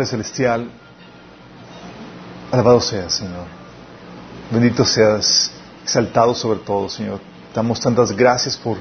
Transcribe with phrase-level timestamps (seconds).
[0.00, 0.70] Padre Celestial,
[2.50, 3.44] alabado seas, Señor.
[4.50, 5.50] Bendito seas,
[5.82, 7.20] exaltado sobre todo, Señor.
[7.54, 8.78] Damos tantas gracias por,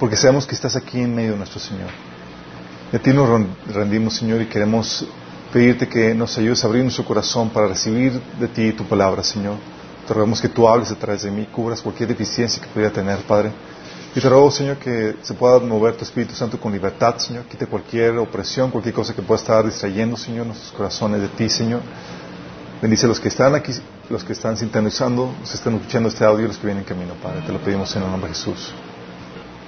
[0.00, 1.90] porque sabemos que estás aquí en medio de nuestro Señor.
[2.92, 5.06] A ti nos ren- rendimos, Señor, y queremos
[5.52, 9.54] pedirte que nos ayudes a abrir nuestro corazón para recibir de ti tu palabra, Señor.
[10.08, 13.18] Te rogamos que tú hables a través de mí, cubras cualquier deficiencia que pudiera tener,
[13.18, 13.52] Padre.
[14.14, 17.44] Y te ruego, Señor, que se pueda mover tu Espíritu Santo con libertad, Señor.
[17.44, 21.80] Quite cualquier opresión, cualquier cosa que pueda estar distrayendo, Señor, nuestros corazones de ti, Señor.
[22.82, 23.72] Bendice a los que están aquí,
[24.10, 27.14] los que están sintonizando, los que están escuchando este audio los que vienen en camino,
[27.22, 27.40] Padre.
[27.46, 28.74] Te lo pedimos en el nombre de Jesús.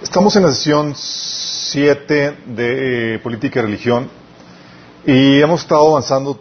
[0.02, 4.10] Estamos en la sesión 7 de eh, Política y Religión
[5.06, 6.38] y hemos estado avanzando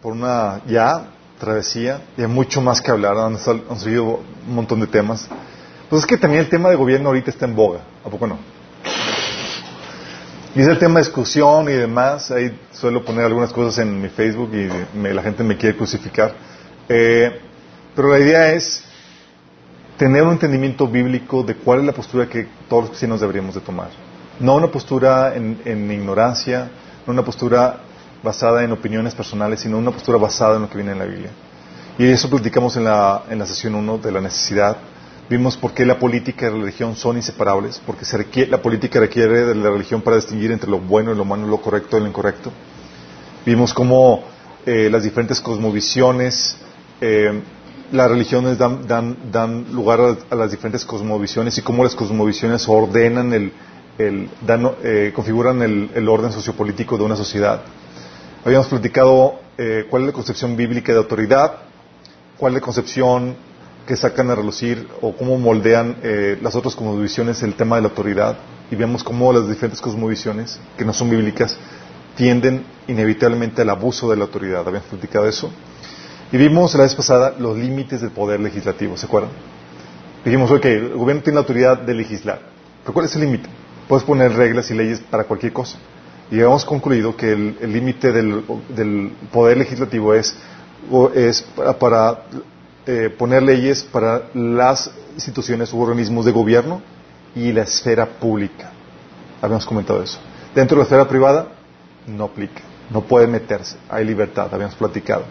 [0.00, 3.18] por una ya travesía y hay mucho más que hablar.
[3.18, 5.28] Han, han salido un montón de temas.
[5.92, 8.38] Pues es que también el tema de gobierno ahorita está en boga, ¿a poco no?
[10.54, 12.30] Y es el tema de discusión y demás.
[12.30, 16.32] Ahí suelo poner algunas cosas en mi Facebook y me- la gente me quiere crucificar.
[16.88, 17.38] Eh,
[17.94, 18.82] pero la idea es
[19.98, 23.60] tener un entendimiento bíblico de cuál es la postura que todos los cristianos deberíamos de
[23.60, 23.88] tomar.
[24.40, 25.60] No una postura en,
[25.92, 26.70] ignorancia,
[27.06, 27.80] no una postura
[28.22, 31.30] basada en opiniones personales, sino una postura basada en lo que viene en la Biblia.
[31.98, 34.78] Y eso platicamos en la, en la sesión 1 de la necesidad.
[35.30, 38.18] Vimos por qué la política y la religión son inseparables, porque se
[38.48, 41.60] la política requiere de la religión para distinguir entre lo bueno y lo malo, lo
[41.60, 42.52] correcto y lo incorrecto.
[43.46, 44.24] Vimos cómo
[44.66, 46.56] eh, las diferentes cosmovisiones,
[47.00, 47.40] eh,
[47.92, 52.68] las religiones dan, dan, dan lugar a, a las diferentes cosmovisiones y cómo las cosmovisiones
[52.68, 53.52] ordenan el,
[53.98, 57.62] el dan, eh, configuran el, el orden sociopolítico de una sociedad.
[58.44, 61.54] Habíamos platicado eh, cuál es la concepción bíblica de autoridad,
[62.36, 63.36] cuál es la concepción
[63.86, 67.88] que sacan a relucir o cómo moldean eh, las otras cosmovisiones el tema de la
[67.88, 68.36] autoridad
[68.70, 71.58] y vemos cómo las diferentes cosmovisiones que no son bíblicas
[72.16, 74.66] tienden inevitablemente al abuso de la autoridad.
[74.66, 75.50] Habíamos platicado eso.
[76.30, 79.30] Y vimos la vez pasada los límites del poder legislativo, ¿se acuerdan?
[80.24, 82.40] Dijimos, ok, el gobierno tiene la autoridad de legislar,
[82.82, 83.48] pero ¿cuál es el límite?
[83.88, 85.76] Puedes poner reglas y leyes para cualquier cosa.
[86.30, 88.42] Y hemos concluido que el límite del,
[88.74, 90.34] del poder legislativo es,
[91.14, 92.22] es para, para,
[92.86, 96.82] eh, poner leyes para las instituciones u organismos de gobierno
[97.34, 98.70] y la esfera pública.
[99.40, 100.18] Habíamos comentado eso.
[100.54, 101.48] Dentro de la esfera privada
[102.06, 102.60] no aplica,
[102.90, 105.24] no puede meterse, hay libertad, habíamos platicado.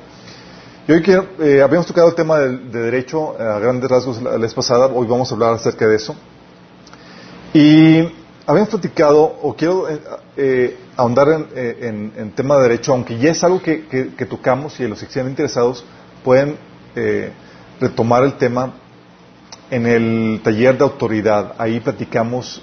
[0.87, 4.53] Y hoy quiero, eh, habíamos tocado el tema de, derecho a grandes rasgos la, vez
[4.53, 6.15] pasada, hoy vamos a hablar acerca de eso.
[7.53, 7.99] Y
[8.47, 10.01] habíamos platicado, o quiero eh,
[10.37, 14.15] eh, ahondar en, eh, en, en tema de derecho, aunque ya es algo que, que-
[14.15, 15.85] que tocamos y los que estén interesados
[16.23, 16.57] pueden
[16.95, 17.31] eh,
[17.79, 18.73] retomar el tema
[19.69, 21.55] en el taller de autoridad.
[21.57, 22.61] Ahí platicamos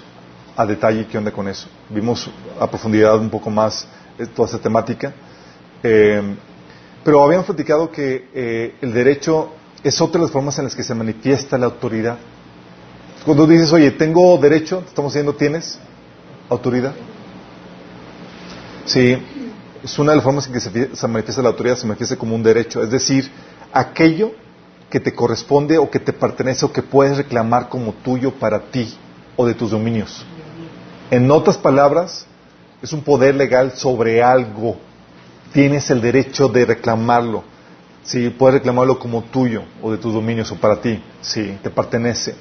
[0.55, 1.67] a detalle qué onda con eso.
[1.89, 2.29] Vimos
[2.59, 3.87] a profundidad un poco más
[4.17, 5.13] eh, toda esta temática.
[5.83, 6.35] Eh,
[7.03, 9.53] pero habíamos platicado que eh, el derecho
[9.83, 12.17] es otra de las formas en las que se manifiesta la autoridad.
[13.25, 15.79] Cuando dices, oye, tengo derecho, estamos diciendo, ¿tienes
[16.49, 16.93] autoridad?
[18.85, 19.17] Sí,
[19.83, 22.15] es una de las formas en que se, fie- se manifiesta la autoridad, se manifiesta
[22.17, 23.29] como un derecho, es decir,
[23.73, 24.31] aquello
[24.89, 28.93] que te corresponde o que te pertenece o que puedes reclamar como tuyo para ti
[29.35, 30.25] o de tus dominios.
[31.11, 32.25] En otras palabras,
[32.81, 34.77] es un poder legal sobre algo.
[35.53, 37.43] Tienes el derecho de reclamarlo.
[38.03, 41.01] Sí, puedes reclamarlo como tuyo o de tus dominios o para ti.
[41.21, 42.35] Sí, te pertenece.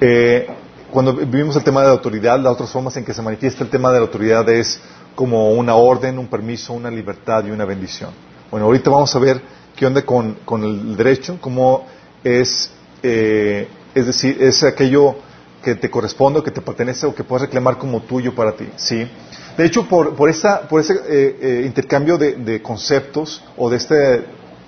[0.00, 0.46] Eh,
[0.90, 3.70] cuando vivimos el tema de la autoridad, las otras formas en que se manifiesta el
[3.70, 4.80] tema de la autoridad es
[5.14, 8.10] como una orden, un permiso, una libertad y una bendición.
[8.50, 9.40] Bueno, ahorita vamos a ver
[9.76, 11.86] qué onda con, el derecho, cómo
[12.22, 12.70] es,
[13.02, 15.16] eh, es decir, es aquello
[15.64, 18.68] que te corresponde o que te pertenece o que puedes reclamar como tuyo para ti.
[18.76, 19.08] ¿sí?
[19.56, 23.94] De hecho, por, por, esa, por ese eh, eh, intercambio de, conceptos o de esta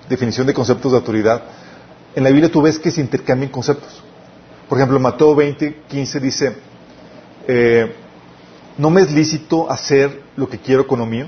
[0.08, 1.42] definición de conceptos de autoridad,
[2.14, 4.02] en la Biblia tú ves que se intercambian conceptos.
[4.68, 6.56] Por ejemplo, Mateo 20, 15 dice,
[7.46, 7.92] eh,
[8.78, 11.26] no me es lícito hacer lo que quiero con lo mío.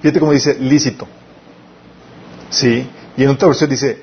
[0.00, 1.08] Fíjate cómo dice lícito.
[2.52, 2.88] Sí.
[3.16, 4.02] Y en otra versión dice,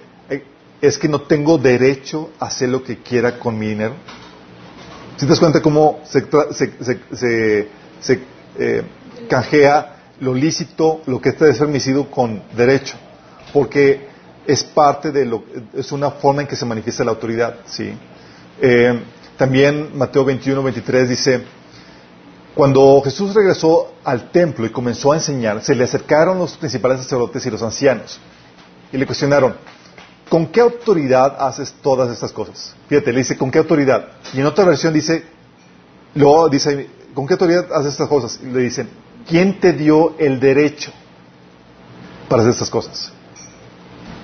[0.81, 3.93] es que no tengo derecho a hacer lo que quiera con mi dinero.
[5.17, 6.25] Si te das cuenta cómo se,
[8.01, 8.19] se,
[8.57, 8.83] eh,
[9.29, 12.95] canjea lo lícito, lo que está de ser permitido con derecho,
[13.53, 14.07] porque
[14.47, 15.43] es parte de lo,
[15.73, 17.93] es una forma en que se manifiesta la autoridad, ¿sí?
[18.61, 18.99] Eh,
[19.37, 21.43] también Mateo 21, 23 dice,
[22.55, 27.45] cuando Jesús regresó al templo y comenzó a enseñar, se le acercaron los principales sacerdotes
[27.45, 28.19] y los ancianos
[28.91, 29.55] y le cuestionaron,
[30.29, 32.75] ¿con qué autoridad haces todas estas cosas?
[32.87, 34.07] Fíjate, le dice, ¿con qué autoridad?
[34.33, 35.23] Y en otra versión dice,
[36.15, 38.39] luego dice, ¿con qué autoridad haces estas cosas?
[38.41, 38.89] Y le dicen,
[39.27, 40.91] ¿quién te dio el derecho
[42.27, 43.11] para hacer estas cosas?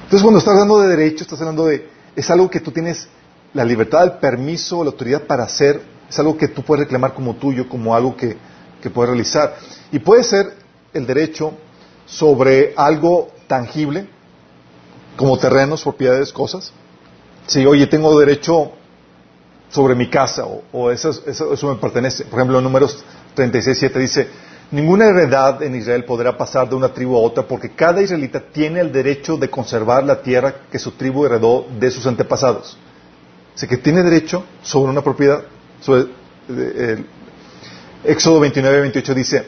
[0.03, 3.07] Entonces, cuando estás hablando de derecho, estás hablando de, es algo que tú tienes
[3.53, 7.35] la libertad, el permiso, la autoridad para hacer, es algo que tú puedes reclamar como
[7.35, 8.37] tuyo, como algo que,
[8.81, 9.55] que puedes realizar.
[9.91, 10.53] Y puede ser
[10.93, 11.53] el derecho
[12.05, 14.07] sobre algo tangible,
[15.15, 16.71] como terrenos, propiedades, cosas.
[17.47, 18.71] Si, oye, tengo derecho
[19.69, 21.11] sobre mi casa o, eso,
[21.63, 22.25] me pertenece.
[22.25, 23.03] Por ejemplo, en números
[23.33, 24.27] 36, 7 dice,
[24.71, 28.79] ninguna heredad en Israel podrá pasar de una tribu a otra porque cada israelita tiene
[28.79, 32.77] el derecho de conservar la tierra que su tribu heredó de sus antepasados.
[33.55, 35.43] O que tiene derecho sobre una propiedad.
[35.87, 37.05] El,
[38.03, 39.45] Éxodo 29, 28 dice,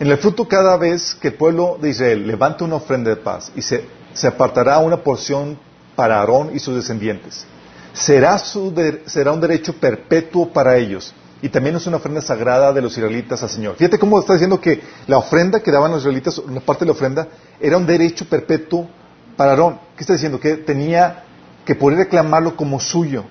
[0.00, 3.52] en el fruto cada vez que el pueblo de Israel levanta una ofrenda de paz
[3.54, 3.84] y se
[4.18, 5.56] se apartará una porción
[5.94, 7.46] para Aarón y sus descendientes.
[7.92, 11.14] Será, será un derecho perpetuo para ellos.
[11.40, 13.76] Y también es una ofrenda sagrada de los israelitas al Señor.
[13.76, 16.92] Fíjate cómo está diciendo que la ofrenda que daban los israelitas, una parte de la
[16.92, 17.28] ofrenda,
[17.60, 18.88] era un derecho perpetuo
[19.36, 19.78] para Aarón.
[19.96, 20.40] ¿Qué está diciendo?
[20.40, 21.22] Que tenía
[21.64, 23.24] que poder reclamarlo como suyo.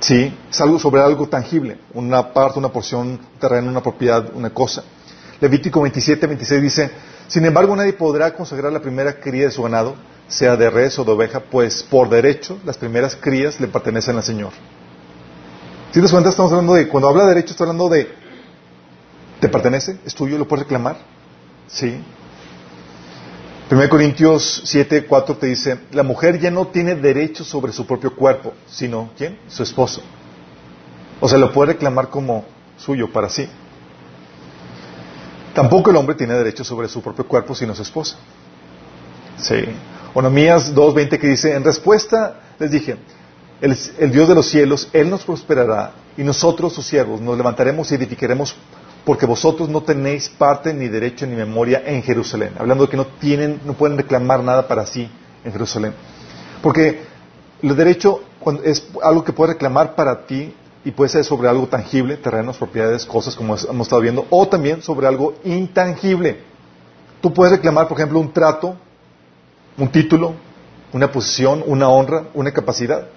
[0.00, 4.50] Sí, es algo sobre algo tangible, una parte, una porción, un terreno, una propiedad, una
[4.50, 4.84] cosa.
[5.38, 6.90] Levítico 27, 26 dice,
[7.28, 9.96] sin embargo, nadie podrá consagrar la primera cría de su ganado,
[10.28, 14.22] sea de res o de oveja, pues por derecho las primeras crías le pertenecen al
[14.22, 14.52] Señor.
[15.92, 18.08] Si te cuenta, estamos hablando de, cuando habla de derecho, está hablando de,
[19.40, 19.98] ¿te pertenece?
[20.04, 20.36] ¿Es tuyo?
[20.36, 20.98] ¿Lo puedes reclamar?
[21.68, 22.02] Sí.
[23.70, 28.14] 1 Corintios 7, 4 te dice, la mujer ya no tiene derecho sobre su propio
[28.14, 29.38] cuerpo, sino, ¿quién?
[29.48, 30.02] Su esposo.
[31.18, 32.44] O sea, lo puede reclamar como
[32.76, 33.48] suyo para sí.
[35.56, 38.18] Tampoco el hombre tiene derecho sobre su propio cuerpo sino su esposa.
[39.38, 39.64] Sí.
[40.12, 42.98] Onomías 2.20 que dice, en respuesta les dije,
[43.62, 47.90] el, el, Dios de los cielos, Él nos prosperará y nosotros, sus siervos, nos levantaremos
[47.90, 48.54] y edificaremos
[49.06, 52.52] porque vosotros no tenéis parte ni derecho ni memoria en Jerusalén.
[52.58, 55.08] Hablando de que no tienen, no pueden reclamar nada para sí
[55.42, 55.94] en Jerusalén.
[56.62, 57.00] Porque
[57.62, 58.20] el derecho
[58.62, 60.52] es algo que puedes reclamar para ti
[60.86, 64.82] y puede ser sobre algo tangible, terrenos, propiedades, cosas como hemos estado viendo, o también
[64.82, 66.38] sobre algo intangible.
[67.20, 68.76] Tú puedes reclamar, por ejemplo, un trato,
[69.76, 70.34] un título,
[70.92, 73.08] una posición, una honra, una capacidad.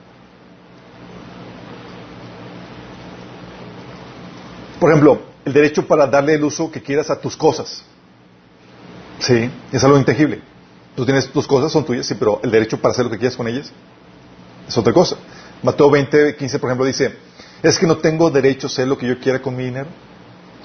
[4.80, 7.84] Por ejemplo, el derecho para darle el uso que quieras a tus cosas.
[9.20, 10.42] Sí, es algo intangible.
[10.96, 13.38] Tú tienes tus cosas, son tuyas, sí, pero el derecho para hacer lo que quieras
[13.38, 13.72] con ellas
[14.68, 15.18] es otra cosa.
[15.62, 17.29] Mateo 20, 15, por ejemplo, dice,
[17.62, 19.88] ¿Es que no tengo derecho a hacer lo que yo quiera con mi dinero?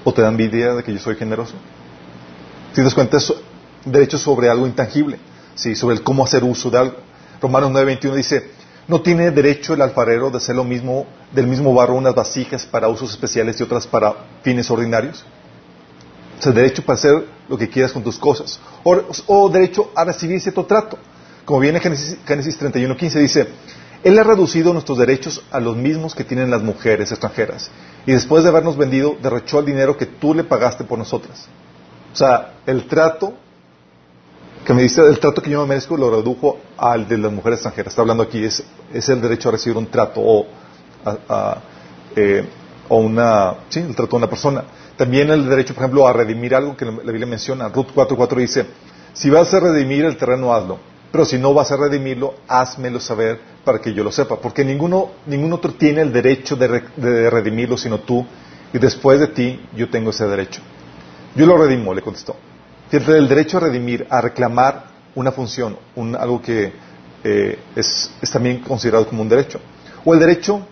[0.03, 1.55] ¿O te dan envidia de que yo soy generoso?
[2.69, 3.33] Si te das cuenta, es
[3.83, 5.19] derecho sobre algo intangible,
[5.55, 5.75] ¿sí?
[5.75, 6.95] sobre el cómo hacer uso de algo.
[7.41, 8.51] Romanos 9:21 dice,
[8.87, 12.87] ¿no tiene derecho el alfarero de hacer lo mismo, del mismo barro, unas vasijas para
[12.87, 15.25] usos especiales y otras para fines ordinarios?
[16.39, 18.59] O sea, derecho para hacer lo que quieras con tus cosas.
[18.83, 20.97] O, derecho a recibir cierto trato.
[21.43, 23.47] Como viene Génesis, Génesis 31:15 dice,
[24.05, 27.71] él ha reducido nuestros derechos a los mismos que tienen las mujeres extranjeras.
[28.05, 31.47] Y después de habernos vendido, derrochó el dinero que tú le pagaste por nosotras.
[32.13, 33.33] O sea, el trato
[34.63, 37.57] que me dice, el trato que yo me merezco lo redujo al de las mujeres
[37.57, 37.93] extranjeras.
[37.93, 38.63] Está hablando aquí, es,
[39.09, 40.45] el derecho a recibir un trato o,
[42.15, 42.47] eh,
[42.87, 44.65] o una, sí, el trato de una persona.
[44.95, 47.69] También el derecho, por ejemplo, a redimir algo que la Biblia menciona.
[47.69, 48.67] Ruth 4.4 dice,
[49.13, 50.77] si vas a redimir el terreno, hazlo
[51.15, 55.11] pero si no vas a redimirlo, házmelo saber para que yo lo sepa, porque ninguno,
[55.25, 58.25] ningún otro tiene el derecho de, de redimirlo sino tú,
[58.71, 60.61] y después de ti yo tengo ese derecho.
[61.35, 62.35] Yo lo redimo, le contestó.
[62.89, 66.71] Fíjate, el derecho a redimir, a reclamar una función, un, algo que
[67.23, 69.59] eh, es, es, también considerado como un derecho.
[70.03, 70.65] O el derecho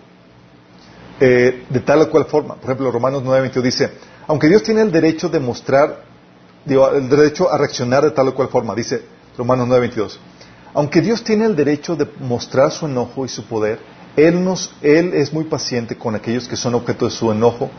[1.20, 2.54] eh, de tal o cual forma.
[2.54, 3.90] Por ejemplo, Romanos 9:22 dice,
[4.26, 6.04] aunque Dios tiene el derecho de mostrar,
[6.64, 9.02] digo, el derecho a reaccionar de tal o cual forma, dice
[9.36, 10.18] Romanos 9:22.
[10.74, 13.78] Aunque Dios tiene el derecho de mostrar su enojo y su poder,
[14.16, 17.70] él, nos, él es muy paciente con aquellos que son objeto de su enojo,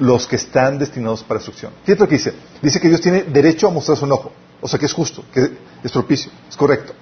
[0.00, 1.72] los que están destinados para destrucción.
[1.84, 2.34] Fíjate lo que dice.
[2.62, 4.32] Dice que Dios tiene derecho a mostrar su enojo.
[4.60, 5.50] O sea, que es justo, que
[5.82, 6.92] es propicio, es correcto.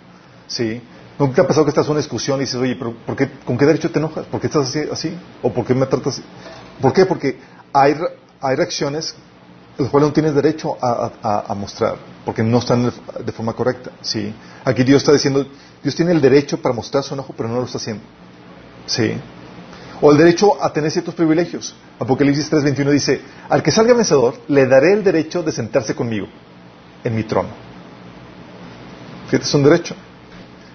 [0.46, 0.80] ¿Sí?
[1.18, 3.30] ¿Nunca te ha pasado que estás en una discusión y dices, oye, pero ¿por qué,
[3.44, 4.26] ¿con qué derecho te enojas?
[4.26, 4.80] ¿Por qué estás así?
[4.90, 5.18] así?
[5.42, 6.22] ¿O por qué me tratas así?
[6.80, 7.06] ¿Por qué?
[7.06, 7.38] Porque
[7.72, 7.94] hay,
[8.40, 9.14] hay reacciones
[9.78, 12.92] las cuales no tienes derecho a, mostrar, porque no están
[13.24, 13.90] de forma correcta.
[14.00, 14.34] ¿sí?
[14.64, 15.46] Aquí Dios está diciendo,
[15.82, 18.02] Dios tiene el derecho para mostrar su enojo, pero no lo está haciendo.
[18.86, 19.14] ¿Sí?
[20.00, 21.74] O el derecho a tener ciertos privilegios.
[21.98, 26.26] Apocalipsis 3:21 dice, al que salga vencedor, le daré el derecho de sentarse conmigo
[27.02, 27.48] en mi trono.
[29.26, 29.94] Fíjate, es un derecho.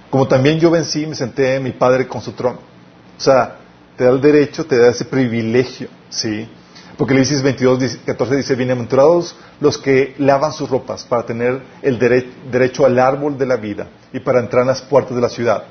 [0.09, 2.59] Como también yo vencí me senté en mi Padre con su trono.
[3.17, 3.57] O sea,
[3.95, 6.49] te da el derecho, te da ese privilegio, ¿sí?
[7.01, 12.85] Apocalipsis 22, 14 dice, bienaventurados los que lavan sus ropas para tener el dere derecho
[12.85, 15.63] al árbol de la vida y para entrar en las puertas de la ciudad.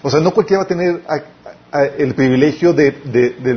[0.00, 1.02] O sea, no cualquiera va a tener
[1.98, 2.92] el privilegio de,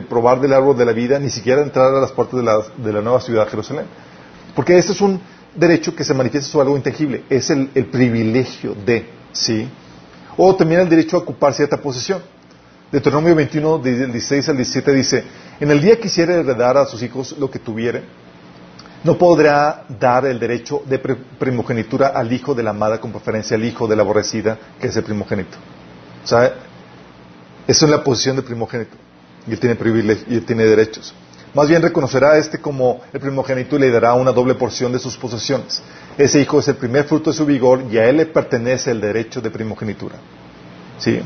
[0.09, 2.91] probar del árbol de la vida, ni siquiera entrar a las puertas de la, de
[2.91, 3.85] la nueva ciudad Jerusalén.
[4.55, 5.21] Porque este es un
[5.53, 9.69] derecho que se manifiesta sobre algo intangible, es el, el privilegio de, ¿sí?
[10.35, 12.23] O también el derecho a ocupar cierta posesión.
[12.93, 15.23] Deuteronomio 21, del 16 al 17 dice,
[15.59, 18.03] en el día que quisiera heredar a sus hijos lo que tuviere,
[19.03, 23.65] no podrá dar el derecho de primogenitura al hijo de la amada con preferencia al
[23.65, 25.57] hijo de la aborrecida, que es el primogénito.
[26.23, 26.53] O sea,
[27.65, 28.95] eso es la posición de primogénito.
[29.47, 31.15] Y él tiene privilegios y él tiene derechos.
[31.55, 34.99] Más bien reconocerá a este como el primogénito y le dará una doble porción de
[34.99, 35.81] sus posesiones.
[36.15, 39.01] Ese hijo es el primer fruto de su vigor y a él le pertenece el
[39.01, 40.17] derecho de primogenitura.
[40.99, 41.19] ¿Sí?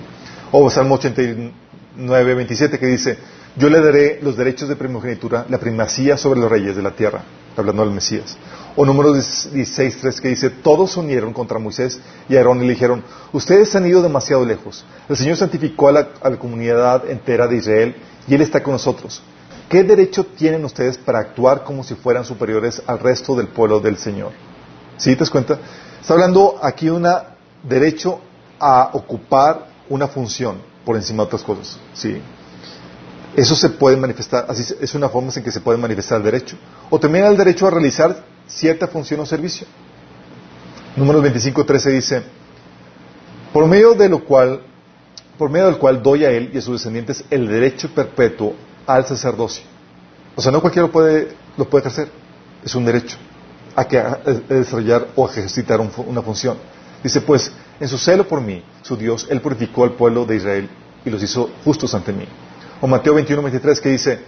[0.51, 3.17] O Salmo 89, 27 que dice,
[3.57, 7.23] yo le daré los derechos de primogenitura, la primacía sobre los reyes de la tierra,
[7.57, 8.37] hablando del Mesías.
[8.77, 11.99] O número 16, 3 que dice, todos se unieron contra Moisés
[12.29, 14.85] y Aarón y le dijeron, ustedes han ido demasiado lejos.
[15.09, 18.73] El Señor santificó a la, a la comunidad entera de Israel y Él está con
[18.73, 19.21] nosotros.
[19.67, 23.97] ¿Qué derecho tienen ustedes para actuar como si fueran superiores al resto del pueblo del
[23.97, 24.31] Señor?
[24.95, 25.59] ¿Sí te das cuenta?
[25.99, 27.05] Está hablando aquí un
[27.63, 28.21] derecho
[28.59, 31.79] a ocupar una función por encima de otras cosas.
[31.93, 32.21] ¿Sí?
[33.35, 36.57] Eso se puede manifestar, así es una forma en que se puede manifestar el derecho.
[36.89, 39.67] O también el derecho a realizar cierta función o servicio.
[40.95, 42.23] Número 25.13 dice,
[43.53, 44.61] por medio de lo cual,
[45.37, 48.55] por medio del cual doy a él y a sus descendientes el derecho perpetuo
[48.87, 49.63] al sacerdocio.
[50.35, 52.09] O sea, no cualquiera lo puede, lo puede ejercer.
[52.63, 53.17] Es un derecho
[53.75, 54.01] a, que,
[54.49, 56.57] desarrollar o a ejercitar un, una función.
[57.03, 60.69] Dice, pues, en su celo por mí, su Dios, Él purificó al pueblo de Israel
[61.05, 62.25] y los hizo justos ante mí.
[62.81, 64.19] O Mateo 21, 23, que dice,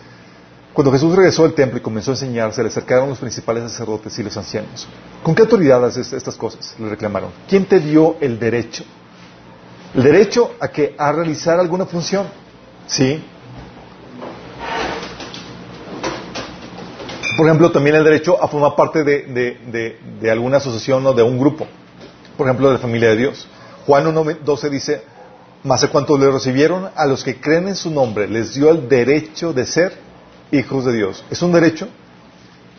[0.73, 4.17] cuando Jesús regresó al templo y comenzó a enseñar, se le acercaron los principales sacerdotes
[4.19, 4.87] y los ancianos.
[5.23, 6.75] ¿Con qué autoridad haces estas cosas?
[6.79, 7.31] Le reclamaron.
[7.47, 8.83] ¿Quién te dio el derecho?
[9.95, 12.27] El derecho a que a realizar alguna función.
[12.87, 13.23] ¿Sí?
[17.35, 21.13] Por ejemplo, también el derecho a formar parte de, de, de, de alguna asociación o
[21.13, 21.67] de un grupo.
[22.39, 23.49] Por ejemplo, de la familia de Dios.
[23.85, 25.01] Juan 1.12 dice,
[25.65, 28.87] más de cuantos le recibieron, a los que creen en su nombre, les dio el
[28.87, 29.97] derecho de ser
[30.49, 31.21] hijos de Dios.
[31.29, 31.89] Es un derecho,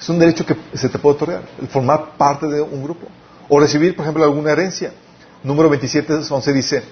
[0.00, 3.06] es un derecho que se te puede otorgar, el formar parte de un grupo.
[3.50, 4.94] O recibir, por ejemplo, alguna herencia.
[5.44, 6.82] Número 27, 11 dice,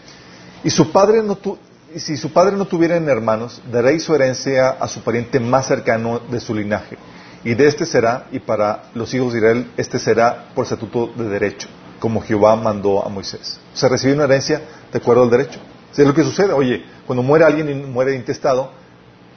[0.63, 1.57] y su padre no tu,
[1.95, 6.19] y si su padre no tuviera hermanos, daréis su herencia a su pariente más cercano
[6.19, 6.99] de su linaje.
[7.45, 11.31] Y de este será, y para los hijos de Israel, este será por estatuto de
[11.31, 11.67] derecho,
[11.99, 13.59] como Jehová mandó a Moisés.
[13.75, 14.61] O sea, recibir una herencia
[14.93, 15.59] de acuerdo al derecho.
[15.93, 16.53] es lo que sucede.
[16.53, 18.71] Oye, cuando muere alguien y muere intestado,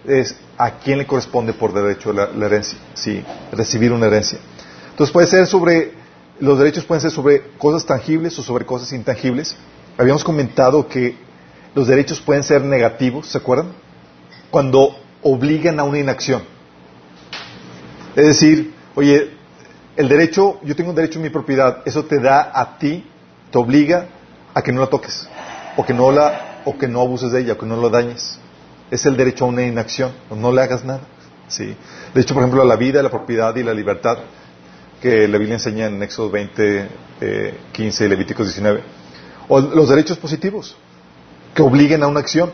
[0.06, 2.77] es a quién le corresponde por derecho la, la herencia.
[2.94, 4.39] Sí, recibir una herencia.
[4.89, 5.94] Entonces puede ser sobre,
[6.39, 9.56] los derechos pueden ser sobre cosas tangibles o sobre cosas intangibles.
[9.98, 11.15] Habíamos comentado que
[11.74, 13.68] los derechos pueden ser negativos, ¿se acuerdan?
[14.50, 16.44] Cuando obligan a una inacción.
[18.15, 19.32] Es decir, oye,
[19.95, 23.05] el derecho, yo tengo un derecho en mi propiedad, eso te da a ti,
[23.51, 24.07] te obliga
[24.53, 25.27] a que no la toques,
[25.75, 28.39] o que no la, o que no abuses de ella, o que no la dañes.
[28.89, 31.01] Es el derecho a una inacción, o no le hagas nada.
[31.48, 31.75] Sí.
[32.13, 34.17] De hecho, por ejemplo, la vida, la propiedad y la libertad,
[35.01, 36.88] que la Biblia enseña en Éxodo 20,
[37.21, 38.81] eh, 15 y Levíticos 19.
[39.50, 40.75] O los derechos positivos,
[41.53, 42.51] que obliguen a una acción.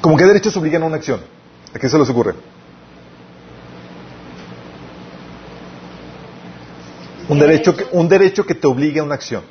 [0.00, 1.20] ¿Cómo qué derechos obligan a una acción?
[1.74, 2.34] ¿A qué se les ocurre?
[7.28, 9.42] Un derecho, que, un derecho que te obligue a una acción.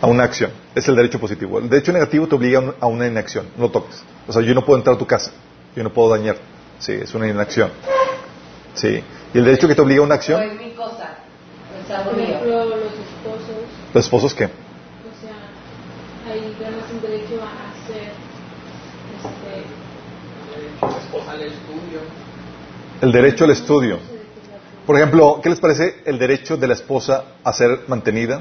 [0.00, 0.50] A una acción.
[0.74, 1.58] Es el derecho positivo.
[1.58, 3.46] El derecho negativo te obliga a una inacción.
[3.56, 4.02] No toques.
[4.26, 5.30] O sea, yo no puedo entrar a tu casa.
[5.74, 6.36] Yo no puedo dañar.
[6.78, 7.70] Sí, es una inacción.
[8.74, 9.02] Sí.
[9.32, 10.42] ¿Y el derecho que te obliga a una acción?
[10.42, 11.18] es mi cosa.
[12.04, 13.56] Por ejemplo, los esposos.
[13.94, 14.44] ¿Los esposos qué?
[14.44, 14.48] O
[15.20, 18.12] sea, ahí ganas un derecho a hacer.
[19.16, 19.64] Este,
[23.02, 24.15] El derecho al estudio.
[24.86, 28.40] Por ejemplo, ¿qué les parece el derecho de la esposa a ser mantenida,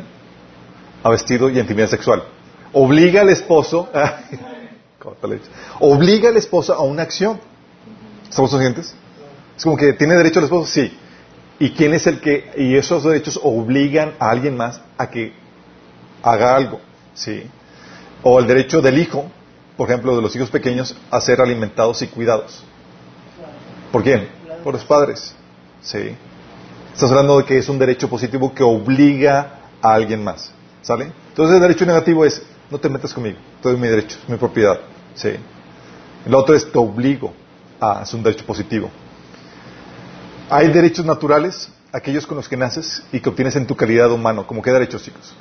[1.01, 2.23] a vestido y a intimidad sexual?
[2.71, 3.89] Obliga al esposo,
[5.79, 7.39] obliga al esposo a una acción.
[8.29, 8.93] ¿Estamos conscientes?
[9.57, 10.95] Es como que tiene derecho al esposo, sí.
[11.57, 15.33] ¿Y quién es el que, y esos derechos obligan a alguien más a que
[16.21, 16.79] haga algo?
[17.15, 17.49] ¿Sí?
[18.21, 19.31] O el derecho del hijo,
[19.77, 22.63] por ejemplo, de los hijos pequeños, a ser alimentados y cuidados.
[23.91, 24.27] ¿Por quién?
[24.63, 25.33] Por los padres.
[25.81, 26.15] ¿Sí?
[26.95, 30.49] Estás hablando de que es un derecho positivo que obliga a alguien más.
[30.81, 31.11] ¿Sale?
[31.27, 34.37] Entonces el derecho negativo es, no te metas conmigo, todo es mi derecho, es mi
[34.37, 34.79] propiedad.
[35.13, 35.31] ¿Sí?
[36.25, 37.33] El otro es, te obligo.
[37.81, 38.89] a es un derecho positivo.
[40.49, 44.47] Hay derechos naturales, aquellos con los que naces y que obtienes en tu calidad humano.
[44.47, 45.33] ¿Cómo qué derechos, chicos?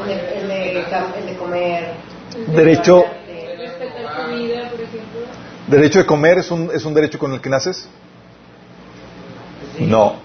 [0.00, 1.94] El de, el de, el de comer.
[2.54, 3.04] Derecho,
[3.58, 5.20] respetar tu vida, por ejemplo.
[5.66, 7.88] derecho de comer es un, es un derecho con el que naces.
[9.80, 10.16] No.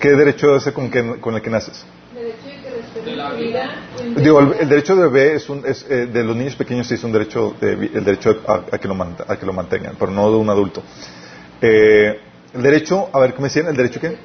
[0.00, 1.84] ¿Qué derecho es ese con, que- con el que naces?
[2.14, 3.70] De vida.
[4.16, 6.94] Digo, el, el derecho de bebé es un, es, eh, de los niños pequeños sí
[6.94, 8.94] es un derecho, de el derecho a, a que lo
[9.28, 10.82] a que lo mantengan, pero no de un adulto.
[11.60, 12.18] Eh,
[12.54, 13.66] el derecho, a ver, ¿cómo decían?
[13.66, 14.16] ¿El derecho qué?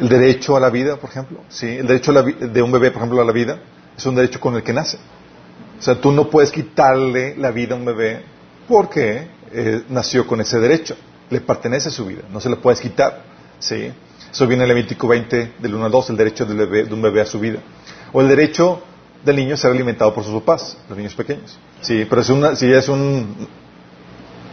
[0.00, 1.40] El derecho a la vida, por ejemplo.
[1.48, 3.58] Sí, el derecho a la de un bebé, por ejemplo, a la vida,
[3.96, 4.96] es un derecho con el que nace.
[5.78, 8.22] O sea, tú no puedes quitarle la vida a un bebé
[8.66, 10.96] porque eh, nació con ese derecho.
[11.30, 13.22] Le pertenece su vida, no se le puedes quitar.
[13.58, 13.92] Sí.
[14.30, 17.02] Eso viene en Levítico 20, del 1 al 2, el derecho del bebé- de un
[17.02, 17.60] bebé a su vida.
[18.12, 18.82] O el derecho
[19.24, 21.58] del niño a ser alimentado por sus papás, los niños pequeños.
[21.80, 23.48] Sí, pero una, si es un,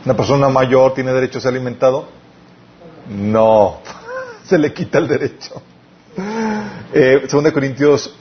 [0.06, 2.08] una persona mayor, ¿tiene derecho a ser alimentado?
[3.10, 3.80] No,
[4.46, 5.62] se le quita el derecho.
[6.98, 8.14] Eh, 2 Corintios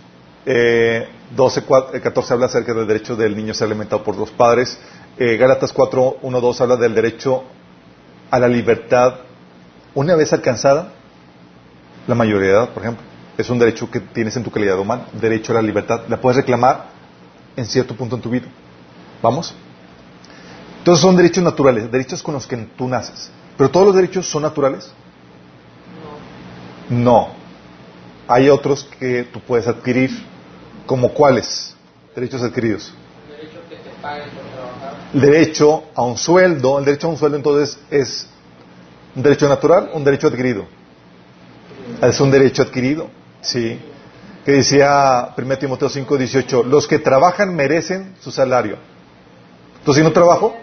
[0.47, 4.17] eh, 12, 4, eh, 14 habla acerca del derecho del niño a ser alimentado por
[4.17, 4.77] los padres.
[5.17, 7.45] Eh, Gálatas 4, 1, 2 habla del derecho
[8.35, 9.15] a la libertad
[9.95, 10.93] una vez alcanzada,
[12.09, 13.05] la mayoría de edad, por ejemplo.
[13.39, 16.03] Es un derecho que tienes en tu calidad humana, derecho a la libertad.
[16.09, 16.87] La puedes reclamar
[17.55, 18.47] en cierto punto en tu vida.
[19.23, 19.55] ¿Vamos?
[20.79, 23.31] Entonces son derechos naturales, derechos con los que tú naces.
[23.57, 24.91] ¿Pero todos los derechos son naturales?
[26.91, 27.29] No.
[28.27, 30.11] Hay otros que tú puedes adquirir,
[30.87, 31.77] como cuáles?
[32.17, 32.93] Derechos adquiridos.
[35.21, 38.27] Derecho a un sueldo, el derecho a un sueldo entonces es
[39.15, 40.67] un derecho natural, un derecho adquirido.
[42.03, 43.09] Es un derecho adquirido,
[43.41, 43.81] sí.
[44.45, 48.77] Que decía 1 Timoteo 5, 18, los que trabajan merecen su salario.
[49.79, 50.55] Entonces, si no trabajo,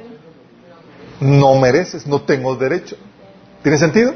[1.20, 2.96] no mereces, no tengo derecho.
[3.64, 4.14] ¿Tiene sentido?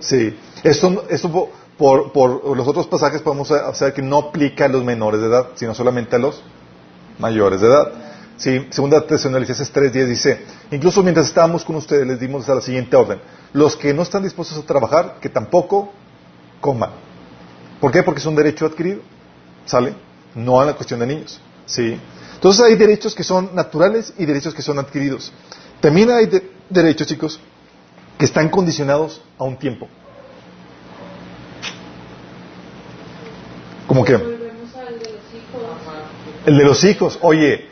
[0.00, 0.36] Sí.
[0.62, 5.20] Esto, esto por, por los otros pasajes podemos hacer que no aplica a los menores
[5.20, 6.42] de edad, sino solamente a los
[7.18, 8.05] mayores de edad.
[8.36, 12.94] Sí, segunda Tesalonicenses 3.10 dice, incluso mientras estábamos con ustedes les dimos a la siguiente
[12.94, 13.18] orden,
[13.54, 15.90] los que no están dispuestos a trabajar, que tampoco
[16.60, 16.90] coman.
[17.80, 18.02] ¿Por qué?
[18.02, 19.00] Porque es un derecho adquirido,
[19.64, 19.94] ¿sale?
[20.34, 21.98] No a la cuestión de niños, ¿sí?
[22.34, 25.32] Entonces hay derechos que son naturales y derechos que son adquiridos.
[25.80, 27.40] También hay de- derechos, chicos,
[28.18, 29.88] que están condicionados a un tiempo.
[33.86, 34.16] ¿Cómo que?
[34.16, 35.62] Volvemos al de los hijos.
[36.44, 37.18] El de los hijos.
[37.22, 37.68] Oye,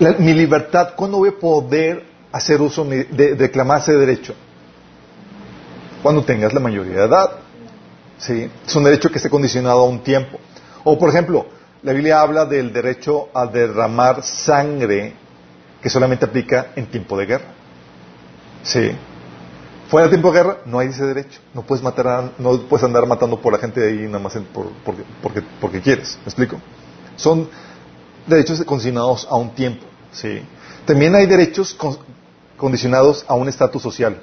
[0.00, 4.34] la- mi libertad, ¿cuándo voy a poder hacer uso de, de reclamar ese derecho?
[6.02, 7.30] Cuando tengas la mayoría de edad.
[8.18, 8.50] ¿Sí?
[8.66, 10.38] Es un derecho que esté condicionado a un tiempo.
[10.84, 11.46] O, por ejemplo,
[11.82, 15.14] la Biblia habla del derecho a derramar sangre
[15.82, 17.46] que solamente aplica en tiempo de guerra.
[18.62, 18.90] ¿Sí?
[19.88, 21.40] Fuera de tiempo de guerra no hay ese derecho.
[21.54, 24.34] No puedes matar a- no puedes andar matando por la gente de ahí nada más
[24.52, 26.16] por- porque, porque, porque quieres.
[26.18, 26.60] ¿Me explico?
[27.16, 27.48] Son
[28.26, 29.86] derechos condicionados a un tiempo.
[30.12, 30.42] ¿Sí?
[30.86, 31.98] También hay derechos con-
[32.56, 34.20] condicionados a un estatus social.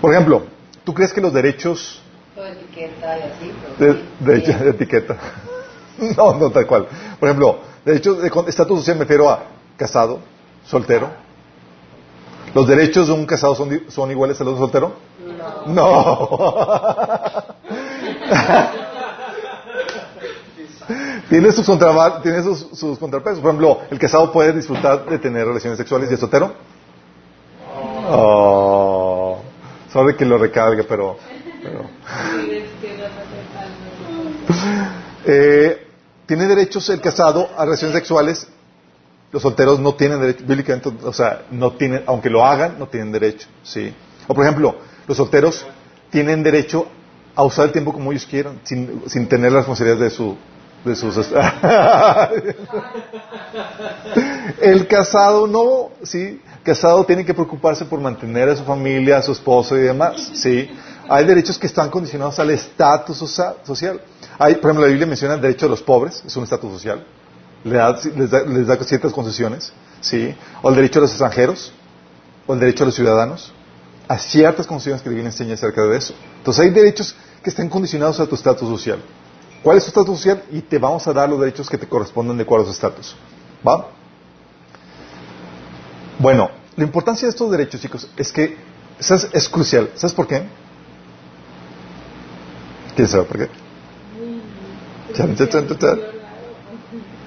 [0.00, 0.44] Por ejemplo,
[0.84, 2.02] ¿tú crees que los derechos
[2.34, 3.52] Todo etiqueta y así.
[3.78, 5.16] pero de, de etiqueta?
[6.16, 6.86] no, no tal cual.
[7.18, 9.44] Por ejemplo, derechos de estatus social me refiero a
[9.76, 10.20] casado,
[10.66, 11.10] soltero.
[12.54, 14.92] ¿Los derechos de un casado son, son iguales a los de un soltero?
[15.66, 15.74] No.
[15.74, 17.44] No.
[21.28, 21.66] tiene sus,
[22.22, 23.40] tiene sus, sus contrapesos.
[23.40, 26.54] Por ejemplo, el casado puede disfrutar de tener relaciones sexuales y el soltero.
[28.10, 29.38] Oh.
[29.92, 30.84] Sabe que lo pero.
[30.84, 31.16] pero-
[35.26, 35.86] Eh,
[36.26, 38.46] tiene derechos el casado a relaciones sexuales.
[39.32, 43.10] Los solteros no tienen derecho, bíblicamente, o sea, no tienen, aunque lo hagan, no tienen
[43.10, 43.94] derecho, ¿sí?
[44.28, 45.66] O por ejemplo, los solteros
[46.10, 46.86] tienen derecho
[47.34, 50.36] a usar el tiempo como ellos quieran, sin, sin tener las responsabilidades de su,
[50.84, 51.16] de sus,
[54.60, 56.40] el casado no, ¿sí?
[56.62, 60.70] Casado tiene que preocuparse por mantener a su familia, a su esposo y demás, ¿sí?
[61.08, 64.00] Hay derechos que están condicionados al estatus socia- social.
[64.38, 67.04] Hay, por ejemplo, la Biblia menciona el derecho de los pobres, es un estatus social.
[67.64, 70.34] Da- les, da, les da ciertas concesiones, ¿sí?
[70.62, 71.72] O el derecho de los extranjeros,
[72.46, 73.52] o el derecho de los ciudadanos,
[74.08, 76.14] a ciertas concesiones que la Biblia enseña acerca de eso.
[76.38, 78.98] Entonces hay derechos que están condicionados a tu estatus social.
[79.64, 80.44] ¿Cuál es tu estatus social?
[80.52, 83.16] Y te vamos a dar los derechos que te corresponden de acuerdo a tu estatus.
[83.66, 83.88] ¿Va?
[86.18, 88.58] Bueno, la importancia de estos derechos, chicos, es que
[89.32, 89.90] es crucial.
[89.94, 90.44] ¿Sabes por qué?
[92.94, 93.48] ¿Quién sabe por qué?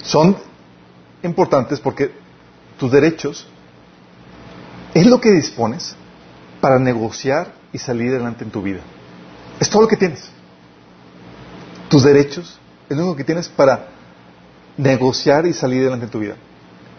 [0.04, 0.38] Son
[1.24, 2.12] importantes porque
[2.78, 3.48] tus derechos
[4.94, 5.96] es lo que dispones
[6.62, 8.82] para negociar y salir adelante en tu vida.
[9.60, 10.37] Es todo lo que tienes.
[11.90, 13.88] Tus derechos es lo único que tienes para
[14.78, 16.36] negociar y salir adelante en tu vida.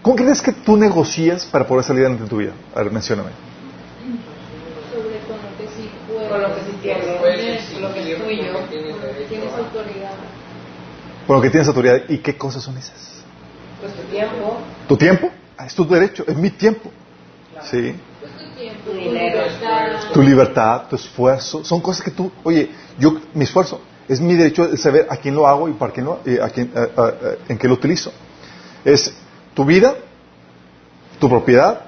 [0.02, 2.52] ¿Cómo crees que tú negocias para poder salir adelante en tu vida?
[2.74, 3.30] A ver, mencióname.
[4.92, 6.28] sobre con lo que sí puedes.
[6.30, 8.52] Con lo que sí tienes, Con lo que es tuyo.
[8.52, 10.10] lo que tienes autoridad.
[11.26, 12.00] Por lo que tienes autoridad.
[12.08, 13.22] ¿Y qué cosas son esas?
[13.80, 15.30] Pues tu tiempo, ¿Tu tiempo?
[15.56, 16.90] Ah, es tu derecho, es mi tiempo.
[17.70, 17.94] ¿Sí?
[18.20, 19.36] Pues tu tiempo, Tu tu dinero.
[19.42, 20.12] libertad.
[20.14, 24.66] Tu libertad, tu esfuerzo, son cosas que tú, oye, yo, mi esfuerzo, es mi derecho
[24.66, 26.72] de saber a quién lo hago y para quién lo, eh, a quién,
[27.48, 28.10] en qué lo utilizo.
[28.84, 29.12] Es
[29.54, 29.94] tu vida,
[31.18, 31.82] tu propiedad,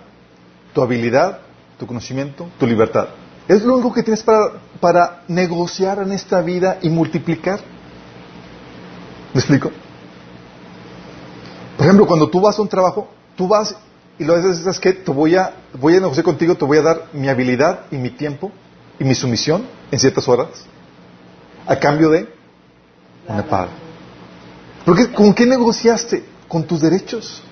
[0.74, 1.38] tu habilidad,
[1.78, 3.09] tu conocimiento, tu libertad.
[3.48, 7.61] Es lo único que tienes para, para negociar en esta vida y multiplicar.
[9.33, 9.70] ¿Me explico?
[11.76, 13.74] Por ejemplo, cuando tú vas a un trabajo, tú vas
[14.18, 14.92] y lo haces, ¿sabes qué?
[14.92, 18.11] Te voy a, voy a negociar contigo, te voy a dar mi habilidad y mi
[18.11, 18.52] tiempo
[18.98, 20.48] y mi sumisión en ciertas horas
[21.70, 22.28] a cambio de
[23.28, 23.70] una paga.
[24.85, 26.24] Porque, ¿Con qué negociaste?
[26.48, 27.42] Con tus derechos.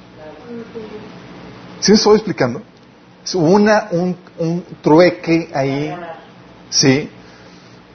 [1.80, 2.62] ¿Sí me estoy explicando?
[3.24, 5.94] Es una, un, un trueque ahí,
[6.70, 7.08] ¿sí?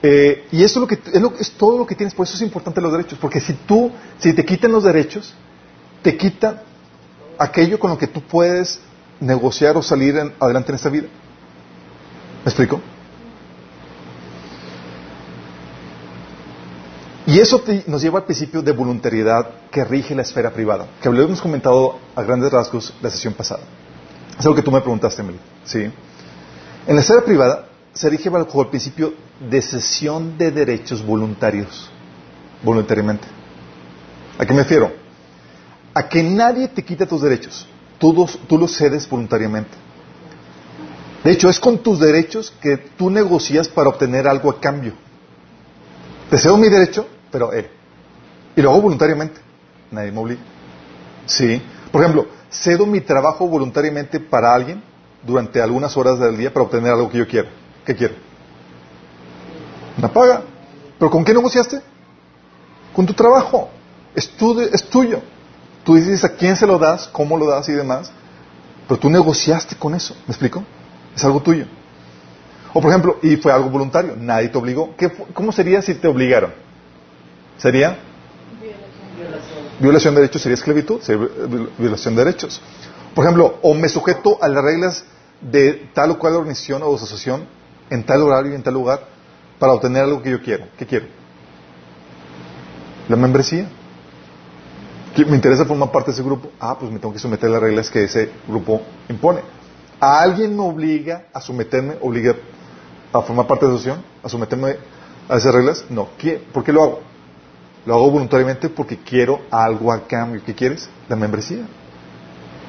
[0.01, 2.35] Eh, y eso es, lo que, es, lo- es todo lo que tienes, por eso
[2.35, 5.33] es importante los derechos, porque si tú, si te quitan los derechos,
[6.01, 6.63] te quita
[7.37, 8.79] aquello con lo que tú puedes
[9.19, 11.07] negociar o salir en- adelante en esta vida.
[12.45, 12.81] ¿Me explico?
[17.33, 21.19] Y eso nos lleva al principio de voluntariedad que rige la esfera privada, que lo
[21.19, 23.61] hemos comentado a grandes rasgos la sesión pasada.
[24.37, 25.39] Es algo que tú me preguntaste, Emily.
[25.65, 25.79] ¿sí?
[26.85, 29.15] En la esfera privada se rige bajo el principio
[29.49, 31.89] de cesión de derechos voluntarios,
[32.61, 33.27] voluntariamente.
[34.37, 34.91] ¿A qué me refiero?
[35.95, 37.65] A que nadie te quita tus derechos,
[37.97, 39.71] tú, los- tú los cedes voluntariamente.
[41.23, 44.93] De hecho, es con tus derechos que tú negocias para obtener algo a cambio.
[46.29, 47.69] Te cedo mi derecho, pero eh.
[48.55, 49.41] Y lo hago voluntariamente.
[49.91, 50.41] Nadie me obliga.
[51.25, 51.61] Sí.
[51.91, 54.81] Por ejemplo, cedo mi trabajo voluntariamente para alguien
[55.23, 57.49] durante algunas horas del día para obtener algo que yo quiero.
[57.85, 58.13] ¿Qué quiero?
[59.97, 60.43] Una paga.
[60.97, 61.81] ¿Pero con qué negociaste?
[62.93, 63.69] Con tu trabajo.
[64.15, 65.19] Es, tu- es tuyo.
[65.83, 68.11] Tú dices a quién se lo das, cómo lo das y demás.
[68.87, 70.13] Pero tú negociaste con eso.
[70.27, 70.63] ¿Me explico?
[71.15, 71.65] Es algo tuyo.
[72.73, 74.95] O por ejemplo, y fue algo voluntario, nadie te obligó.
[74.97, 76.53] ¿Qué ¿Cómo sería si te obligaron?
[77.63, 77.97] ¿Sería?
[79.79, 82.61] Violación de derechos sería esclavitud, sería vi- violación de derechos.
[83.15, 85.03] Por ejemplo, o me sujeto a las reglas
[85.39, 87.45] de tal o cual organización o asociación
[87.89, 88.99] en tal horario y en tal lugar
[89.59, 90.65] para obtener algo que yo quiero.
[90.77, 91.05] ¿Qué quiero?
[93.07, 93.65] La membresía.
[95.15, 96.51] ¿Que ¿Me interesa formar parte de ese grupo?
[96.59, 99.39] Ah, pues me tengo que someter a las reglas que ese grupo impone.
[100.01, 102.35] ¿A alguien me obliga a someterme, obliga
[103.13, 104.75] a formar parte de la asociación, a someterme
[105.29, 105.85] a esas reglas?
[105.89, 106.09] No.
[106.17, 107.12] ¿Qué- ¿Por qué lo hago?
[107.85, 110.41] Lo hago voluntariamente porque quiero algo a cambio.
[110.45, 110.89] ¿Qué quieres?
[111.09, 111.65] La membresía.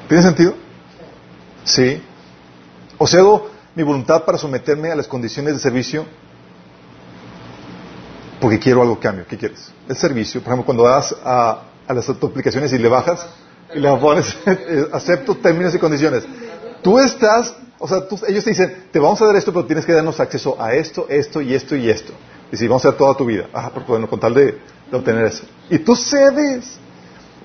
[0.07, 0.53] ¿Tiene sentido?
[1.63, 2.01] Sí.
[2.97, 6.05] O cedo mi voluntad para someterme a las condiciones de servicio
[8.39, 9.25] porque quiero algo a cambio.
[9.27, 9.71] ¿Qué quieres?
[9.87, 10.41] El servicio.
[10.41, 13.25] Por ejemplo, cuando das a, las aplicaciones y le bajas
[13.73, 14.37] y le pones
[14.91, 16.23] acepto términos y condiciones.
[16.81, 19.93] Tú estás o sea, ellos te dicen, te vamos a dar esto, pero tienes que
[19.93, 22.13] darnos acceso a esto, esto y esto y eto.
[22.51, 23.47] Y si vamos a dar toda tu vida.
[23.53, 24.59] Ah, pero bueno, con tal de,
[24.91, 25.43] de obtener eso.
[25.69, 26.77] Y tú cedes.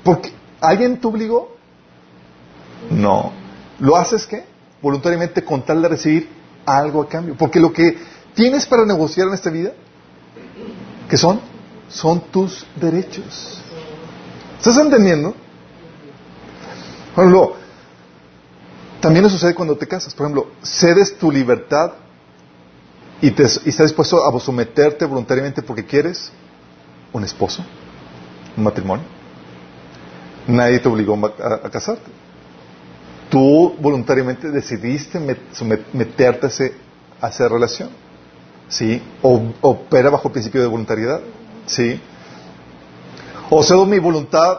[0.02, 1.56] Porque ¿alguien te obligó?
[2.90, 3.32] No.
[3.78, 4.44] ¿Lo haces qué?
[4.82, 6.28] Voluntariamente con tal de recibir
[6.66, 7.34] algo a cambio.
[7.36, 7.98] Porque lo que
[8.34, 9.72] tienes para negociar en esta vida,
[11.08, 11.40] ¿qué son?
[11.88, 13.60] Son tus derechos.
[14.58, 15.34] ¿Estás entendiendo?
[17.14, 17.56] Por ejemplo,
[19.00, 20.14] también lo sucede cuando te casas.
[20.14, 21.92] Por ejemplo, cedes tu libertad
[23.22, 26.30] y, te- y estás dispuesto a someterte voluntariamente porque quieres
[27.12, 27.64] un esposo,
[28.56, 29.04] un matrimonio.
[30.46, 31.14] Nadie te obligó
[31.64, 32.10] a, casarte.
[33.28, 35.18] Tú voluntariamente decidiste
[35.92, 36.74] meterte a, ese-
[37.20, 37.90] a esa relación.
[38.68, 39.02] ¿Sí?
[39.22, 41.20] O, opera bajo el principio de voluntariedad.
[41.66, 42.00] ¿Sí?
[43.50, 44.58] O cedo mi voluntad,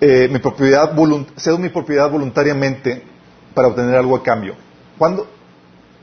[0.00, 0.92] eh, mi propiedad,
[1.36, 3.02] cedo mi propiedad voluntariamente
[3.54, 4.54] para obtener algo a cambio.
[4.98, 5.26] ¿Cuándo,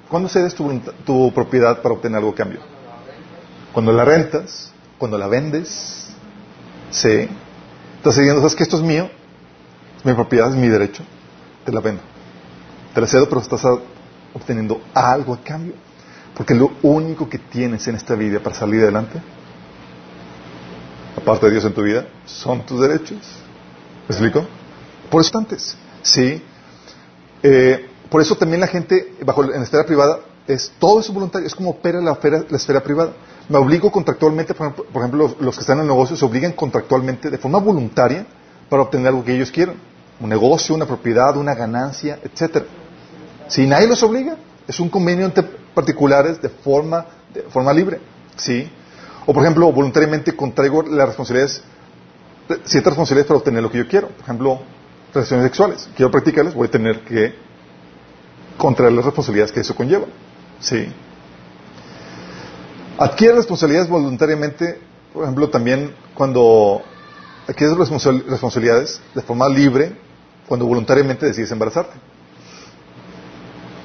[0.09, 2.59] ¿cuándo cedes tu, tu propiedad para obtener algo a cambio?
[3.73, 6.09] Cuando la rentas, cuando la vendes.
[6.91, 7.27] Sí.
[7.97, 9.09] Estás diciendo, ¿sabes que esto es mío?
[10.03, 11.03] Mi propiedad, es mi derecho.
[11.65, 12.01] Te la vendo.
[12.93, 13.63] Te la cedo, pero estás
[14.33, 15.73] obteniendo algo a cambio.
[16.35, 19.21] Porque lo único que tienes en esta vida para salir adelante,
[21.17, 23.19] aparte de Dios en tu vida, son tus derechos.
[24.07, 24.45] ¿Me explico?
[25.09, 26.41] Por eso antes, sí.
[27.41, 31.47] Eh, por eso también la gente, bajo en la esfera privada, es todo eso voluntario,
[31.47, 33.13] es como opera la esfera, privada.
[33.49, 36.51] Me obligo contractualmente, por ejemplo, por ejemplo, los, que están en el negocio se obligan
[36.51, 38.27] contractualmente de forma voluntaria
[38.69, 39.77] para obtener algo que ellos quieran.
[40.19, 42.65] Un negocio, una propiedad, una ganancia, etcétera.
[43.47, 47.99] Si nadie los obliga, es un convenio entre particulares de forma, de forma libre.
[48.35, 48.71] ¿sí?
[49.25, 51.63] O, por ejemplo, voluntariamente contraigo las responsabilidades,
[52.65, 54.09] ciertas responsabilidades para obtener lo que yo quiero.
[54.09, 54.59] Por ejemplo,
[55.15, 55.89] relaciones sexuales.
[55.95, 57.51] Quiero practicarlas, voy a tener que
[58.57, 60.05] contraer las responsabilidades que eso conlleva.
[60.59, 60.87] ¿sí?
[62.97, 64.79] Adquiere responsabilidades voluntariamente,
[65.13, 66.81] por ejemplo, también cuando
[67.47, 69.95] adquieres responsab- responsabilidades de forma libre,
[70.47, 71.93] cuando voluntariamente decides embarazarte.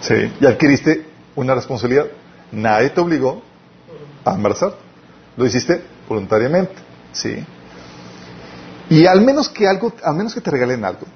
[0.00, 0.32] Sí.
[0.40, 2.06] Y adquiriste una responsabilidad.
[2.52, 3.42] Nadie te obligó
[4.24, 4.78] a embarazarte.
[5.36, 6.74] Lo hiciste voluntariamente.
[7.12, 7.44] Sí.
[8.90, 11.06] Y al menos que algo, al menos que te regalen algo.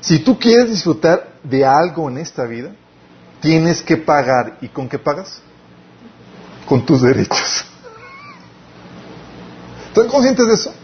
[0.00, 2.72] Si tú quieres disfrutar de algo en esta vida,
[3.40, 4.58] tienes que pagar.
[4.60, 5.40] ¿Y con qué pagas?
[6.68, 7.64] Con tus derechos.
[9.88, 10.74] ¿Están conscientes de eso?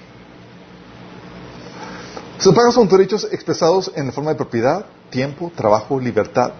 [2.38, 6.52] Se pagas con tus derechos expresados en forma de propiedad, tiempo, trabajo, libertad.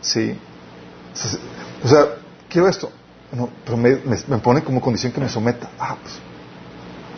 [0.00, 0.38] Sí.
[1.84, 2.16] O sea,
[2.48, 2.90] quiero esto.
[3.32, 3.96] No, pero me,
[4.38, 5.70] pone como condición que me someta.
[5.78, 6.14] Ah, pues.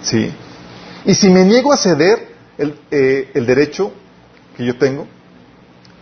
[0.03, 0.35] Sí.
[1.05, 3.93] Y si me niego a ceder el, eh, el derecho
[4.57, 5.07] que yo tengo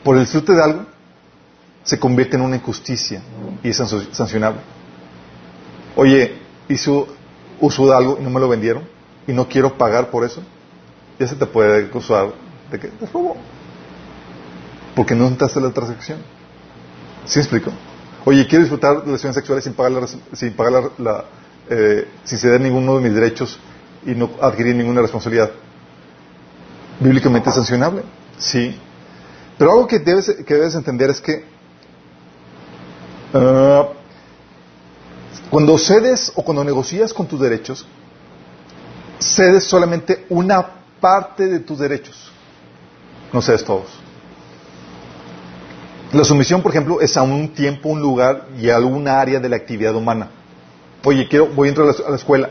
[0.05, 0.87] por el disfrute de algo,
[1.85, 3.23] se convierte en una injusticia
[3.63, 4.61] y es sancio- sancionable.
[5.97, 6.91] Oye, hice
[7.61, 8.85] uso de algo y no me lo vendieron
[9.27, 10.43] y no quiero pagar por eso,
[11.19, 12.33] ya se te puede acusar
[12.71, 13.37] de que te robo.
[14.95, 16.19] Porque no entraste en la transacción.
[17.27, 17.71] ¿Sí me explico?
[18.25, 21.25] Oye, quiero disfrutar de relaciones sexuales sin pagar, la, sin, pagar la, la,
[21.69, 23.59] eh, sin ceder ninguno de mis derechos
[24.07, 25.51] y no adquirir ninguna responsabilidad.
[26.99, 28.03] Bíblicamente es sancionable.
[28.41, 28.77] Sí.
[29.59, 31.45] Pero algo que debes, que debes entender es que
[33.35, 33.89] ah,
[35.51, 37.87] cuando cedes o cuando negocias con tus derechos,
[39.19, 40.67] cedes solamente una
[41.01, 42.33] parte de tus derechos.
[43.33, 43.89] No cedes todos.
[46.13, 49.49] La sumisión, por ejemplo, es a un tiempo, un lugar y a alguna área de
[49.49, 50.31] la actividad humana.
[51.05, 52.51] Oye, quiero, voy a entrar a la, a la escuela.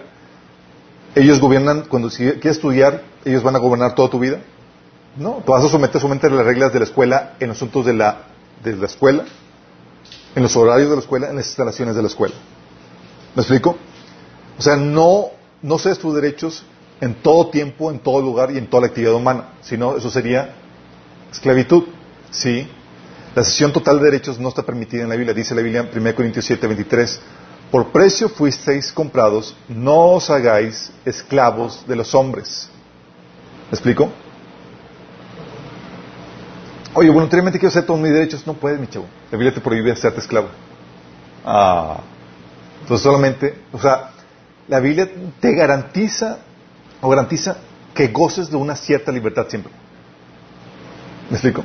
[1.15, 4.39] Ellos gobiernan, cuando si quieres estudiar, ellos van a gobernar toda tu vida.
[5.17, 7.85] No, tú vas a someter solamente a las reglas de la escuela en los asuntos
[7.85, 8.23] de la,
[8.63, 9.25] de la escuela,
[10.35, 12.35] en los horarios de la escuela, en las instalaciones de la escuela.
[13.35, 13.75] ¿Me explico?
[14.57, 15.27] O sea, no,
[15.61, 16.63] no cedes tus derechos
[17.01, 20.55] en todo tiempo, en todo lugar y en toda la actividad humana, sino eso sería
[21.31, 21.83] esclavitud.
[22.31, 22.67] Sí.
[23.35, 25.33] La cesión total de derechos no está permitida en la Biblia.
[25.33, 27.21] Dice la Biblia en 1 Corintios 7, 23.
[27.71, 32.67] Por precio fuisteis comprados, no os hagáis esclavos de los hombres.
[33.69, 34.09] ¿Me explico?
[36.99, 38.45] Oye, voluntariamente quiero hacer todos mis derechos.
[38.45, 39.05] No puedes, mi chavo.
[39.31, 40.49] La Biblia te prohíbe hacerte esclavo.
[41.45, 42.01] Ah.
[42.81, 44.09] Entonces solamente, o sea,
[44.67, 45.09] la Biblia
[45.39, 46.39] te garantiza
[46.99, 47.55] o garantiza
[47.93, 49.71] que goces de una cierta libertad siempre.
[51.29, 51.63] ¿Me explico?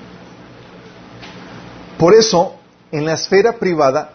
[1.99, 2.55] Por eso,
[2.93, 4.13] en la esfera privada,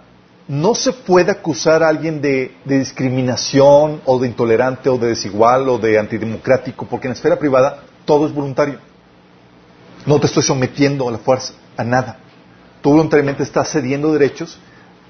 [0.48, 5.68] no se puede acusar a alguien de, de discriminación o de intolerante o de desigual
[5.68, 8.88] o de antidemocrático, porque en la esfera privada todo es voluntario.
[10.06, 12.18] No te estoy sometiendo a la fuerza, a nada.
[12.82, 14.58] Tú voluntariamente estás cediendo derechos,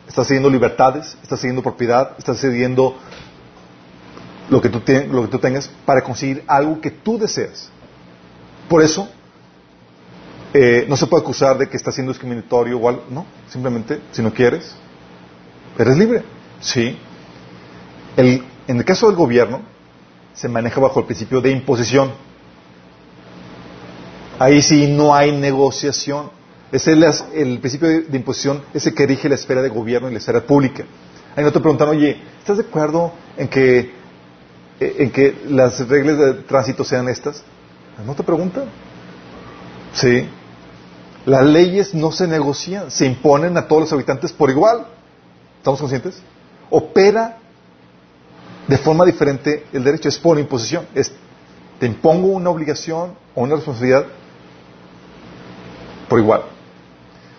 [0.08, 2.98] estás cediendo libertades, estás cediendo propiedad, estás cediendo
[4.50, 7.70] lo que tú, tien- lo que tú tengas para conseguir algo que tú deseas.
[8.68, 9.08] Por eso,
[10.54, 13.04] eh, no se puede acusar de que estás siendo discriminatorio o algo.
[13.12, 14.76] No, simplemente, si no quieres,
[15.78, 16.24] eres libre.
[16.60, 16.98] Sí.
[18.18, 19.62] El- en el caso del gobierno,
[20.34, 22.12] se maneja bajo el principio de imposición.
[24.40, 26.32] Ahí sí no hay negociación.
[26.72, 30.10] Ese es las- el principio de, de imposición, ese que rige la esfera de gobierno
[30.10, 30.86] y la esfera pública.
[31.36, 33.92] Ahí no te preguntan, oye, ¿estás de acuerdo en que,
[34.80, 37.44] eh, en que las reglas de tránsito sean estas?
[38.06, 38.66] No te preguntan.
[39.94, 40.28] Sí.
[41.26, 44.86] Las leyes no se negocian, se imponen a todos los habitantes por igual.
[45.58, 46.22] ¿Estamos conscientes?
[46.70, 47.38] Opera
[48.68, 50.86] de forma diferente el derecho, es por imposición.
[50.96, 51.12] Es,
[51.80, 54.06] te impongo una obligación o una responsabilidad
[56.10, 56.42] por igual.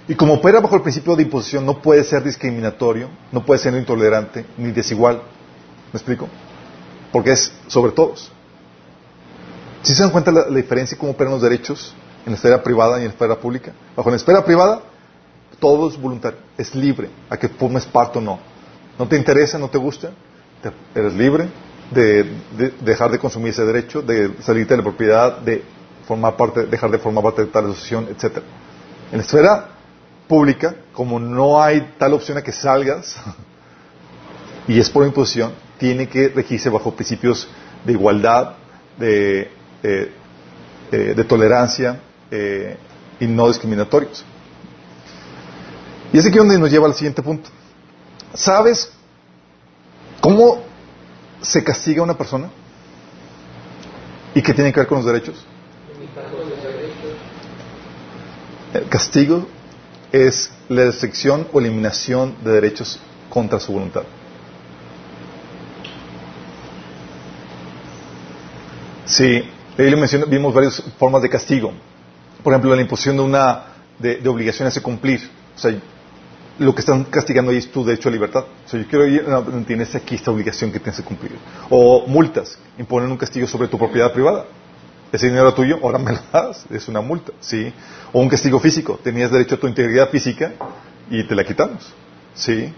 [0.09, 3.75] Y como opera bajo el principio de imposición, no puede ser discriminatorio, no puede ser
[3.75, 5.23] intolerante ni desigual.
[5.93, 6.29] ¿Me explico?
[7.13, 8.33] Porque es sobre todos.
[9.83, 12.63] Si se dan cuenta la, la diferencia y cómo operan los derechos en la esfera
[12.63, 13.73] privada y en la esfera pública?
[13.97, 14.83] Bajo la esfera privada,
[15.59, 18.39] todo es voluntario, es libre, a que formes parte o no.
[18.99, 20.11] No te interesa, no te gusta,
[20.95, 21.49] eres libre
[21.91, 22.25] de,
[22.57, 25.63] de dejar de consumir ese derecho, de salirte de la propiedad, de
[26.07, 28.45] formar parte, dejar de formar parte de tal asociación, etcétera.
[29.11, 29.69] En la esfera
[30.29, 33.17] pública, como no hay tal opción a que salgas,
[34.69, 37.49] y es por imposición, tiene que regirse bajo principios
[37.85, 38.53] de igualdad,
[38.97, 39.51] de,
[39.83, 40.13] eh,
[40.93, 42.77] eh, tolerancia eh,
[43.19, 44.25] y no discriminatorios.
[46.13, 47.51] Y es aquí donde nos lleva al siguiente punto.
[48.35, 48.93] ¿Sabes
[50.21, 50.63] cómo
[51.41, 52.51] se castiga a una persona?
[54.35, 55.47] ¿Y qué tiene que ver con los derechos?
[58.73, 59.47] El castigo
[60.13, 64.03] es la restricción o eliminación de derechos contra su voluntad.
[69.05, 69.43] Sí,
[69.77, 71.73] menciona, vimos varias formas de castigo.
[72.45, 73.65] Por ejemplo, la imposición de una
[73.99, 75.29] de, de obligaciones a cumplir.
[75.57, 75.75] O sea,
[76.59, 78.45] lo que están castigando ahí es tu derecho a libertad.
[78.67, 81.33] O sea, yo quiero ir, no, tienes aquí esta obligación que tienes que cumplir.
[81.71, 84.45] O multas, imponen un castigo sobre tu propiedad privada.
[85.13, 87.73] Ese dinero tuyo, ahora me lo das, es una multa, ¿sí?
[88.13, 90.53] O un castigo físico, tenías derecho a tu integridad física
[91.11, 91.93] y te la quitamos,
[92.35, 92.73] ¿sí?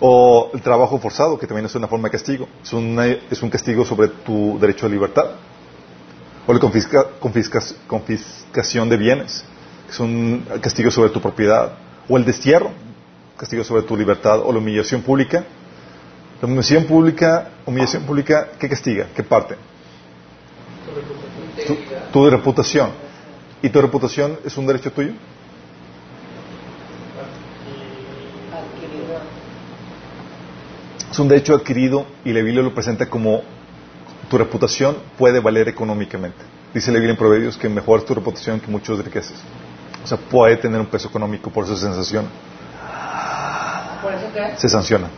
[0.00, 3.50] O el trabajo forzado, que también es una forma de castigo, es, una- es un
[3.50, 5.26] castigo sobre tu derecho a libertad.
[6.46, 9.44] O la confiscación de bienes,
[9.86, 11.72] que es un castigo sobre tu propiedad.
[12.08, 12.70] O el destierro,
[13.38, 14.40] castigo sobre tu libertad.
[14.40, 15.44] O la humillación pública.
[16.42, 19.06] La humillación pública, humillación pública, ¿qué castiga?
[19.14, 19.54] ¿Qué parte?
[21.66, 21.76] Tu,
[22.12, 22.90] tu reputación.
[23.62, 25.12] ¿Y tu reputación es un derecho tuyo?
[31.10, 33.42] Es un derecho adquirido y la Biblia lo presenta como
[34.28, 36.38] tu reputación puede valer económicamente.
[36.74, 39.40] Dice la Biblia en Proverbios que mejor es tu reputación que muchos riquezas.
[40.02, 42.28] O sea, puede tener un peso económico, por eso se sanciona.
[44.02, 44.56] ¿Por eso qué?
[44.56, 45.08] Se sanciona.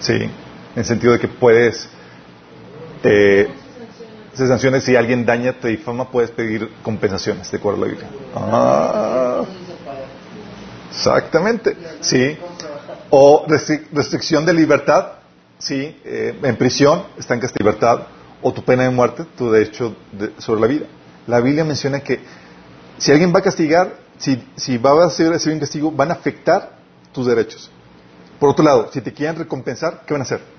[0.00, 0.30] Sí, en
[0.74, 1.88] el sentido de que puedes...
[3.04, 3.48] eh,
[4.38, 8.10] se sanciona si alguien daña, te difama, puedes pedir compensaciones, de acuerdo a la Biblia.
[8.36, 9.44] Ah,
[10.90, 12.38] exactamente, sí.
[13.10, 15.12] O restri- restricción de libertad,
[15.58, 18.02] sí, eh, en prisión, está en libertad,
[18.40, 20.86] o tu pena de muerte, tu derecho de- sobre la vida.
[21.26, 22.20] La Biblia menciona que
[22.98, 26.72] si alguien va a castigar, si, si va a recibir un castigo, van a afectar
[27.12, 27.70] tus derechos.
[28.38, 30.57] Por otro lado, si te quieren recompensar, ¿qué van a hacer?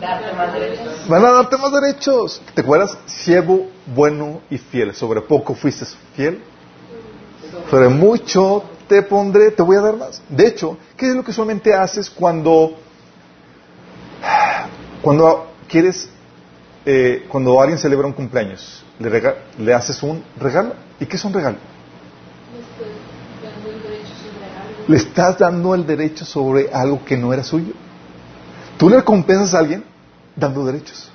[0.00, 1.08] Darte más derechos.
[1.08, 2.42] Van a darte más derechos.
[2.54, 2.98] ¿Te acuerdas?
[3.06, 4.94] Siervo bueno y fiel.
[4.94, 6.42] Sobre poco fuiste fiel.
[7.70, 10.22] Sobre mucho te pondré, te voy a dar más.
[10.28, 12.76] De hecho, ¿qué es lo que solamente haces cuando,
[15.02, 16.08] cuando quieres,
[16.84, 18.84] eh, cuando alguien celebra un cumpleaños?
[18.98, 20.74] Le, rega- le haces un regalo.
[21.00, 21.58] ¿Y qué es un regalo?
[22.54, 22.88] Le estoy
[23.42, 24.84] dando el derecho sobre algo.
[24.88, 27.72] Le estás dando el derecho sobre algo que no era suyo.
[28.78, 29.84] Tú le recompensas a alguien
[30.34, 31.10] dando derechos.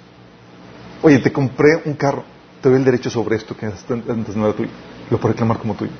[1.01, 2.23] Oye, te compré un carro,
[2.61, 4.69] te doy el derecho sobre esto que antes no era tuyo.
[5.09, 5.91] Lo puedo reclamar como tuyo.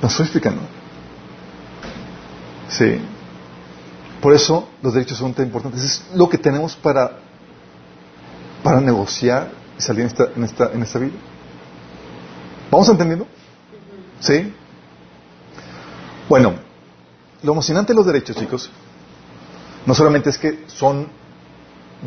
[0.00, 0.62] No estoy explicando.
[2.68, 3.00] Sí.
[4.20, 5.82] Por eso los derechos son tan importantes.
[5.82, 7.18] Es lo que tenemos para,
[8.62, 11.14] para negociar y salir en esta, en, esta, en esta vida.
[12.70, 13.26] ¿Vamos entendiendo?
[14.20, 14.52] ¿Sí?
[16.28, 16.54] Bueno,
[17.42, 18.70] lo emocionante de los derechos, chicos,
[19.86, 21.08] no solamente es que son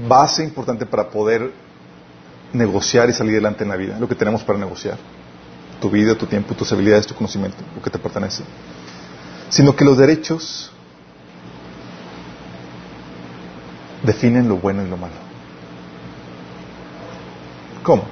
[0.08, 1.52] base importante para poder
[2.54, 4.98] negociar y salir adelante en la vida, lo que tenemos para negociar,
[5.80, 8.44] tu vida, tu tiempo, tus habilidades, tu conocimiento, lo que te pertenece,
[9.50, 10.72] sino que los derechos
[14.04, 15.14] definen lo bueno y lo malo.
[17.84, 18.04] ¿Cómo?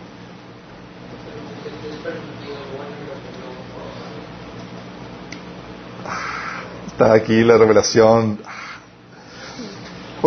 [6.06, 8.40] Ah, Está aquí la revelación.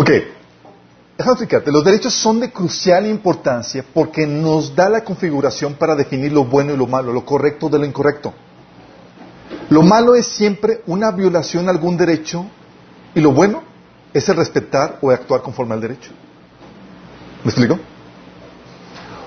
[0.00, 0.08] Ok,
[1.18, 1.70] déjame explicarte.
[1.70, 6.72] Los derechos son de crucial importancia porque nos da la configuración para definir lo bueno
[6.72, 8.32] y lo malo, lo correcto de lo incorrecto.
[9.68, 12.46] Lo malo es siempre una violación a algún derecho
[13.14, 13.62] y lo bueno
[14.14, 16.12] es el respetar o actuar conforme al derecho.
[17.44, 17.78] ¿Me explico?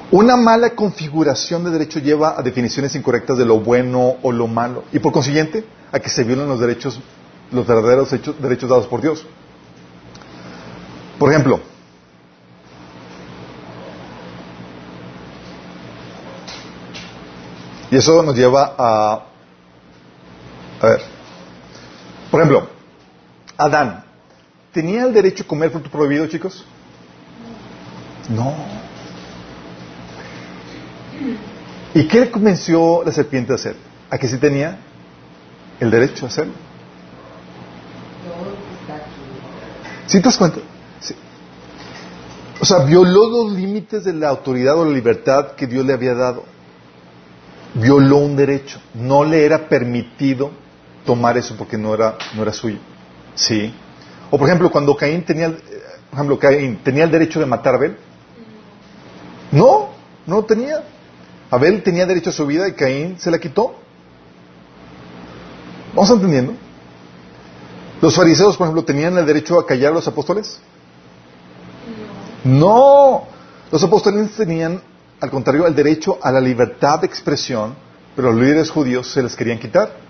[0.10, 4.86] Una mala configuración de derecho lleva a definiciones incorrectas de lo bueno o lo malo
[4.92, 7.00] y por consiguiente a que se violen los derechos,
[7.52, 8.10] los verdaderos
[8.40, 9.24] derechos dados por Dios.
[11.24, 11.62] Por ejemplo,
[17.90, 19.24] y eso nos lleva a,
[20.82, 21.02] a ver,
[22.30, 22.68] por ejemplo,
[23.56, 24.04] Adán,
[24.74, 26.66] ¿tenía el derecho a comer fruto prohibido, chicos?
[28.28, 28.54] No.
[31.94, 33.78] ¿Y qué le convenció la serpiente a hacer?
[34.10, 34.78] ¿A que sí tenía
[35.80, 36.54] el derecho a hacerlo?
[40.06, 40.60] ¿Sí te das cuenta?
[42.60, 46.14] O sea, violó los límites de la autoridad o la libertad que Dios le había
[46.14, 46.46] dado.
[47.74, 48.80] Violó un derecho.
[48.94, 50.52] No le era permitido
[51.06, 52.78] tomar eso porque no era, no era suyo.
[53.36, 53.74] Sí.
[54.32, 55.60] O por ejemplo, cuando Caín tenía, eh,
[56.10, 57.98] por ejemplo, Caín tenía el derecho de matar a Abel.
[59.52, 59.90] No,
[60.26, 60.84] no tenía.
[61.52, 63.76] Abel tenía derecho a su vida y Caín se la quitó.
[65.94, 66.54] ¿Vamos entendiendo?
[68.02, 70.60] Los fariseos, por ejemplo, tenían el derecho a callar a los apóstoles.
[72.44, 73.24] No,
[73.72, 74.82] los apóstoles tenían,
[75.22, 77.76] al contrario, el derecho a la libertad de expresión,
[78.16, 80.04] pero los líderes judíos se les querían quitar.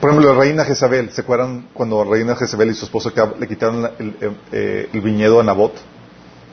[0.00, 3.48] Por ejemplo, la reina Jezabel, ¿se acuerdan cuando la reina Jezabel y su esposo le
[3.48, 5.74] quitaron eh, eh, el viñedo a Nabot?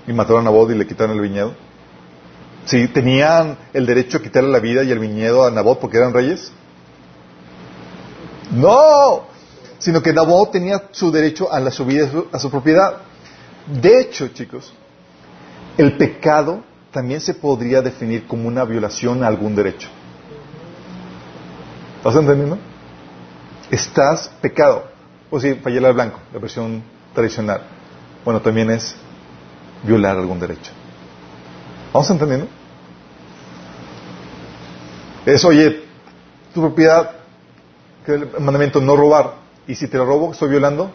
[0.07, 1.53] Y mataron a Nabot y le quitaron el viñedo.
[2.65, 6.13] Sí, tenían el derecho a quitarle la vida y el viñedo a Nabot porque eran
[6.13, 6.51] reyes.
[8.51, 9.27] No,
[9.77, 12.97] sino que Nabot tenía su derecho a la a su propiedad.
[13.67, 14.73] De hecho, chicos,
[15.77, 19.89] el pecado también se podría definir como una violación a algún derecho.
[21.97, 22.57] ¿Estás entendiendo?
[23.71, 24.85] Estás pecado.
[25.31, 27.63] O si fallar al blanco, la versión tradicional.
[28.23, 28.95] Bueno, también es
[29.83, 30.71] violar algún derecho.
[31.91, 32.47] ¿Vamos entendiendo?
[35.25, 35.83] Es, oye,
[36.53, 37.11] tu propiedad,
[38.05, 39.33] que el mandamiento no robar.
[39.67, 40.91] Y si te lo robo, estoy violando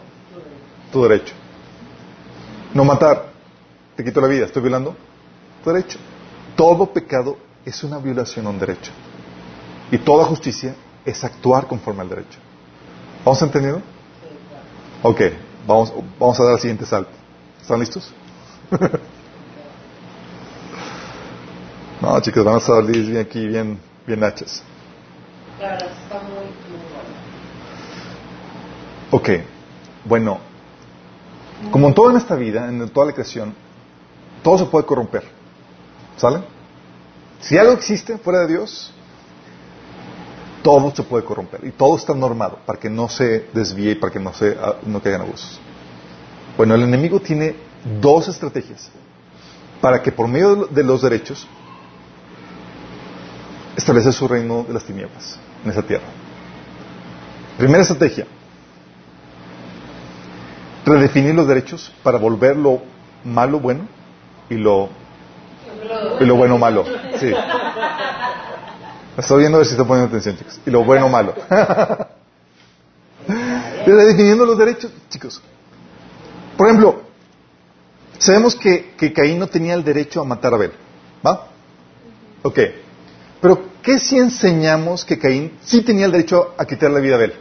[0.93, 1.33] tu derecho.
[2.73, 3.25] No matar,
[3.95, 4.95] te quito la vida, estoy violando
[5.63, 5.99] tu derecho.
[6.55, 8.91] Todo pecado es una violación a un derecho.
[9.91, 12.39] Y toda justicia es actuar conforme al derecho.
[13.25, 13.81] ¿Vamos entendiendo?
[15.03, 15.21] Ok,
[15.67, 17.11] vamos, vamos a dar el siguiente salto.
[17.61, 18.11] ¿Están listos?
[22.01, 24.63] no, chicos, van a salir bien aquí, bien, bien hachas.
[29.11, 29.29] Ok,
[30.05, 30.39] bueno,
[31.69, 33.53] como en toda esta vida, en toda la creación,
[34.43, 35.23] todo se puede corromper.
[36.17, 36.39] ¿Sale?
[37.39, 38.93] Si algo existe fuera de Dios,
[40.63, 44.13] todo se puede corromper y todo está normado para que no se desvíe y para
[44.13, 45.59] que no, se, ah, no caigan abusos.
[46.57, 47.55] Bueno, el enemigo tiene
[47.99, 48.91] dos estrategias
[49.79, 51.47] para que por medio de lo- de los derechos
[53.75, 56.05] establece su reino de las tinieblas en esa tierra.
[57.57, 58.27] Primera estrategia,
[60.85, 62.81] redefinir los derechos para volver lo
[63.23, 63.87] malo bueno
[64.49, 64.89] y lo,
[66.19, 66.85] y lo bueno malo.
[67.19, 67.31] Sí.
[69.17, 70.59] Estoy viendo a ver si están poniendo atención, chicos.
[70.65, 71.35] Y lo bueno malo.
[73.85, 75.41] Redefiniendo los derechos, chicos.
[76.57, 77.01] Por ejemplo,
[78.17, 80.71] sabemos que, que Caín no tenía el derecho a matar a Abel.
[81.25, 81.47] ¿Va?
[82.43, 82.59] Ok.
[83.41, 87.17] Pero, ¿qué si enseñamos que Caín sí tenía el derecho a quitar la vida a
[87.17, 87.33] Abel?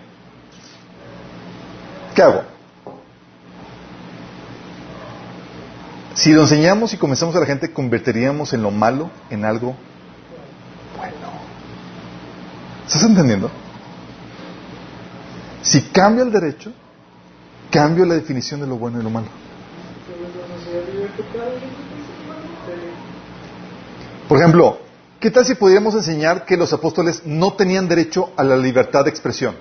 [2.14, 2.42] ¿Qué hago?
[6.20, 9.74] Si lo enseñamos y comenzamos a la gente, convertiríamos en lo malo en algo
[10.98, 11.14] bueno.
[12.86, 13.50] ¿Estás entendiendo?
[15.62, 16.74] Si cambio el derecho,
[17.70, 19.28] cambio la definición de lo bueno y lo malo.
[24.28, 24.78] Por ejemplo,
[25.20, 29.10] ¿qué tal si pudiéramos enseñar que los apóstoles no tenían derecho a la libertad de
[29.10, 29.54] expresión?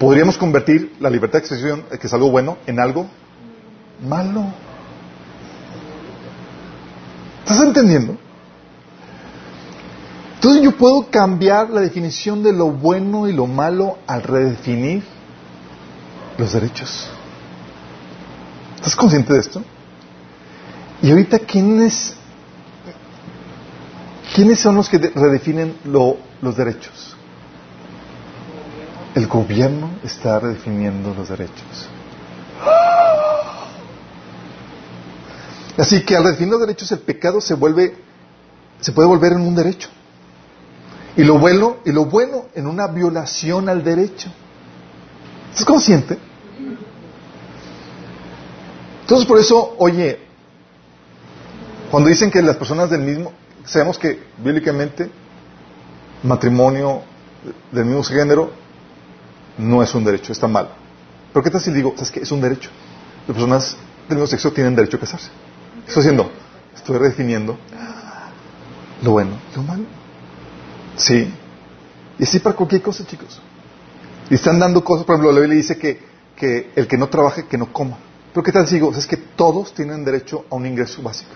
[0.00, 3.06] Podríamos convertir la libertad de expresión, que es algo bueno, en algo
[4.04, 4.71] malo.
[7.44, 8.16] ¿Estás entendiendo?
[10.34, 15.04] Entonces yo puedo cambiar la definición de lo bueno y lo malo al redefinir
[16.38, 17.08] los derechos.
[18.76, 19.62] ¿Estás consciente de esto?
[21.00, 22.14] Y ahorita, ¿quiénes,
[24.34, 27.16] ¿quiénes son los que de- redefinen lo- los derechos?
[29.14, 31.88] El gobierno está redefiniendo los derechos.
[35.76, 37.94] Así que al redefinir los derechos, el pecado se vuelve,
[38.80, 39.88] se puede volver en un derecho.
[41.16, 44.30] Y lo bueno, y lo bueno en una violación al derecho.
[45.50, 46.18] ¿Estás consciente?
[49.02, 50.18] Entonces por eso, oye,
[51.90, 53.32] cuando dicen que las personas del mismo,
[53.64, 55.10] sabemos que bíblicamente
[56.22, 57.02] matrimonio
[57.70, 58.50] del mismo género
[59.58, 60.70] no es un derecho, está mal.
[61.32, 62.20] Pero ¿qué tal si digo, sabes qué?
[62.20, 62.70] Es un derecho.
[63.26, 63.76] Las personas
[64.08, 65.28] del mismo sexo tienen derecho a casarse.
[65.84, 66.30] ¿Qué estoy haciendo?
[66.74, 67.58] Estoy redefiniendo
[69.02, 69.84] lo bueno lo malo.
[70.96, 71.28] Sí.
[72.18, 73.40] Y así para cualquier cosa, chicos.
[74.30, 76.00] Y están dando cosas, por ejemplo, la Biblia dice que,
[76.36, 77.98] que el que no trabaje, que no coma.
[78.32, 78.76] Pero ¿qué tal si?
[78.96, 81.32] Es que todos tienen derecho a un ingreso básico.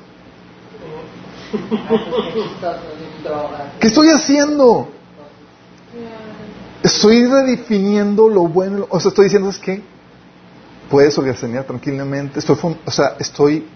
[3.81, 4.89] ¿Qué estoy haciendo?
[6.83, 8.87] Estoy redefiniendo lo bueno.
[8.91, 9.83] O sea, estoy diciendo, es que
[10.89, 12.39] puedes organizar tranquilamente.
[12.39, 13.67] Estoy, o sea, estoy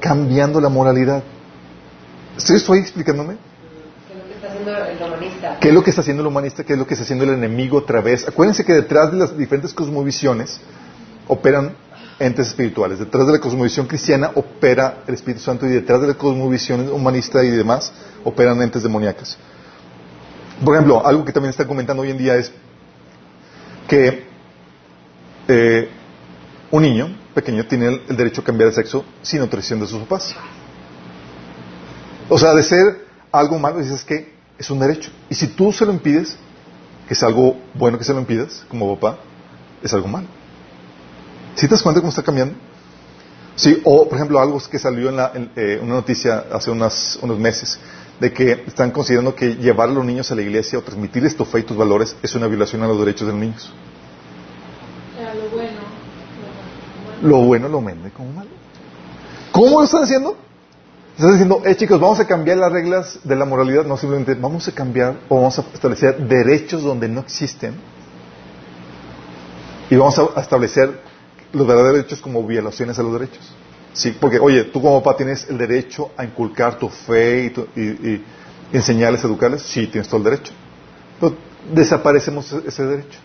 [0.00, 1.22] cambiando la moralidad.
[2.36, 3.36] ¿Sí estoy explicándome?
[3.36, 5.58] Que es lo que está haciendo el humanista.
[5.60, 6.64] ¿Qué es lo que está haciendo el humanista?
[6.64, 8.26] ¿Qué es lo que está haciendo el enemigo otra vez?
[8.28, 10.60] Acuérdense que detrás de las diferentes cosmovisiones
[11.28, 11.74] operan
[12.18, 12.98] entes espirituales.
[12.98, 17.42] Detrás de la cosmovisión cristiana opera el Espíritu Santo y detrás de la cosmovisión humanista
[17.44, 17.92] y demás
[18.24, 19.36] operan entes demoníacas.
[20.64, 22.50] Por ejemplo, algo que también está comentando hoy en día es
[23.88, 24.24] que
[25.48, 25.88] eh,
[26.70, 30.34] un niño pequeño tiene el, derecho a cambiar de sexo sin autorización de sus papás.
[32.30, 35.10] O sea, de ser algo malo, dices que es un derecho.
[35.28, 36.36] Y si tú se lo impides,
[37.06, 39.18] que es algo bueno que se lo impidas, como papá,
[39.82, 40.26] es algo malo.
[41.56, 42.54] ¿Sí te das cuenta cómo está cambiando?
[43.54, 47.38] Sí, o por ejemplo, algo que salió en, la, eh, una noticia hace unas, unos
[47.38, 47.78] meses,
[48.18, 51.44] de que están considerando que llevar a los niños a la iglesia o transmitirles tu
[51.44, 53.72] fe y tus valores es una violación a los derechos de los niños.
[55.12, 55.96] O sea, lo bueno.
[57.22, 58.50] Lo bueno lo vende como malo.
[59.52, 60.36] ¿Cómo lo están haciendo?
[61.16, 64.68] Están diciendo, eh chicos, vamos a cambiar las reglas de la moralidad, no simplemente vamos
[64.68, 67.74] a cambiar o vamos a establecer derechos donde no existen
[69.88, 71.00] y vamos a establecer
[71.52, 73.54] los verdaderos derechos como violaciones a los derechos.
[73.92, 77.66] Sí, porque oye, tú como papá tienes el derecho a inculcar tu fe y, tu-
[77.74, 78.22] y-
[78.72, 80.52] enseñarles, educarles, sí, tienes todo el derecho.
[81.20, 81.34] Pero
[81.72, 83.18] desaparecemos ese- derecho.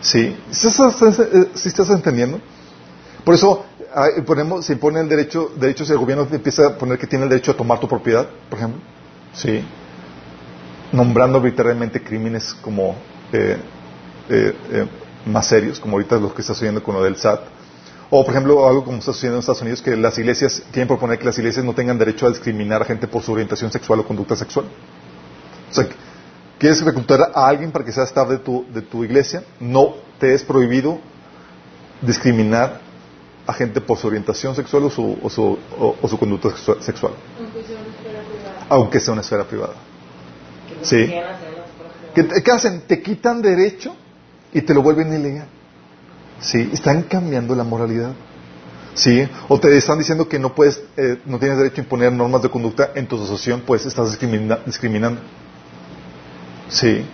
[0.00, 2.40] Sí, ¿Sí eh, sí estás entendiendo?
[3.26, 6.96] Por eso ah, ponemos, se impone el derecho, derechos y el gobierno empieza a poner
[6.96, 8.80] que tiene el derecho a tomar tu propiedad, por ejemplo.
[9.34, 9.64] Sí.
[10.92, 12.94] Nombrando arbitrariamente crímenes como
[13.32, 13.56] eh,
[14.30, 14.86] eh, eh,
[15.26, 17.40] más serios, como ahorita los que está sucediendo con lo del SAT.
[18.10, 21.18] O, por ejemplo, algo como está sucediendo en Estados Unidos, que las iglesias quieren proponer
[21.18, 24.06] que las iglesias no tengan derecho a discriminar a gente por su orientación sexual o
[24.06, 24.66] conducta sexual.
[25.68, 25.88] O sea,
[26.60, 30.32] quieres reclutar a alguien para que sea staff de tu, de tu iglesia, no te
[30.32, 31.00] es prohibido
[32.02, 32.85] discriminar
[33.46, 36.80] a gente por su orientación sexual o su, o su, o- o su conducta sexua-
[36.80, 38.66] sexual, Aunque sea una esfera privada.
[38.68, 39.74] aunque sea una esfera privada.
[40.68, 42.42] Que no Sí.
[42.42, 42.80] ¿Qué, hacen?
[42.86, 43.94] Te quitan derecho
[44.52, 45.46] y te lo vuelven ilegal.
[46.40, 48.12] Sí, están cambiando la moralidad.
[48.94, 52.40] Sí, o te están diciendo que no puedes, eh, no tienes derecho a imponer normas
[52.42, 55.20] de conducta en tu asociación, pues estás discrimina- discriminando.
[56.68, 57.04] Sí.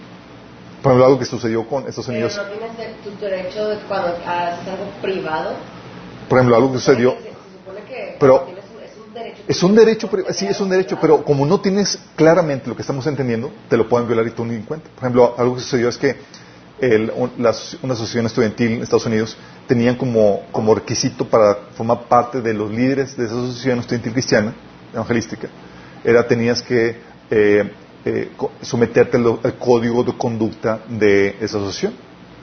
[0.83, 2.37] Por ejemplo, algo que sucedió con Estados Pero Unidos.
[2.37, 5.55] no tienes tu derecho de cuando haces algo privado.
[6.33, 7.15] Por ejemplo, algo que sucedió.
[8.19, 9.43] Pero- es un derecho.
[9.47, 12.81] Es un derecho, pri- sí, es un derecho, pero como no tienes claramente lo que
[12.81, 14.89] estamos entendiendo, te lo pueden violar y tú ni en cuenta.
[14.95, 16.17] Por ejemplo, algo que sucedió es que
[16.81, 22.09] el- un- las- una asociación estudiantil en Estados Unidos tenían como, como requisito para formar
[22.09, 24.55] parte de los líderes de esa asociación estudiantil cristiana,
[24.95, 25.49] evangelística,
[26.03, 26.97] era tenías que
[27.31, 27.71] eh,
[28.07, 28.31] eh,
[28.63, 31.93] someterte al, al código de conducta de esa asociación.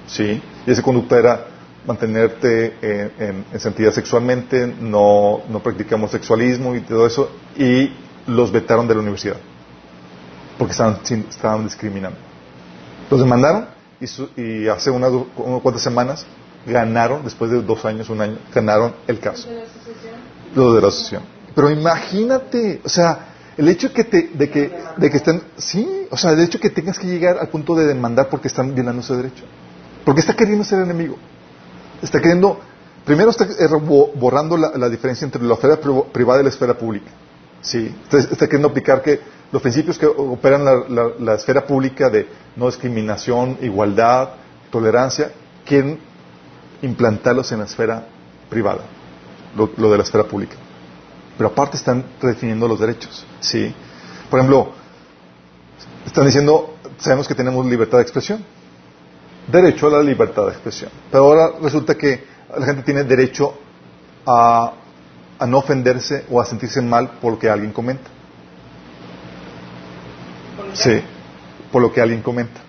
[0.06, 0.40] ¿sí?
[0.68, 1.46] Y esa conducta era
[1.86, 7.92] mantenerte en, en sexualmente, no, no practicamos sexualismo y todo eso, y
[8.28, 9.38] los vetaron de la universidad,
[10.58, 12.18] porque estaban, sin- estaban discriminando.
[13.10, 13.68] Los demandaron
[14.00, 16.26] y, su- y hace unas, unas cuantas semanas
[16.66, 20.14] ganaron, después de dos años, un año, ganaron el caso, De la asociación.
[20.56, 21.24] los de la asociación.
[21.56, 23.26] Pero imagínate, o sea,
[23.58, 26.70] el hecho que te, de que, de que estén, sí, o sea, el hecho que
[26.70, 29.44] tengas que llegar al punto de demandar porque están violando ese derecho.
[30.06, 31.18] Porque está queriendo ser enemigo.
[32.02, 32.60] Está queriendo,
[33.06, 36.74] primero está eh, bo- borrando la, diferencia entre la esfera pri- privada y la esfera
[36.78, 37.12] pública.
[37.62, 39.20] Sí, está, está queriendo aplicar que
[39.52, 44.30] los principios que operan la, la- la esfera pública de no discriminación, igualdad,
[44.72, 45.32] tolerancia,
[45.66, 46.00] quieren
[46.82, 48.08] implantarlos en la esfera
[48.50, 48.82] privada,
[49.58, 50.56] lo, lo de la esfera pública.
[51.38, 53.74] Pero aparte están redefiniendo los derechos, ¿sí?
[54.30, 54.72] Por ejemplo,
[56.06, 58.44] están diciendo, sabemos que tenemos libertad de expresión,
[59.52, 62.24] derecho a la libertad de expresión, pero ahora resulta que
[62.58, 63.54] la gente tiene derecho
[64.26, 64.74] a,
[65.40, 68.10] a no ofenderse o a sentirse mal por lo que alguien comenta.
[70.74, 71.02] Sí,
[71.72, 72.62] por lo que alguien comenta.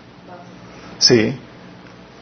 [0.97, 1.37] Sí.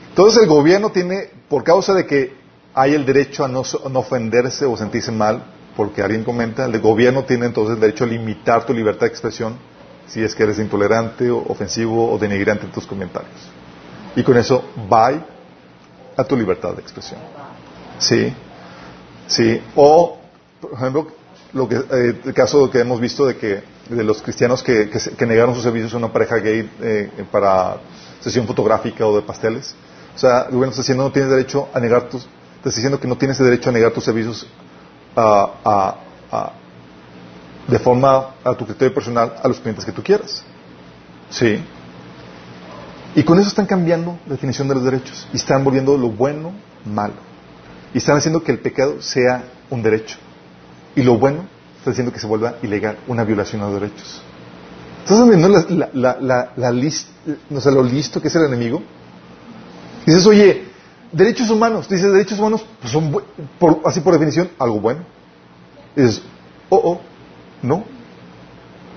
[0.10, 2.34] Entonces el gobierno tiene, por causa de que
[2.74, 5.44] hay el derecho a no, a no ofenderse o sentirse mal
[5.76, 9.58] porque alguien comenta, el gobierno tiene entonces el derecho a limitar tu libertad de expresión
[10.08, 13.50] si es que eres intolerante o ofensivo o denigrante en tus comentarios.
[14.16, 15.12] Y con eso va
[16.18, 17.20] a tu libertad de expresión.
[18.00, 18.34] Sí,
[19.28, 19.62] sí.
[19.76, 20.18] O,
[20.62, 21.08] por ejemplo,
[21.54, 25.26] lo que, eh, el caso que hemos visto de que de los cristianos que, que
[25.26, 27.78] negaron sus servicios a una pareja gay eh, para
[28.20, 29.74] sesión fotográfica o de pasteles.
[30.16, 33.08] O sea, el gobierno está diciendo no tienes derecho a negar tus, está diciendo que
[33.08, 34.46] no tienes derecho a negar tus servicios
[35.16, 35.96] a- a-
[36.32, 36.52] a-
[37.68, 40.44] de forma a tu criterio personal a los clientes que tú quieras.
[41.30, 41.64] Sí.
[43.16, 46.52] Y con eso están cambiando la definición de los derechos y están volviendo lo bueno
[46.86, 47.14] malo.
[47.94, 50.18] Y están haciendo que el pecado sea un derecho.
[50.96, 51.46] Y lo bueno
[51.78, 54.22] está haciendo que se vuelva ilegal, una violación a los derechos.
[55.04, 56.52] ¿Estás viendo la, la,
[57.72, 58.84] lo listo que es el enemigo?
[60.06, 60.66] Dices, oye,
[61.12, 61.90] derechos humanos.
[61.90, 63.12] Dices, derechos humanos pues son,
[63.58, 65.02] por- así por definición, algo bueno.
[65.96, 66.22] Dices,
[66.70, 67.02] oh, oh,
[67.64, 67.84] no.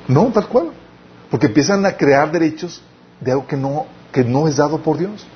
[0.08, 0.70] No, tal cual.
[1.30, 2.82] Porque empiezan a crear derechos
[3.20, 5.26] de algo que no, que no es dado por Dios.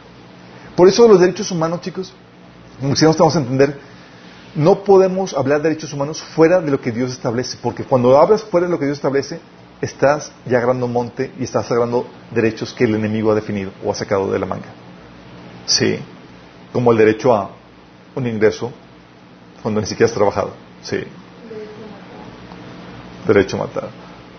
[0.76, 2.12] Por eso los derechos humanos, chicos,
[2.94, 3.78] si no estamos a entender,
[4.54, 8.42] no podemos hablar de derechos humanos fuera de lo que Dios establece, porque cuando hablas
[8.44, 9.40] fuera de lo que Dios establece,
[9.80, 13.94] estás ya agarrando monte y estás agarrando derechos que el enemigo ha definido o ha
[13.94, 14.68] sacado de la manga.
[15.66, 15.98] Sí,
[16.72, 17.50] como el derecho a
[18.14, 18.72] un ingreso
[19.62, 20.52] cuando ni siquiera has trabajado.
[20.82, 20.98] Sí,
[23.26, 23.88] derecho a matar.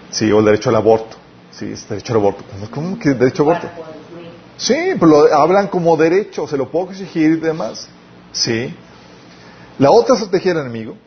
[0.09, 1.17] Sí, o el derecho al aborto.
[1.51, 2.43] Sí, es derecho al aborto.
[2.49, 3.67] ¿Cómo- ¿Cómo que derecho al aborto?
[4.57, 7.87] Sí, pero lo hablan como derecho, se lo puedo exigir y demás.
[8.31, 8.73] Sí.
[9.77, 10.97] La otra estrategia del enemigo,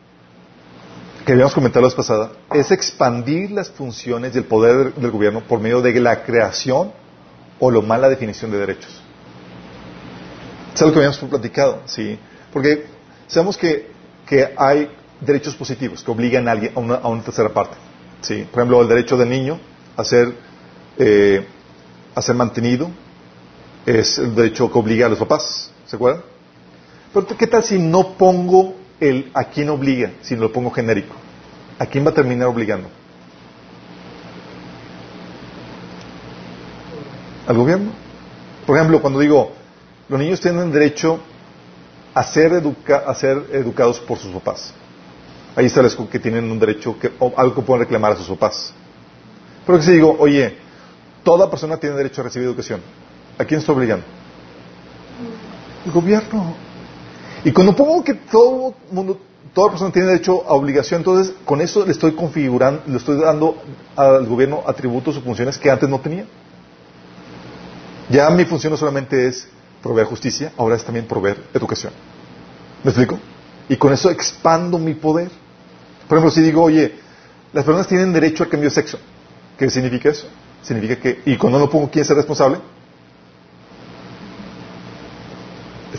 [1.25, 5.41] que habíamos comentado la vez pasada, es expandir las funciones y el poder del gobierno
[5.41, 6.93] por medio de la creación
[7.59, 9.01] o lo mala definición de derechos.
[10.73, 12.17] Es algo que habíamos platicado, sí.
[12.53, 12.85] Porque
[13.27, 13.91] sabemos que,
[14.25, 14.89] que hay
[15.19, 17.75] derechos positivos que obligan a, alguien, a, una, a una tercera parte.
[18.21, 18.47] Sí.
[18.49, 19.59] Por ejemplo, el derecho del niño
[19.97, 20.33] a ser,
[20.97, 21.45] eh,
[22.15, 22.89] a ser mantenido
[23.85, 25.71] es el derecho que obliga a los papás.
[25.87, 26.23] ¿Se acuerdan?
[27.13, 31.15] Pero ¿qué tal si no pongo el a quién obliga, si lo pongo genérico?
[31.79, 32.87] ¿A quién va a terminar obligando?
[37.47, 37.91] ¿Al gobierno?
[38.65, 39.51] Por ejemplo, cuando digo,
[40.07, 41.19] los niños tienen derecho
[42.13, 44.73] a ser, educa- a ser educados por sus papás.
[45.55, 48.73] Ahí establezco que tienen un derecho, que, o algo que pueden reclamar a sus papás.
[49.65, 50.55] Pero que si digo, oye,
[51.23, 52.79] toda persona tiene derecho a recibir educación,
[53.41, 54.05] ¿a quién está obligando?
[55.85, 56.55] El gobierno.
[57.43, 59.19] Y cuando pongo que todo mundo,
[59.53, 63.61] toda persona tiene derecho a obligación, entonces con eso le estoy configurando, le estoy dando
[63.95, 66.25] al gobierno atributos o funciones que antes no tenía.
[68.09, 69.47] Ya mi función no solamente es
[69.81, 71.93] proveer justicia, ahora es también proveer educación.
[72.83, 73.19] ¿Me explico?
[73.69, 75.31] Y con eso expando mi poder.
[76.07, 76.95] Por ejemplo, si digo, oye,
[77.53, 78.99] las personas tienen derecho al cambio de sexo,
[79.57, 80.27] ¿qué significa eso?
[80.61, 82.59] Significa que, y cuando no pongo quién es el responsable,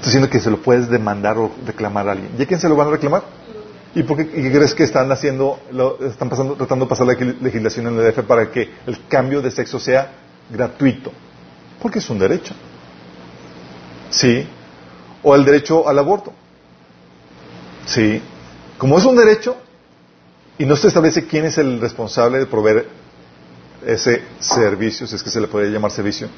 [0.03, 2.33] estoy diciendo que se lo puedes demandar o reclamar a alguien.
[2.37, 3.23] ¿Y a quién se lo van a reclamar?
[3.95, 7.39] ¿Y por qué, crees que están haciendo, lo- están pasando, tratando de pasar la legis-
[7.41, 10.11] legislación en el DF para que el cambio de sexo sea
[10.51, 11.13] gratuito?
[11.81, 12.53] Porque es un derecho.
[14.11, 14.47] Sí.
[15.23, 16.33] O el derecho al aborto.
[17.87, 18.21] Sí.
[18.79, 19.57] Como es un derecho
[20.59, 22.89] y no se establece quién es el responsable de proveer
[23.87, 26.29] ese servicio, si es que se le puede llamar servicio,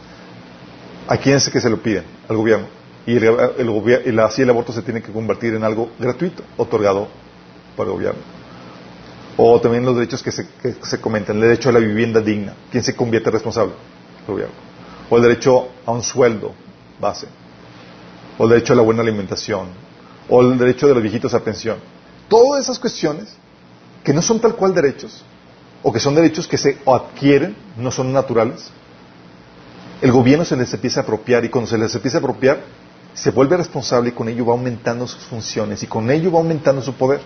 [1.09, 2.05] ¿a quién es que se lo piden?
[2.29, 2.67] Al gobierno.
[3.07, 3.25] Y, el,
[3.59, 7.09] el la- así el aborto se tiene que convertir en algo gratuito, otorgado
[7.77, 8.21] por el gobierno.
[9.37, 12.55] O también los derechos que se, que se comentan, el derecho a la vivienda digna.
[12.71, 13.75] ¿Quién se convierte responsable?
[14.27, 14.55] El gobierno.
[15.11, 16.53] O el derecho a un sueldo
[17.01, 17.27] base.
[18.39, 19.69] O el derecho a la buena alimentación.
[20.29, 21.79] O el derecho de los viejitos a pensión.
[22.29, 23.37] Todas esas cuestiones
[24.03, 25.25] que no son tal cual derechos,
[25.83, 28.71] o que son derechos que se adquieren, no son naturales,
[30.01, 32.61] el gobierno se les empieza a apropiar y cuando se les empieza a apropiar,
[33.15, 36.83] se vuelve responsable y con ello va aumentando sus funciones y con ello va aumentando
[36.83, 37.21] su poder.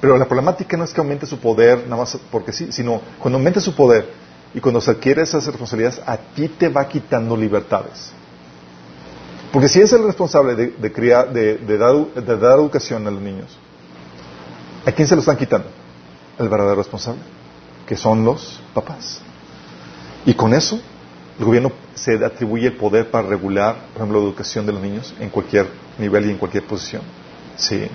[0.00, 3.38] Pero la problemática no es que aumente su poder nada más porque sí, sino cuando
[3.38, 4.08] aumenta su poder
[4.54, 8.10] Y cuando se adquiere esas responsabilidades, a ti te va quitando libertades.
[9.52, 13.20] Porque si es el responsable de, criar, de, de dar, de dar educación a los
[13.20, 13.56] niños,
[14.86, 15.68] ¿a quién se lo están quitando?
[16.38, 17.20] El verdadero responsable,
[17.86, 19.20] que son los papás.
[20.24, 20.80] Y con eso,
[21.40, 25.14] el gobierno se atribuye el poder para regular, por ejemplo, la educación de los niños
[25.18, 25.68] en cualquier
[25.98, 27.00] nivel y en cualquier posición.
[27.56, 27.88] Sí.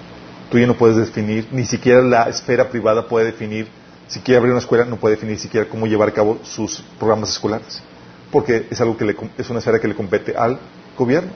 [0.50, 3.68] Tú ya no puedes definir, ni siquiera la esfera privada puede definir,
[4.08, 7.30] si quiere abrir una escuela, no puede definir siquiera cómo llevar a cabo sus programas
[7.30, 7.84] escolares.
[8.32, 10.58] Porque es algo que le, es una esfera que le compete al
[10.98, 11.30] gobierno.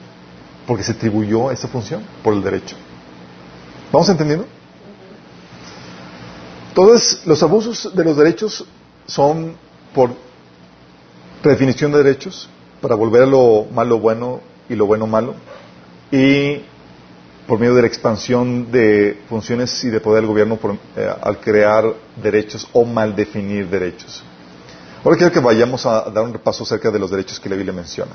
[0.66, 2.74] Porque se atribuyó esa función por el derecho.
[3.92, 4.46] ¿Vamos entendiendo?
[6.70, 8.64] Entonces, los abusos de los derechos
[9.06, 9.54] son
[9.94, 10.10] por
[11.42, 12.48] redefinición de derechos,
[12.80, 15.34] para volver a lo malo bueno y lo bueno malo,
[16.10, 16.62] y
[17.46, 21.38] por medio de la expansión de funciones y de poder del gobierno por, eh, al
[21.40, 24.22] crear derechos o mal definir derechos.
[25.02, 27.72] Ahora quiero que vayamos a dar un repaso acerca de los derechos que la Biblia
[27.72, 28.12] menciona.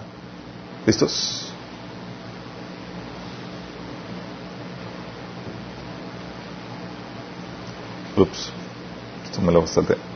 [0.86, 1.52] ¿Listos?
[8.16, 8.52] Ups,
[9.26, 10.15] esto me lo salté.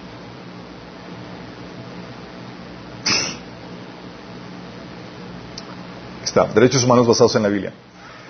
[6.44, 7.74] Está, derechos humanos basados en la Biblia.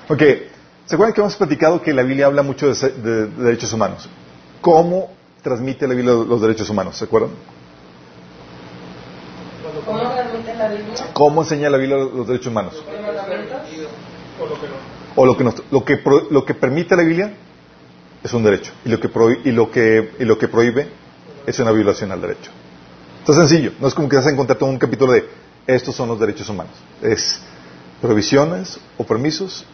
[0.07, 0.19] Ok,
[0.85, 3.71] ¿se acuerdan que hemos platicado que la Biblia habla mucho de, se- de- de derechos
[3.73, 4.07] humanos?
[4.61, 5.11] ¿Cómo
[5.43, 6.97] transmite la Biblia los derechos humanos?
[6.97, 7.31] ¿Se acuerdan?
[9.85, 10.93] ¿Cómo transmite la Biblia?
[11.13, 12.73] ¿Cómo enseña la Biblia los derechos humanos?
[15.15, 17.33] O lo que, nos- lo que, pro- lo que permite la Biblia
[18.23, 18.71] es un derecho.
[18.85, 20.87] Y lo, que prohí- y, lo que, y lo que prohíbe
[21.45, 22.51] es una violación al derecho.
[23.19, 23.71] Está sencillo.
[23.79, 25.27] No es como que vas a encontrar todo un capítulo de
[25.67, 26.73] estos son los derechos humanos.
[27.01, 27.39] Es
[28.01, 29.65] provisiones o permisos.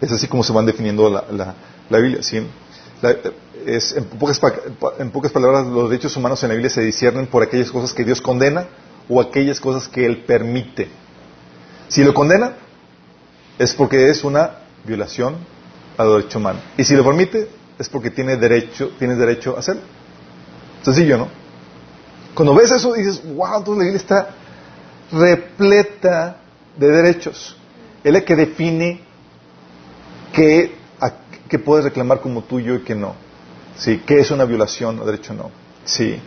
[0.00, 1.54] Es así como se van definiendo la, la-
[1.90, 2.22] la Biblia.
[2.22, 2.46] ¿sí?
[3.00, 3.16] La-
[3.66, 4.40] es, en, pocas,
[4.98, 8.04] en pocas palabras, los derechos humanos en la Biblia se disciernen por aquellas cosas que
[8.04, 8.66] Dios condena
[9.08, 10.88] o aquellas cosas que Él permite.
[11.88, 12.54] Si lo condena,
[13.58, 14.50] es porque es una
[14.84, 15.36] violación
[15.98, 16.58] al derecho humano.
[16.76, 19.82] Y si lo permite, es porque tiene derecho, tienes derecho a hacerlo.
[20.82, 21.28] Sencillo, ¿no?
[22.34, 24.28] Cuando ves eso dices, wow, entonces la Biblia está
[25.12, 26.36] repleta
[26.76, 27.56] de derechos.
[28.04, 29.00] Es la que define
[30.32, 30.74] qué,
[31.48, 33.14] qué puedes reclamar como tuyo y qué no.
[33.76, 35.50] Sí, qué es una violación o derecho no.
[35.84, 36.18] Sí.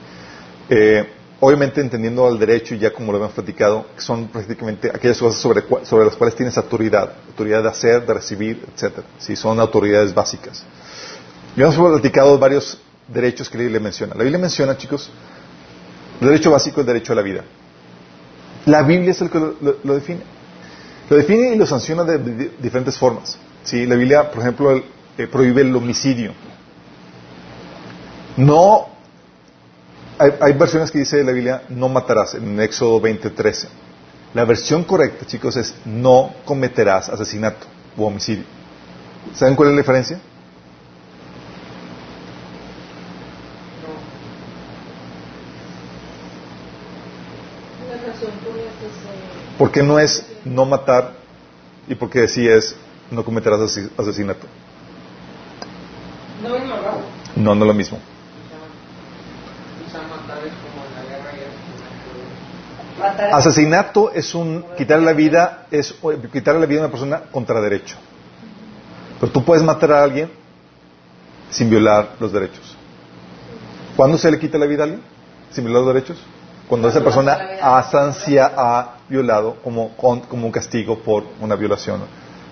[0.69, 1.07] Eh,
[1.39, 5.41] obviamente entendiendo al derecho, y ya como lo hemos platicado, que son prácticamente aquellas cosas
[5.41, 5.63] sobre,
[6.05, 9.05] las cuales tienes autoridad, autoridad de hacer, de recibir, etcétera.
[9.19, 10.63] Sí, son autoridades básicas.
[11.55, 14.15] Ya hemos platicado varios derechos que la Biblia menciona.
[14.15, 15.09] La Biblia menciona, chicos,
[16.21, 17.43] el derecho básico es el derecho a la vida.
[18.65, 20.34] La Biblia es el que lo define.
[21.09, 23.37] Lo define y lo sanciona de, de diferentes formas.
[23.63, 24.83] Sí, la Biblia, por ejemplo, el-
[25.17, 26.33] eh, prohíbe el homicidio.
[28.37, 28.87] No,
[30.17, 33.67] hay, hay versiones que dice la Biblia, no matarás, en Éxodo 20:13.
[34.33, 37.65] La versión correcta, chicos, es no cometerás asesinato
[37.97, 38.43] o homicidio.
[39.33, 40.19] ¿Saben cuál es la diferencia?
[47.89, 49.57] La razón por la que se...
[49.57, 51.11] ¿Por qué no es no matar
[51.87, 52.75] y por qué sí es
[53.11, 53.59] no cometerás
[53.97, 54.47] asesinato?
[56.41, 56.75] No mismo,
[57.35, 57.53] ¿no?
[57.53, 57.99] Es lo mismo.
[63.31, 65.95] Asesinato es un quitar la vida es
[66.31, 67.95] quitar la vida a una persona contra derecho.
[69.19, 70.31] Pero tú puedes matar a alguien
[71.49, 72.75] sin violar los derechos.
[73.95, 75.01] ¿Cuándo se le quita la vida a alguien?
[75.51, 76.17] Sin violar los derechos.
[76.67, 82.01] Cuando esa persona a sancia ha violado como, con- como un castigo por una violación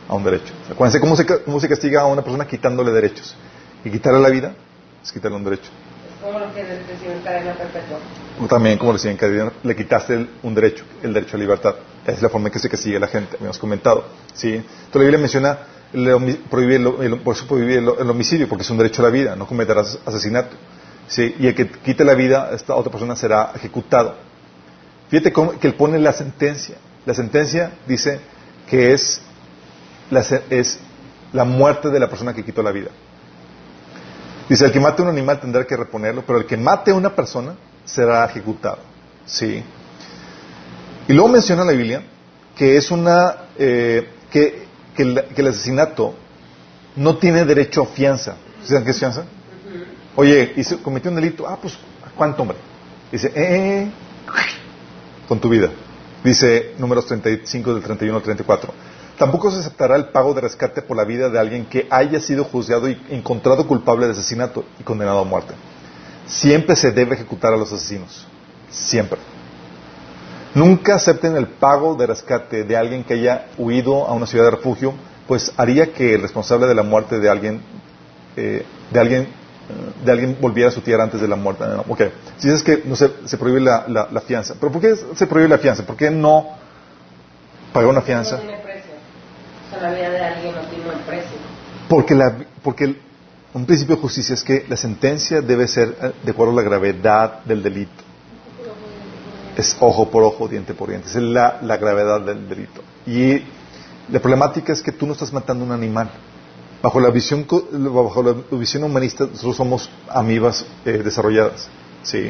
[0.07, 0.53] a un derecho.
[0.71, 3.35] Acuérdense cómo se, cómo se castiga a una persona quitándole derechos.
[3.83, 4.53] Y quitarle la vida
[5.03, 5.69] es quitarle un derecho.
[6.21, 7.97] como lo que reciben cadena perpetua.
[8.41, 11.75] O también, como decían, que le quitaste el- un derecho, el derecho a libertad.
[12.03, 14.05] Esa es la forma en que se castiga a la gente, habíamos comentado.
[14.33, 14.53] ¿sí?
[14.53, 15.57] Entonces la Biblia menciona,
[15.91, 19.11] el prohíbe el- el- por eso prohíbe el, homicidio, porque es un derecho a la
[19.11, 20.55] vida, no cometerás asesinato.
[21.07, 21.35] ¿sí?
[21.39, 24.15] Y el que quite la vida, esta otra persona será ejecutado.
[25.13, 26.75] Fíjate cómo, que él pone la sentencia.
[27.05, 28.19] La sentencia dice
[28.67, 29.21] que es
[30.09, 30.79] la, es
[31.31, 32.89] la muerte de la persona que quitó la vida.
[34.49, 36.95] Dice, el que mate a un animal tendrá que reponerlo, pero el que mate a
[36.95, 37.53] una persona
[37.85, 38.79] será ejecutado.
[39.27, 39.63] ¿Sí?
[41.07, 42.01] Y luego menciona la Biblia
[42.55, 46.15] que es una, eh, que, que el, asesinato
[46.95, 48.37] no tiene derecho a fianza.
[48.63, 49.25] ¿Saben qué es fianza?
[50.15, 51.77] Oye, hizo, cometió un delito, ah, pues,
[52.15, 52.57] ¿cuánto, hombre?
[53.11, 53.91] Dice, eh,
[55.27, 55.69] con tu vida.
[56.23, 58.73] Dice números 35 del 31 al 34.
[59.17, 62.43] Tampoco se aceptará el pago de rescate por la vida de alguien que haya sido
[62.43, 65.53] juzgado y encontrado culpable de asesinato y condenado a muerte.
[66.25, 68.25] Siempre se debe ejecutar a los asesinos.
[68.71, 69.19] Siempre.
[70.55, 74.51] Nunca acepten el pago de rescate de alguien que haya huido a una ciudad de
[74.51, 74.93] refugio,
[75.27, 77.61] pues haría que el responsable de la muerte de alguien,
[78.35, 79.27] eh, de alguien,
[80.03, 81.63] de alguien volviera a su tierra antes de la muerte.
[81.65, 82.01] No, ok.
[82.37, 85.27] Si dices que no se, se prohíbe la, la- la fianza, pero ¿por qué se
[85.27, 85.85] prohíbe la fianza?
[85.85, 86.47] ¿Por qué no
[87.71, 88.35] pagar una fianza?
[88.37, 88.91] No tiene precio.
[89.67, 91.37] O sea, la vida de alguien no tiene un precio.
[91.87, 93.01] Porque, la, porque el-
[93.53, 96.63] un principio de justicia es que la sentencia debe ser eh, de acuerdo a la
[96.63, 98.03] gravedad del delito.
[99.55, 101.07] Es ojo por ojo, diente por diente.
[101.07, 102.81] Esa es la, la gravedad del delito.
[103.05, 103.43] Y
[104.11, 106.09] la problemática es que tú no estás matando un animal.
[106.83, 111.69] Bajo la visión, bajo la visión humanista, nosotros somos amibas eh, desarrolladas.
[112.03, 112.29] ¿sí?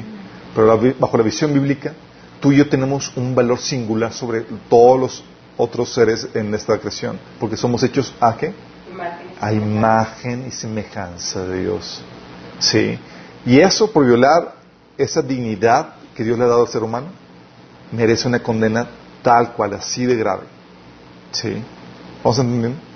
[0.54, 1.94] Pero la bajo la visión bíblica,
[2.40, 5.24] tú y yo tenemos un valor singular sobre todos los
[5.58, 7.20] otros seres en esta creación.
[7.40, 8.54] Porque somos hechos a qué?
[9.42, 12.04] A imagen y semejanza de Dios.
[12.60, 13.00] Sí.
[13.48, 14.54] Y eso por violar
[15.00, 17.08] esa dignidad que Dios le ha dado al ser humano,
[17.92, 18.88] merece una condena
[19.24, 20.44] tal cual, así de grave.
[21.32, 21.56] Sí.
[22.24, 22.93] ¿Vamos entendiendo?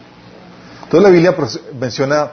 [0.87, 1.35] Entonces la Biblia
[1.77, 2.31] menciona,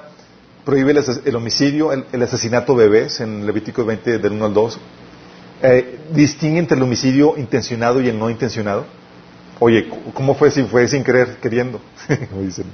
[0.64, 0.94] prohíbe
[1.24, 4.78] el, homicidio, el, asesinato de bebés en Levítico 20 del 1 al 2.
[5.60, 8.84] Eh, distingue entre el homicidio intencionado y el no intencionado.
[9.58, 11.80] Oye, ¿cómo fue si fue sin querer, queriendo?
[12.40, 12.66] Dicen.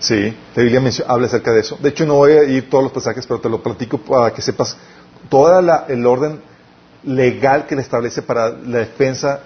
[0.00, 1.78] Sí, la Biblia habla acerca de eso.
[1.80, 4.42] De hecho, no voy a ir todos los pasajes, pero te lo platico para que
[4.42, 4.76] sepas
[5.28, 5.56] todo
[5.86, 6.40] el orden
[7.04, 9.42] legal que le establece para la defensa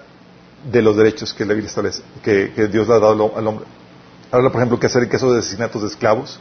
[0.71, 3.67] de los derechos que la Biblia establece, que, Dios le ha dado al hombre.
[4.31, 6.39] Habla, por ejemplo, qué hacer en caso de asesinatos de esclavos,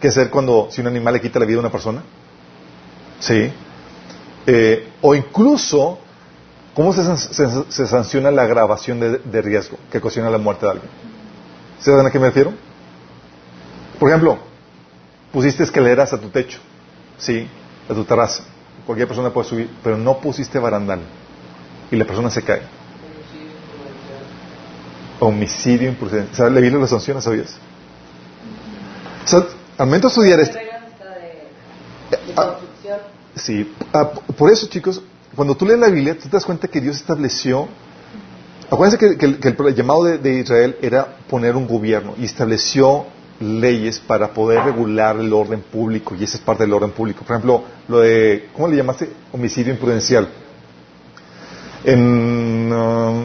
[0.00, 2.02] qué hacer cuando si un animal le quita la vida a una persona.
[3.20, 3.52] Sí.
[4.46, 5.98] Eh, o incluso,
[6.74, 10.90] ¿cómo se, se- sanciona la agravación de, de riesgo que ocasiona la muerte de alguien?
[11.78, 12.52] ¿Se saben a qué me refiero?
[13.98, 14.38] Por ejemplo,
[15.32, 16.58] pusiste escaleras a tu techo,
[17.18, 17.48] sí,
[17.88, 18.44] a tu terraza.
[18.84, 21.00] Cualquier persona puede subir, pero no pusiste barandal
[21.90, 22.62] y la persona se cae.
[25.24, 26.34] Homicidio imprudente.
[26.34, 26.52] ¿Sabes?
[26.52, 27.54] La Biblia lo sanciona, ¿sabías?
[29.24, 29.46] O sea,
[29.78, 30.58] al momento de estudiar ¿Qué esto,
[32.36, 32.58] Ah.
[33.34, 35.00] Sí, ah, por eso, chicos,
[35.34, 37.68] cuando tú lees la Biblia, tú te das cuenta que Dios estableció.
[38.70, 42.24] Acuérdense que, que el, que el llamado de, de Israel era poner un gobierno y
[42.24, 43.06] estableció
[43.40, 47.24] leyes para poder regular el orden público, y esa es parte del orden público.
[47.24, 49.08] Por ejemplo, lo de, ¿cómo le llamaste?
[49.32, 50.28] Homicidio imprudencial.
[51.84, 53.24] En, ah,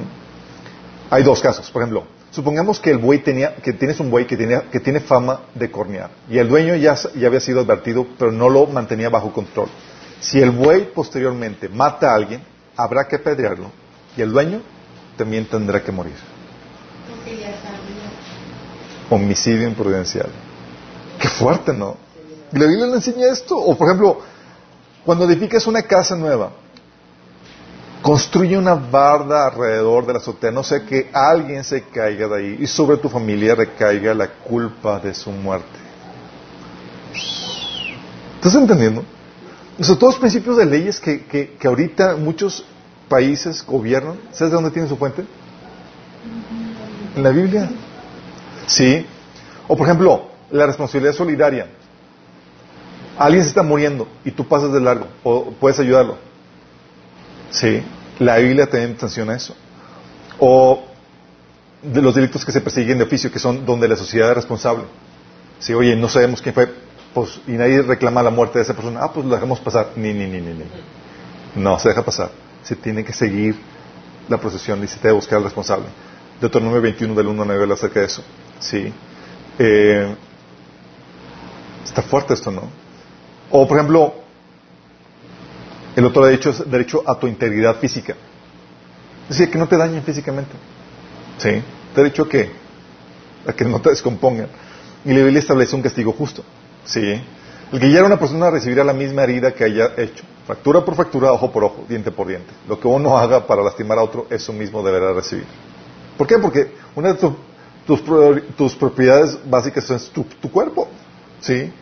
[1.10, 2.06] hay dos casos, por ejemplo.
[2.32, 6.38] Supongamos que el buey tenía, que tienes un buey que, tiene fama de cornear y
[6.38, 9.70] el dueño ya, ya había sido advertido, pero no lo mantenía bajo control.
[10.20, 12.42] Si el buey posteriormente mata a alguien,
[12.76, 13.72] habrá que apedrearlo
[14.16, 14.62] y el dueño
[15.18, 16.16] también tendrá que morir.
[19.10, 20.30] Homicidio imprudencial.
[21.20, 21.98] Qué fuerte, ¿no?
[22.52, 23.58] La Biblia le enseña esto.
[23.58, 24.22] O por ejemplo,
[25.06, 26.52] cuando edificas una casa nueva,
[28.02, 32.58] construye una barda alrededor de la azotea, no sea que alguien se caiga de ahí
[32.60, 35.68] y sobre tu familia recaiga la culpa de su muerte.
[38.36, 39.04] ¿Estás entendiendo?
[39.80, 42.64] O todos los principios de leyes que, que, que ahorita muchos
[43.08, 45.24] países gobiernan, ¿sabes de dónde tienen su fuente?
[47.16, 47.70] En la Biblia.
[48.68, 49.06] Sí.
[49.68, 51.68] O por ejemplo, la responsabilidad solidaria.
[53.18, 56.18] Alguien se está muriendo y tú pasas de largo o puedes ayudarlo.
[57.52, 57.84] Sí.
[58.20, 59.56] La Biblia también sanciona eso.
[60.40, 60.84] O
[61.82, 64.86] de los delitos que se persiguen de oficio, que son donde la sociedad es responsable.
[65.60, 66.72] Sí, oye, no sabemos quién fue,
[67.14, 69.00] pues, y nadie reclama la muerte de esa persona.
[69.04, 69.92] Ah, pues lo dejamos pasar.
[69.96, 70.66] Ni, ni, ni, ni, ni.
[71.56, 72.32] No, se deja pasar.
[72.64, 73.56] Se tiene que seguir
[74.30, 75.86] la procesión y se debe buscar al responsable.
[76.42, 78.24] Deuteronomio 21 del 1 al 9 habla acerca de eso.
[78.60, 78.94] Sí.
[79.58, 80.16] Eh,
[81.84, 82.70] está fuerte esto, ¿no?
[83.50, 84.14] O, por ejemplo,
[85.98, 88.14] el otro derecho es derecho a tu integridad física.
[89.24, 90.52] Es decir, que no te dañen físicamente.
[91.40, 91.60] ¿Sí?
[91.96, 92.52] Derecho a que,
[93.48, 94.48] a que no te descompongan.
[95.04, 96.44] Y la Biblia establece un castigo justo.
[96.86, 97.02] ¿Sí?
[97.72, 100.24] El que hiera a una persona recibirá la misma herida que haya hecho.
[100.46, 102.54] Fractura por fractura, ojo por ojo, diente por diente.
[102.70, 105.48] Lo que uno haga para lastimar a otro, eso mismo deberá recibir.
[106.16, 106.38] ¿Por qué?
[106.38, 107.32] Porque una de
[108.56, 110.88] tus propiedades básicas es tu, tu cuerpo.
[111.40, 111.74] ¿Sí?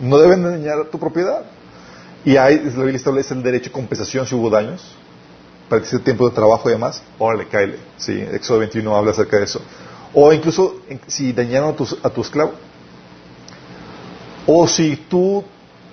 [0.00, 1.44] No deben dañar tu propiedad.
[2.26, 4.82] Y hay, la Biblia establece el derecho a compensación si hubo daños,
[5.70, 7.78] para que sea tiempo de trabajo y demás, órale, cáele.
[7.96, 9.62] Sí, Éxodo 21 habla acerca de eso.
[10.12, 12.52] O incluso si dañaron a, tus- a tu esclavo.
[14.46, 15.44] O si tú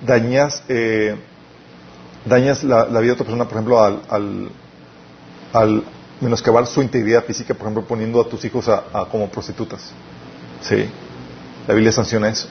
[0.06, 1.16] dañas, eh,
[2.26, 4.50] dañas la, vida de otra persona, por ejemplo, al, al,
[5.54, 5.84] al
[6.22, 9.92] menoscabar su integridad física, por ejemplo, poniendo a tus hijos a, a como prostitutas.
[10.62, 10.86] Sí,
[11.68, 12.48] la Biblia sanciona eso.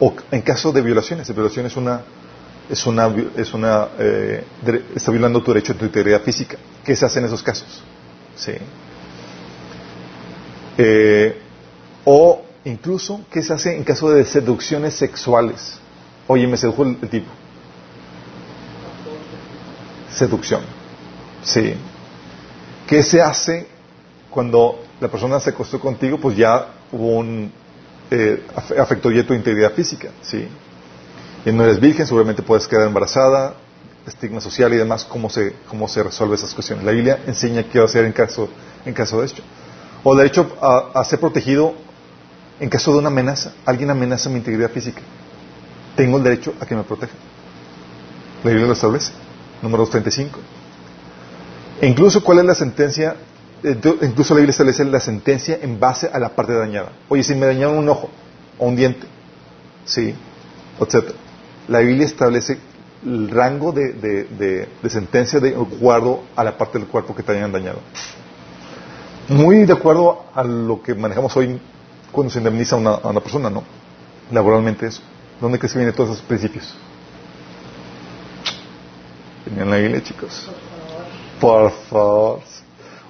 [0.00, 2.02] O en caso de violaciones, la violación es una,
[2.70, 4.44] es una, es una, eh,
[4.94, 6.56] está violando tu derecho a tu integridad física.
[6.84, 7.82] ¿Qué se hace en esos casos?
[8.36, 8.52] Sí.
[10.78, 11.38] Eh,
[12.04, 15.78] o incluso, ¿qué se hace en caso de seducciones sexuales?
[16.26, 17.30] Oye, me sedujo el, el tipo.
[20.14, 20.62] Seducción.
[21.42, 21.74] Sí.
[22.86, 23.66] ¿Qué se hace
[24.30, 26.18] cuando la persona se acostó contigo?
[26.18, 27.52] Pues ya hubo un...
[28.10, 30.10] Eh, af- afectó ya tu integridad física.
[30.22, 30.46] Sí.
[31.44, 33.54] Y no eres virgen, seguramente puedes quedar embarazada,
[34.06, 36.84] estigma social y demás, cómo se, cómo se resuelve esas cuestiones.
[36.84, 38.48] La Biblia enseña qué hacer en caso,
[38.84, 39.42] en caso de esto.
[40.04, 41.74] O derecho a, ser protegido
[42.60, 43.52] en caso de una amenaza.
[43.64, 45.00] Alguien amenaza mi integridad física.
[45.96, 47.12] Tengo el derecho a que me proteja.
[48.44, 49.12] La Biblia lo establece.
[49.62, 50.40] Número 235.
[51.80, 53.16] E incluso, ¿cuál es la sentencia?
[53.80, 56.90] Tú- Incluso la Biblia establece la sentencia en base a la parte dañada.
[57.08, 58.10] Oye, si me dañaron un ojo
[58.58, 59.06] o un diente,
[59.84, 60.14] sí,
[60.80, 61.14] etcétera.
[61.68, 62.58] La Biblia establece
[63.04, 64.24] el rango de, de-
[64.82, 67.78] de- sentencia de acuerdo a la parte del cuerpo que te hayan dañado.
[69.28, 71.60] Muy de acuerdo a lo que manejamos hoy
[72.10, 73.62] cuando se indemniza a una, a persona, ¿no?
[74.30, 75.02] Laboralmente eso.
[75.40, 76.74] ¿Dónde crees que vienen todos esos principios?
[79.44, 80.48] Tenían la Biblia, chicos.
[81.40, 82.40] Por favor.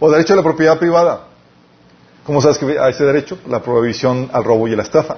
[0.00, 1.26] O derecho a la propiedad privada.
[2.24, 3.38] ¿Cómo sabes que hay ese derecho?
[3.48, 5.16] La prohibición al robo y a la estafa.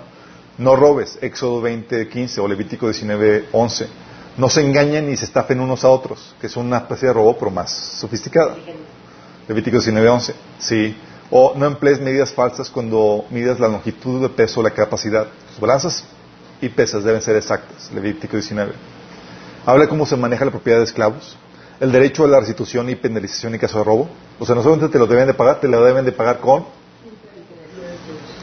[0.56, 3.88] No robes, Éxodo 20, 15 o Levítico 19, 11.
[4.36, 7.36] No se engañen ni se estafen unos a otros, que es una especie de robo,
[7.36, 8.56] pero más sofisticada.
[9.48, 10.34] Levítico 19, 11.
[10.58, 10.96] Sí.
[11.30, 15.26] O no emplees medidas falsas cuando midas la longitud de peso o la capacidad.
[15.50, 16.04] Tus balanzas
[16.60, 17.90] y pesas deben ser exactas.
[17.92, 18.72] Levítico 19.
[19.66, 21.36] Habla cómo se maneja la propiedad de esclavos.
[21.80, 24.08] El derecho a la restitución y penalización en caso de robo.
[24.38, 26.64] O sea, no solamente te lo deben de pagar, te lo deben de pagar con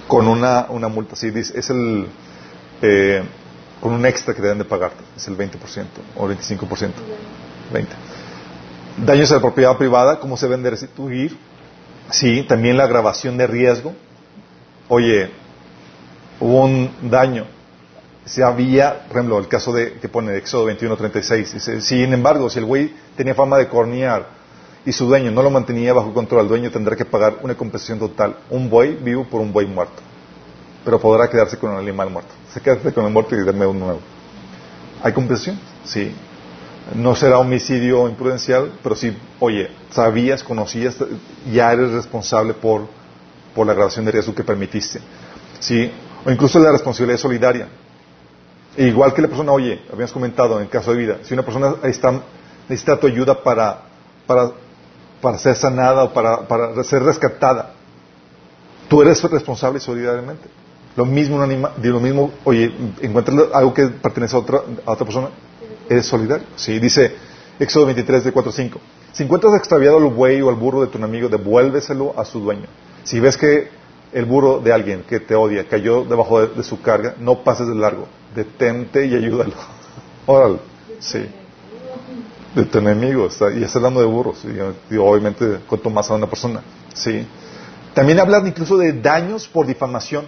[0.07, 1.15] con una, una multa.
[1.15, 2.07] Sí, es el
[2.81, 3.23] eh,
[3.81, 5.03] con un extra que deben de pagarte.
[5.17, 5.85] Es el 20%
[6.15, 6.91] o el 25%.
[7.73, 7.91] 20.
[9.05, 11.37] Daños a la propiedad privada, cómo se deben de restituir.
[12.09, 13.93] Sí, también la agravación de riesgo.
[14.87, 15.31] Oye,
[16.39, 17.45] hubo un daño.
[18.25, 22.59] Se había, por ejemplo, el caso de que pone Éxodo 21:36, dice, sin embargo, si
[22.59, 24.27] el güey tenía fama de cornear
[24.85, 27.99] y su dueño no lo mantenía bajo control, el dueño tendrá que pagar una compensación
[27.99, 30.01] total, un buey vivo por un buey muerto.
[30.83, 32.31] Pero podrá quedarse con un animal muerto.
[32.51, 33.99] Se queda con el muerto y darme uno nuevo.
[35.03, 35.59] ¿Hay compensación?
[35.83, 36.11] Sí.
[36.95, 40.95] No será homicidio imprudencial, pero sí, oye, sabías, conocías,
[41.51, 42.87] ya eres responsable por,
[43.53, 44.99] por la grabación de riesgo que permitiste.
[45.59, 45.91] Sí.
[46.25, 47.67] O incluso la responsabilidad solidaria.
[48.75, 51.43] E igual que la persona, oye, habíamos comentado en el caso de vida, si una
[51.43, 52.21] persona está,
[52.69, 53.81] necesita tu ayuda para,
[54.25, 54.51] para,
[55.21, 57.73] para ser sanada o para, para ser rescatada,
[58.89, 60.49] tú eres responsable solidariamente.
[60.95, 65.05] Lo mismo un animal, lo mismo, oye, encuentras algo que pertenece a otra, a otra
[65.05, 65.29] persona,
[65.89, 66.45] eres solidario.
[66.57, 67.15] Sí, dice
[67.59, 68.79] Éxodo 23 de 4 a 5.
[69.13, 72.65] Si encuentras extraviado al buey o al burro de tu enemigo, devuélveselo a su dueño.
[73.03, 73.69] Si ves que
[74.11, 77.67] el burro de alguien que te odia cayó debajo de, de su carga, no pases
[77.67, 78.07] de largo.
[78.35, 79.53] Detente y ayúdalo.
[80.25, 80.59] Órale.
[80.99, 81.25] Sí.
[82.55, 83.27] De tu enemigo.
[83.27, 84.43] Está, y está hablando de burros.
[84.89, 86.61] Y, obviamente, cuanto más a una persona.
[86.93, 87.25] Sí.
[87.93, 90.25] También hablan incluso de daños por difamación.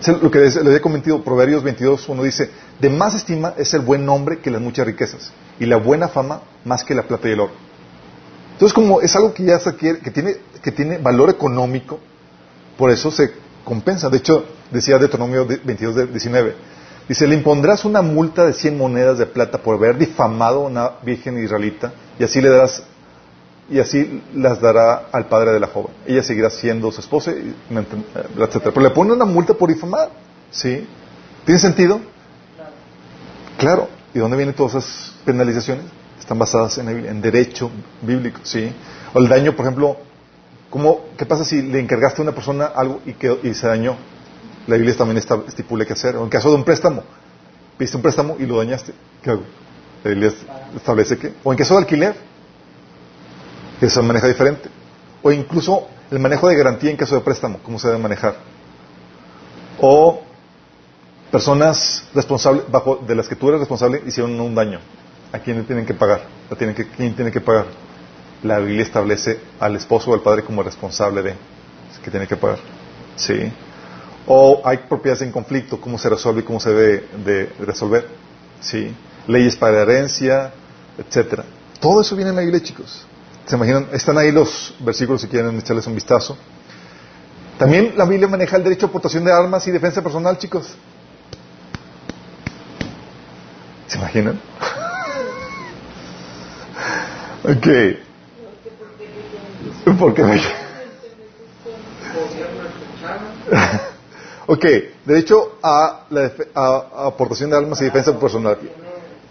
[0.00, 3.74] Es lo que les, les he comentado, Proverbios 22, uno dice, de más estima es
[3.74, 7.28] el buen nombre que las muchas riquezas, y la buena fama más que la plata
[7.28, 7.52] y el oro.
[8.52, 11.98] Entonces, como es algo que ya se adquiere, que tiene, que tiene valor económico,
[12.76, 13.30] por eso se
[13.64, 14.08] compensa.
[14.08, 16.54] De hecho, decía Deuteronomio 22, de 19,
[17.10, 20.90] dice, le impondrás una multa de 100 monedas de plata por haber difamado a una
[21.02, 22.84] virgen israelita, y así le darás
[23.68, 25.92] y así las dará al padre de la joven.
[26.06, 28.72] Ella seguirá siendo su esposa, y, etcétera.
[28.72, 30.10] Pero le pone una multa por difamar.
[30.50, 30.86] ¿Sí?
[31.44, 32.00] ¿Tiene sentido?
[33.58, 33.88] Claro.
[34.12, 35.84] ¿Y dónde vienen todas esas penalizaciones?
[36.18, 37.70] Están basadas en, el, derecho
[38.02, 38.40] bíblico.
[38.42, 38.72] ¿Sí?
[39.14, 39.96] O el daño, por ejemplo,
[40.68, 43.96] ¿cómo, ¿qué pasa si le encargaste a una persona algo y, quedó, y se dañó?
[44.66, 46.16] La Biblia también está, estipula qué hacer.
[46.16, 47.02] O en caso de un préstamo,
[47.78, 48.92] piste un préstamo y lo dañaste.
[49.22, 49.42] ¿Qué hago?
[50.04, 50.32] La Biblia
[50.76, 51.32] establece que.
[51.42, 52.14] O en caso de alquiler,
[53.78, 54.68] que se maneja diferente.
[55.22, 58.36] O incluso el manejo de garantía en caso de préstamo, cómo se debe manejar.
[59.80, 60.22] O
[61.30, 64.80] personas responsables, bajo de las que tú eres responsable, hicieron un daño.
[65.32, 66.22] ¿A quién le tienen que pagar?
[66.50, 67.66] ¿A tienen que, ¿Quién tiene que pagar?
[68.42, 71.34] La Biblia establece al esposo o al padre como responsable de
[72.02, 72.58] que tiene que pagar.
[73.16, 73.52] Sí.
[74.26, 78.06] O hay propiedades en conflicto, cómo se resuelve y cómo se debe de resolver.
[78.60, 78.94] Sí.
[79.26, 80.52] Leyes para herencia,
[80.98, 81.44] etcétera.
[81.80, 83.06] Todo eso viene en la Biblia, chicos.
[83.46, 83.88] ¿Se imaginan?
[83.92, 86.36] Están ahí los versículos si quieren echarles un vistazo.
[87.58, 90.74] También la Biblia maneja el derecho a aportación de armas y defensa personal, chicos.
[93.86, 94.40] ¿Se imaginan?
[97.44, 97.66] ok.
[99.98, 100.40] Porque me...
[104.52, 104.64] ok,
[105.04, 108.58] derecho a, la a- aportación de armas y defensa personal.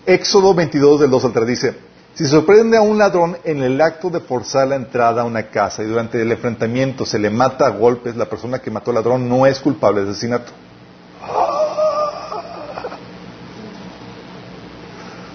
[0.05, 1.75] Éxodo 22 del 2 al 3 dice,
[2.15, 5.43] si se sorprende a un ladrón en el acto de forzar la entrada a una
[5.49, 8.95] casa y durante el enfrentamiento se le mata a golpes, la persona que mató al
[8.95, 10.51] ladrón no es culpable de asesinato.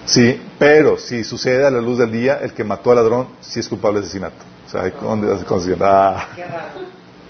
[0.05, 3.59] Sí, pero si sucede a la luz del día, el que mató al ladrón sí
[3.59, 4.35] es culpable de asesinato.
[4.67, 6.27] O sea, hay con- considera- ah.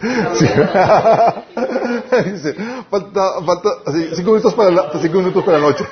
[0.01, 0.45] Sí.
[2.31, 2.55] Dice,
[2.89, 5.85] falta, falta así, cinco minutos para la, cinco minutos para la noche.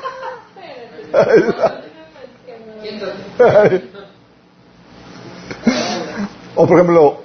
[6.56, 7.22] o por ejemplo,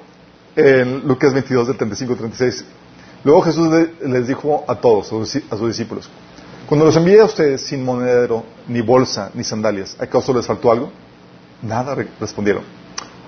[0.56, 2.64] en Lucas 22 del 35 al 36,
[3.24, 6.08] luego Jesús le- les dijo a todos, a sus, discípulos,
[6.66, 10.90] cuando los envié a ustedes sin monedero, ni bolsa, ni sandalias, ¿acaso les faltó algo?
[11.62, 12.62] Nada re- respondieron.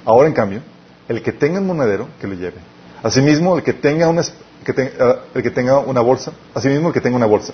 [0.04, 0.62] Ahora, en cambio,
[1.08, 2.58] el que tenga un monedero, que lo lleve.
[3.02, 4.22] Asimismo, el que tenga una,
[4.64, 7.52] que ah, el que tenga una bolsa, asimismo el que tenga una bolsa.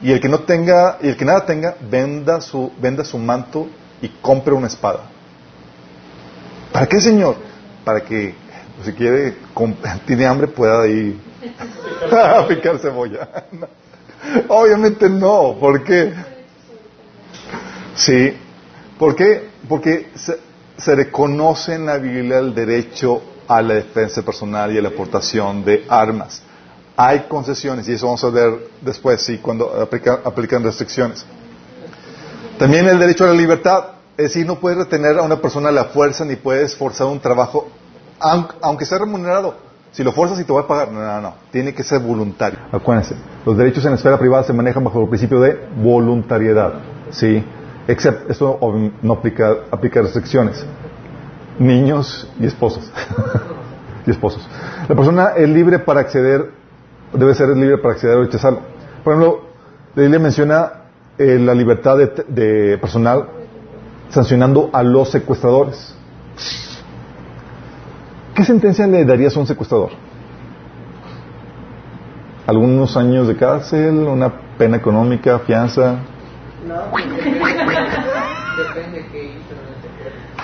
[0.00, 3.68] Y el que no tenga, y el que nada tenga, venda su, venda su manto
[4.00, 5.04] y compre una espada.
[6.72, 7.36] ¿Para qué, Señor?
[7.84, 8.34] Para que,
[8.84, 9.36] si quiere,
[10.06, 11.20] tiene hambre, pueda ir
[12.10, 13.28] a picar cebolla.
[14.48, 15.56] Obviamente no.
[15.60, 16.12] ¿Por qué?
[17.94, 18.36] Sí.
[18.98, 19.50] ¿Por qué?
[19.68, 20.38] Porque se,
[20.78, 23.22] se reconoce en la Biblia el derecho
[23.56, 26.42] a la defensa personal y a la aportación de armas.
[26.96, 31.24] Hay concesiones, y eso vamos a ver después, sí, cuando aplica- aplican restricciones.
[32.58, 33.84] También el derecho a la libertad.
[34.16, 37.18] Es decir, no puedes retener a una persona a la fuerza ni puedes forzar un
[37.18, 37.66] trabajo,
[38.20, 39.54] aun- aunque sea remunerado.
[39.90, 41.34] Si lo fuerzas y te va a pagar, no, no, no.
[41.50, 42.58] Tiene que ser voluntario.
[42.70, 46.74] Acuérdense, los derechos en la esfera privada se manejan bajo el principio de voluntariedad.
[47.10, 47.44] ¿Sí?
[47.88, 48.58] Except, esto
[49.02, 50.64] no aplica, aplica restricciones.
[51.58, 52.90] Niños y esposos.
[54.06, 54.46] y esposos.
[54.88, 56.50] La persona es libre para acceder,
[57.12, 58.60] debe ser libre para acceder o rechazarlo.
[59.04, 59.42] Por ejemplo,
[59.94, 60.72] la Biblia menciona
[61.18, 63.28] eh, la libertad de, de personal
[64.08, 65.94] sancionando a los secuestradores.
[68.34, 69.90] ¿Qué sentencia le darías a un secuestrador?
[72.46, 73.98] ¿Algunos años de cárcel?
[73.98, 75.38] ¿Una pena económica?
[75.40, 75.98] ¿Fianza?
[76.66, 77.36] No, pues, Depende
[79.10, 79.71] qué hizo.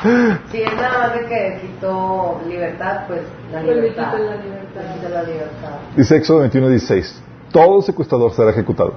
[0.50, 3.20] si es nada más de que quitó libertad, pues
[3.52, 4.10] la Pues libertad.
[4.12, 4.94] quita la libertad.
[4.94, 5.70] Quita la libertad.
[5.96, 7.22] Dice Éxodo 21, 16.
[7.52, 8.94] Todo secuestrador será ejecutado.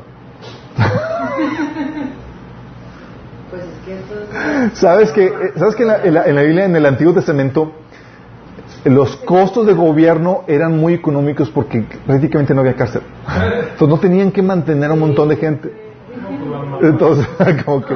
[3.50, 4.14] Pues es que eso
[4.72, 4.78] es...
[4.78, 7.14] ¿Sabes que, eh, ¿sabes que en, la, en la- en la Biblia, en el Antiguo
[7.14, 7.74] Testamento,
[8.86, 13.02] los costos de gobierno eran muy económicos porque prácticamente no había cárcel?
[13.28, 15.70] Entonces no tenían que mantener a un montón de gente.
[16.82, 17.28] Entonces,
[17.66, 17.94] como que...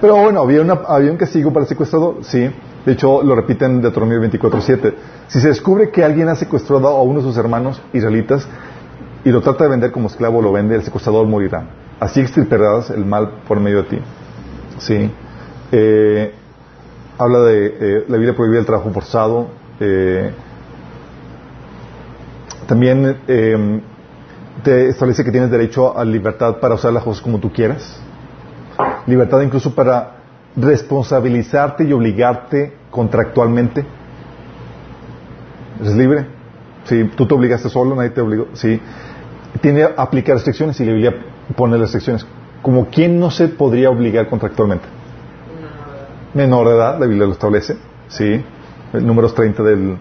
[0.00, 2.50] Pero bueno, había, una, había un castigo para el secuestrador, sí.
[2.84, 4.94] De hecho, lo repiten en Deuteronomio 24.7.
[5.28, 8.46] Si se descubre que alguien ha secuestrado a uno de sus hermanos israelitas
[9.24, 11.66] y lo trata de vender como esclavo, lo vende, el secuestrador morirá.
[11.98, 13.98] Así extirparás el mal por medio de ti.
[14.78, 15.10] Sí.
[15.72, 16.32] Eh,
[17.18, 19.48] habla de eh, la Biblia prohibir el trabajo forzado.
[19.80, 20.30] eh,
[22.66, 23.80] también eh,
[24.64, 28.00] te establece que tienes derecho a libertad para usar las cosas como tú quieras.
[29.06, 30.16] Libertad incluso para
[30.56, 33.84] responsabilizarte y obligarte contractualmente.
[35.80, 36.26] ¿Eres libre?
[36.84, 38.48] Sí, tú te obligaste solo, nadie te obligó.
[38.54, 38.80] Sí.
[39.60, 41.14] Tiene a aplicar restricciones y la Biblia
[41.54, 42.26] pone restricciones.
[42.62, 44.86] Como quién no se podría obligar contractualmente.
[46.34, 47.76] Menor de edad, la Biblia lo establece.
[48.08, 48.42] Sí.
[48.92, 49.98] El números 30 del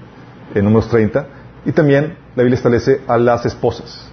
[0.53, 1.27] el números 30.
[1.65, 4.09] Y también la Biblia establece a las esposas.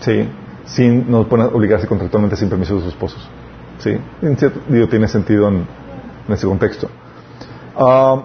[0.00, 0.28] Sí.
[0.66, 3.28] Sin no pueden obligarse contractualmente sin permiso de sus esposos.
[3.78, 3.96] Sí.
[4.22, 5.66] En cierto digo, tiene sentido en,
[6.28, 6.88] en ese contexto.
[7.76, 8.22] Ah,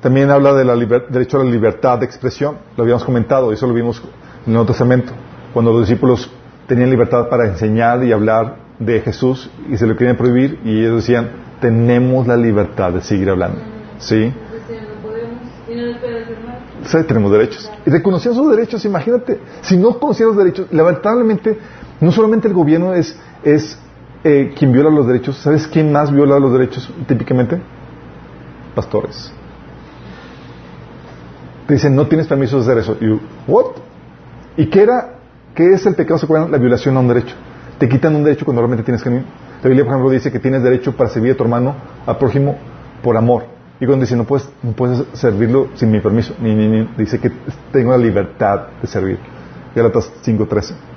[0.00, 2.56] también habla del derecho a la libertad de expresión.
[2.76, 5.12] Lo habíamos comentado, eso lo vimos en el Nuevo Testamento.
[5.52, 6.30] Cuando los discípulos
[6.66, 10.96] tenían libertad para enseñar y hablar de Jesús y se lo querían prohibir y ellos
[10.96, 11.30] decían,
[11.60, 13.60] tenemos la libertad de seguir hablando.
[13.98, 14.32] ¿Sí?
[16.84, 17.70] Sí, tenemos derechos.
[17.86, 21.58] Y reconocían sus derechos, imagínate, si no los derechos, lamentablemente,
[22.00, 23.78] no solamente el gobierno es, es
[24.24, 27.60] eh, quien viola los derechos, ¿sabes quién más viola los derechos típicamente?
[28.74, 29.32] Pastores.
[31.66, 32.96] Te dicen, no tienes permiso de hacer eso.
[33.00, 33.20] Y,
[33.50, 33.76] ¿what?
[34.56, 35.18] ¿Y qué era?
[35.54, 36.18] ¿Qué es el pecado?
[36.18, 36.26] ¿Se?
[36.26, 37.34] La violación a un derecho.
[37.78, 40.62] Te quitan un derecho cuando realmente tienes que La Biblia, por ejemplo, dice que tienes
[40.62, 41.74] derecho para servir a tu hermano,
[42.06, 42.56] al prójimo,
[43.02, 43.44] por amor.
[43.78, 47.18] Y cuando dice, no puedes, no puedes servirlo sin mi permiso, ni, ni, ni, dice
[47.18, 47.30] que
[47.72, 49.18] tengo la libertad de servir.
[49.74, 50.93] Gálatas 5.13.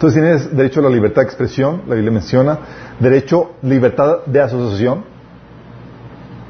[0.00, 2.58] Entonces tienes derecho a la libertad de expresión, la Biblia menciona,
[2.98, 5.04] derecho, libertad de asociación,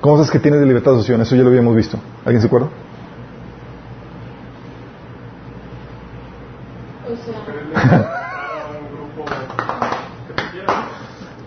[0.00, 1.20] ¿Cómo sabes que tienes libertad de asociación?
[1.20, 1.98] Eso ya lo habíamos visto.
[2.24, 2.68] ¿Alguien se acuerda?
[7.04, 8.16] O sea,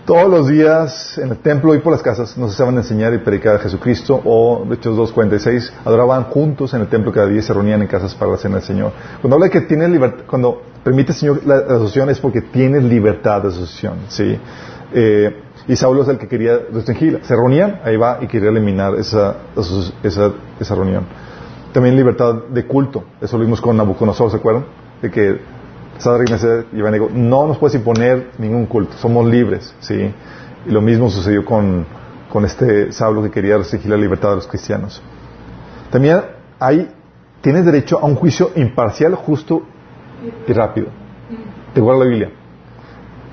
[0.06, 3.18] Todos los días en el templo y por las casas nos estaban a enseñar y
[3.18, 7.42] predicar a Jesucristo o, de Hechos 2.46, adoraban juntos en el templo cada día y
[7.42, 8.92] se reunían en casas para la cena del Señor.
[9.20, 12.82] Cuando habla de que tienes libertad, cuando permite el Señor la, asociación es porque tienes
[12.82, 14.38] libertad de asociación, ¿sí?
[14.92, 15.36] Eh,
[15.66, 17.20] y Saulo es el que quería restringirla.
[17.22, 19.36] Se reunían, ahí va, y quería eliminar esa,
[20.02, 21.06] esa, esa reunión.
[21.72, 23.04] También libertad de culto.
[23.20, 24.66] Eso lo vimos con Nabucodonosor, ¿se acuerdan?
[25.00, 25.40] De que
[26.72, 26.78] Y
[27.14, 30.12] no nos puedes imponer ningún culto, somos libres, ¿sí?
[30.66, 31.86] Y lo mismo sucedió con,
[32.28, 35.02] con este Saulo que quería restringir la libertad de los cristianos.
[35.90, 36.20] También
[36.58, 36.90] hay,
[37.40, 39.62] tienes derecho a un juicio imparcial, justo
[40.46, 40.88] y rápido.
[41.72, 42.30] ¿Te guarda la Biblia?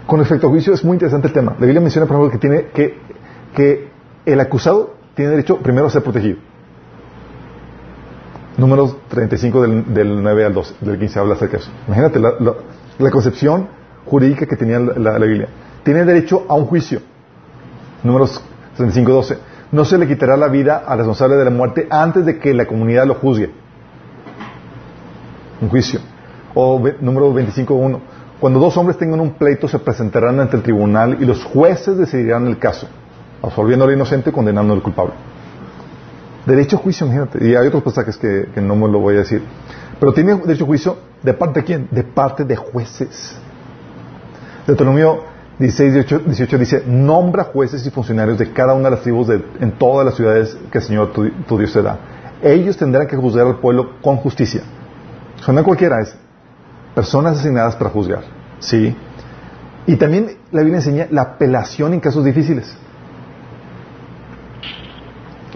[0.05, 1.53] Con respecto al juicio es muy interesante el tema.
[1.59, 2.97] La Biblia menciona, por ejemplo, que, tiene, que,
[3.55, 3.89] que
[4.25, 6.37] el acusado tiene derecho primero a ser protegido.
[8.61, 11.71] Números 35 del, del 9 al 12, del 15 habla acerca de eso.
[11.87, 13.67] Imagínate la, concepción
[14.05, 15.47] jurídica que tenía la, Biblia.
[15.83, 17.01] Tiene derecho a un juicio.
[18.03, 18.39] Números
[18.77, 19.37] 35, 12.
[19.71, 22.67] No se le quitará la vida al responsable de la muerte antes de que la
[22.67, 23.49] comunidad lo juzgue.
[25.59, 25.99] Un juicio.
[26.53, 28.01] O número 25, 1.
[28.39, 32.45] Cuando dos hombres tengan un pleito, se presentarán ante el tribunal y los jueces decidirán
[32.45, 32.87] el caso,
[33.41, 35.13] absolviendo al inocente y condenando al culpable.
[36.45, 37.45] Derecho a juicio, imagínate.
[37.45, 39.43] Y hay otros pasajes que, que, no me lo voy a decir.
[39.99, 41.87] Pero tiene derecho a juicio de parte de quién?
[41.91, 43.35] De parte de jueces.
[44.65, 45.23] Deuteronomio
[45.59, 49.43] 16, 18, 18 dice, nombra jueces y funcionarios de cada una de las tribus de,
[49.59, 51.99] en todas las ciudades que el Señor tu, tu, Dios te da.
[52.41, 54.63] Ellos tendrán que juzgar al pueblo con justicia.
[55.35, 56.15] Suena cualquiera, es
[56.95, 58.23] personas asignadas para juzgar.
[58.59, 58.95] ¿Sí?
[59.85, 62.75] Y también la Biblia enseña la apelación en casos difíciles.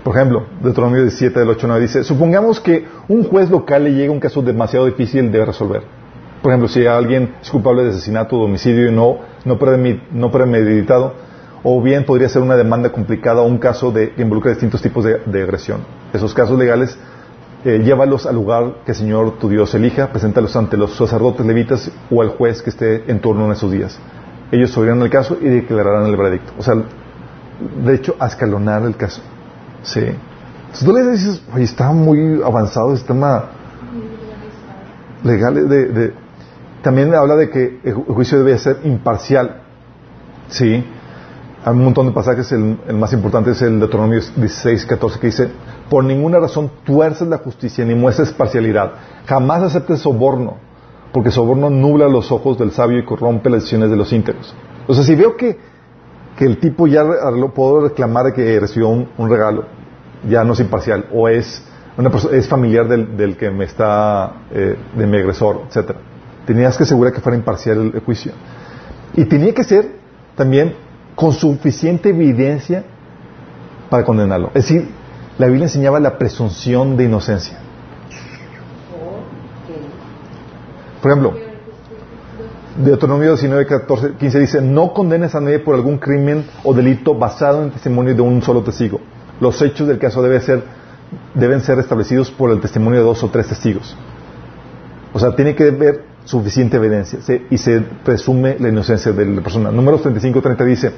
[0.06, 4.12] Por ejemplo, Deuteronomio 17 del 8 9 dice, supongamos que un juez local le llega
[4.12, 5.82] un caso demasiado difícil de resolver.
[6.44, 9.58] Por ejemplo, si alguien es culpable de asesinato o homicidio y no, no,
[10.12, 11.14] no premeditado,
[11.64, 15.04] o bien podría ser una demanda complicada o un caso de, que involucra distintos tipos
[15.04, 15.80] de, agresión.
[16.14, 16.96] Esos casos legales,
[17.64, 21.92] eh, llévalos al lugar que el Señor tu Dios elija, preséntalos ante los sacerdotes levitas
[22.12, 24.00] o al juez que esté en turno en esos días.
[24.52, 26.54] Ellos oirán el caso y declararán el veredicto.
[26.60, 29.24] O sea, de hecho, escalonar el caso.
[29.86, 30.02] Sí.
[30.02, 33.46] Entonces tú le dices, oye, está muy avanzado el sistema
[35.24, 36.14] legal de, de,
[36.82, 39.62] también habla de que el juicio debe ser imparcial.
[40.50, 40.84] Sí.
[41.64, 45.28] Hay un montón de pasajes, el, más importante es el de Deuteronomio 16, 14, que
[45.28, 45.50] dice,
[45.90, 48.92] por ninguna razón tuerces la justicia ni muestres parcialidad.
[49.26, 50.58] Jamás aceptes soborno,
[51.12, 54.54] porque soborno nubla los ojos del sabio y corrompe las decisiones de los íntegros.
[54.88, 55.58] O sea, si veo que,
[56.38, 59.66] que el tipo ya lo puedo reclamar de que recibió un, un regalo,
[60.28, 61.64] ya no es imparcial, o es,
[61.98, 66.00] una persona, es familiar del, del, que me está, eh, de mi agresor, etcétera.
[66.46, 68.34] Tenías que asegurar que fuera imparcial el juicio.
[69.16, 69.96] Y tenía que ser
[70.36, 70.76] también
[71.16, 72.84] con suficiente evidencia
[73.90, 74.48] para condenarlo.
[74.54, 74.90] Es decir,
[75.38, 77.58] la Biblia enseñaba la presunción de inocencia.
[81.02, 81.45] Por ejemplo,
[82.78, 87.64] Deuteronomio 19, 14, 15 dice, no condenes a nadie por algún crimen o delito basado
[87.64, 89.00] en testimonio de un solo testigo.
[89.40, 90.62] Los hechos del caso deben ser,
[91.36, 93.96] deben ser establecidos por el testimonio de dos o tres testigos.
[95.14, 97.20] O sea, tiene que haber suficiente evidencia
[97.50, 99.72] y se presume la inocencia de la persona.
[99.72, 100.92] Números 35, 30 dice,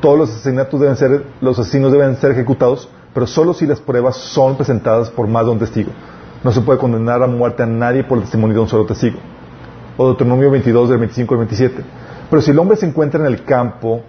[0.00, 4.16] todos los asesinatos deben ser, los asesinos deben ser ejecutados, pero solo si las pruebas
[4.16, 5.92] son presentadas por más de un testigo.
[6.42, 9.20] No se puede condenar a muerte a nadie por el testimonio de un solo testigo.
[9.96, 11.84] O Deuteronomio 22, del 25 al 27.
[12.30, 14.00] Pero si el hombre se encuentra en el campo,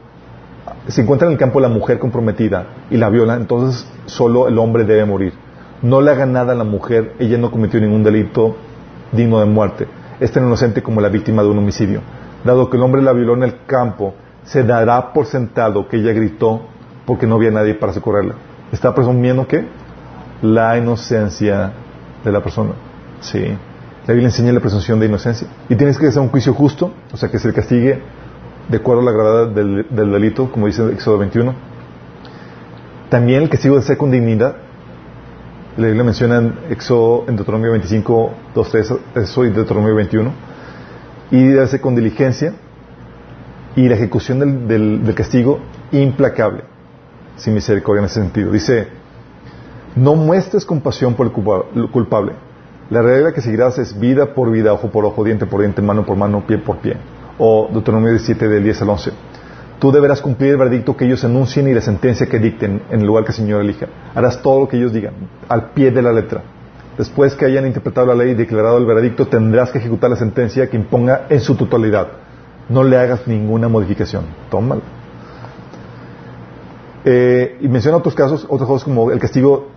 [0.88, 4.84] se encuentra en el campo la mujer comprometida y la viola, entonces solo el hombre
[4.84, 5.34] debe morir.
[5.82, 8.56] No le haga nada a la mujer, ella no cometió ningún delito
[9.12, 9.88] digno de muerte.
[10.20, 12.02] Es tan inocente como la víctima de un homicidio.
[12.44, 14.14] Dado que el hombre la violó en el campo,
[14.44, 16.62] se dará por sentado que ella gritó
[17.06, 18.36] porque no había nadie para socorrerla.
[18.72, 19.66] Está presumiendo que
[20.42, 21.74] la inocencia
[22.24, 22.72] de la persona.
[23.20, 23.56] Sí.
[24.08, 25.48] La Biblia enseña la presunción de inocencia.
[25.68, 28.02] Y tienes que hacer un juicio justo, o sea, que se le castigue
[28.70, 31.54] de acuerdo a la gravedad del, del delito, como dice Éxodo 21.
[33.10, 34.58] También el castigo de ser con dignidad.
[35.78, 40.32] La Biblia menciona en Éxodo, en Deuteronomio 25, 2, 3, eso y Deuteronomio 21.
[41.32, 42.54] Y debe ser con diligencia.
[43.76, 45.60] Y la ejecución del, del, del castigo
[45.92, 46.64] implacable,
[47.38, 48.52] sin misericordia en ese sentido.
[48.52, 48.88] Dice,
[49.96, 52.34] no muestres compasión por el culpable.
[52.90, 56.06] La regla que seguirás es vida por vida, ojo por ojo, diente por diente, mano
[56.06, 56.98] por mano, pie por pie.
[57.40, 59.12] O Deuteronomio 17 del 10 al 11.
[59.80, 63.08] Tú deberás cumplir el veredicto que ellos enuncien y la sentencia que dicten en el
[63.08, 63.88] lugar que el Señor elija.
[64.14, 65.14] Harás todo lo que ellos digan,
[65.50, 66.44] al pie de la letra.
[66.98, 70.70] Después que hayan interpretado la ley y declarado el veredicto, tendrás que ejecutar la sentencia
[70.70, 72.08] que imponga en su totalidad.
[72.70, 74.26] No le hagas ninguna modificación.
[74.50, 74.82] Tómalo.
[77.04, 79.72] Eh, y menciona otros casos, otros casos como el castigo,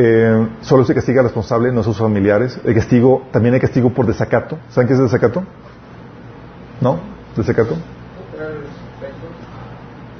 [0.00, 2.60] eh, solo se castiga al responsable, no a sus familiares.
[2.64, 4.58] El castigo, también hay castigo por desacato.
[4.70, 5.42] ¿Saben qué es desacato?
[6.80, 7.00] ¿No?
[7.36, 7.76] ¿Desacato?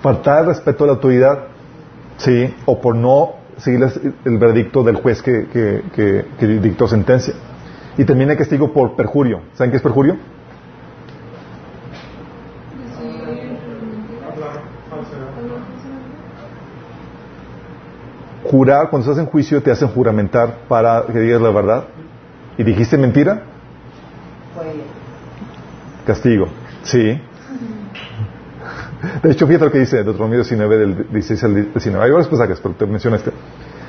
[0.02, 1.44] Faltar respeto a la autoridad,
[2.16, 3.86] sí, o por no seguir
[4.24, 5.46] el veredicto del juez que,
[6.38, 7.34] que dictó sentencia.
[7.96, 9.42] Y también hay castigo por perjurio.
[9.54, 10.16] ¿Saben qué es perjurio?
[18.50, 21.84] Jurar, cuando estás en juicio, te hacen juramentar para que digas la verdad.
[22.56, 23.42] ¿Y dijiste mentira?
[26.06, 26.48] Castigo.
[26.82, 27.20] Sí.
[29.22, 32.04] De hecho, fíjate lo que dice Deuteronomio 19, del 16 al 19.
[32.04, 33.32] Hay varios pasajes, pero te menciono este.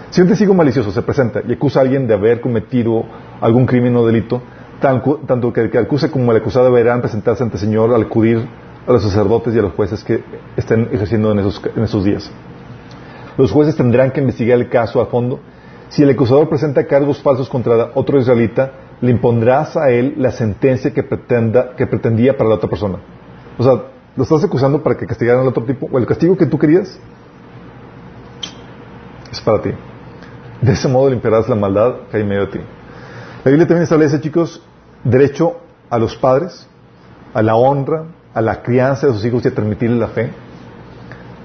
[0.10, 3.06] Si un testigo malicioso se presenta y acusa a alguien de haber cometido
[3.40, 4.41] algún crimen o delito,
[4.81, 8.45] tanto que el que acuse como el acusado deberán presentarse ante el Señor al acudir
[8.88, 10.23] a los sacerdotes y a los jueces que
[10.57, 12.31] estén ejerciendo en esos, en esos días.
[13.39, 15.39] Los jueces tendrán que investigar el caso a fondo.
[15.87, 20.91] Si el acusador presenta cargos falsos contra otro israelita, le impondrás a él la sentencia
[20.93, 22.97] que, pretenda, que pretendía para la otra persona.
[23.57, 23.81] O sea,
[24.17, 26.99] lo estás acusando para que castigaran al otro tipo, o el castigo que tú querías
[29.31, 29.69] es para ti.
[30.61, 32.59] De ese modo limpiarás la maldad que hay en medio de ti.
[33.45, 34.61] La Biblia también establece, chicos,
[35.05, 36.67] derecho a los padres,
[37.33, 38.03] a la honra,
[38.33, 40.29] a la crianza de sus hijos y a transmitirles la fe,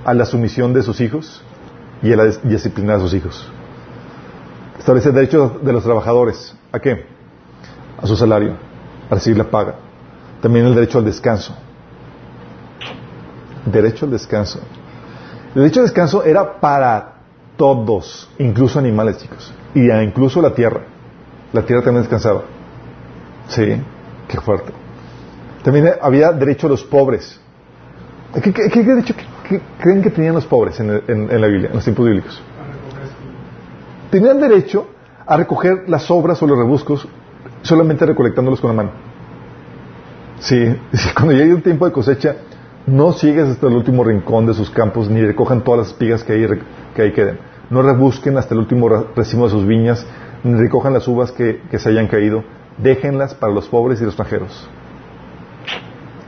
[0.04, 1.44] a la sumisión de sus hijos
[2.02, 3.50] y a la disciplina de sus hijos.
[4.78, 6.54] Establece el derecho de los trabajadores.
[6.72, 7.06] ¿A qué?
[8.00, 8.56] A su salario,
[9.08, 9.76] a recibir la paga.
[10.42, 11.56] También el derecho al descanso.
[13.64, 14.60] Derecho al descanso.
[15.54, 17.14] El derecho al descanso era para
[17.56, 19.52] todos, incluso animales, chicos.
[19.74, 20.82] Y incluso la tierra.
[21.52, 22.42] La tierra también descansaba.
[23.48, 23.80] Sí,
[24.28, 24.72] qué fuerte.
[25.62, 27.40] También había derecho a los pobres.
[28.34, 29.14] ¿Qué, qué, qué derecho
[29.78, 32.42] creen que tenían los pobres en, en, la Biblia, en los tiempos bíblicos?
[34.10, 34.88] Tenían derecho
[35.26, 37.08] a recoger las obras o los rebuscos
[37.62, 38.90] solamente recolectándolos con la mano.
[40.40, 40.76] Sí,
[41.14, 42.36] cuando llegue un tiempo de cosecha,
[42.86, 46.34] no sigues hasta el último rincón de sus campos ni recojan todas las espigas que
[46.34, 46.46] ahí,
[46.94, 47.38] que ahí queden.
[47.70, 50.06] No rebusquen hasta el último racimo de sus viñas,
[50.42, 52.44] ni recojan las uvas que, se hayan caído.
[52.76, 54.68] Déjenlas para los pobres y los extranjeros.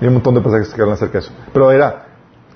[0.01, 1.33] Hay un montón de pasajes que hablan acerca de eso.
[1.53, 2.07] Pero era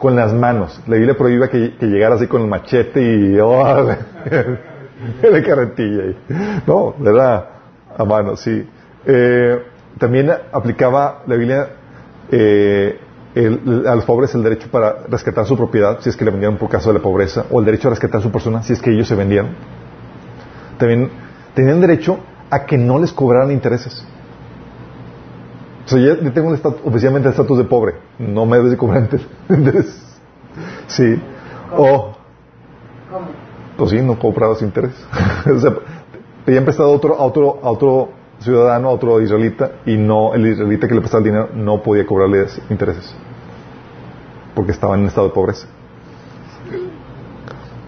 [0.00, 0.80] con las manos.
[0.86, 3.38] La Biblia prohíbe que, que llegara así con el machete y...
[3.38, 3.86] Oh,
[5.22, 6.14] de carretilla.
[6.66, 7.50] No, era
[7.96, 8.66] a mano, sí.
[9.04, 9.62] Eh,
[9.98, 11.68] también aplicaba la Biblia
[12.30, 12.98] eh,
[13.34, 16.56] el, a los pobres el derecho para rescatar su propiedad, si es que le vendieron
[16.56, 18.90] por caso de la pobreza, o el derecho a rescatar su persona, si es que
[18.90, 19.50] ellos se vendieron.
[20.78, 21.10] También
[21.54, 22.18] tenían derecho
[22.48, 24.04] a que no les cobraran intereses.
[25.90, 26.54] O sea, yo tengo
[26.84, 29.08] oficialmente el estatus de pobre, no me debes de cobrar
[29.48, 30.06] intereses.
[30.86, 31.20] Sí.
[31.76, 32.12] O,
[33.76, 34.92] pues sí, no cobrabas interés.
[35.46, 35.74] o sea,
[36.44, 38.08] pedían prestado a otro, a otro, a otro
[38.40, 42.06] ciudadano, a otro israelita, y no, el israelita que le prestaba el dinero no podía
[42.06, 43.14] cobrarle intereses.
[44.54, 45.66] Porque estaba en estado de pobreza.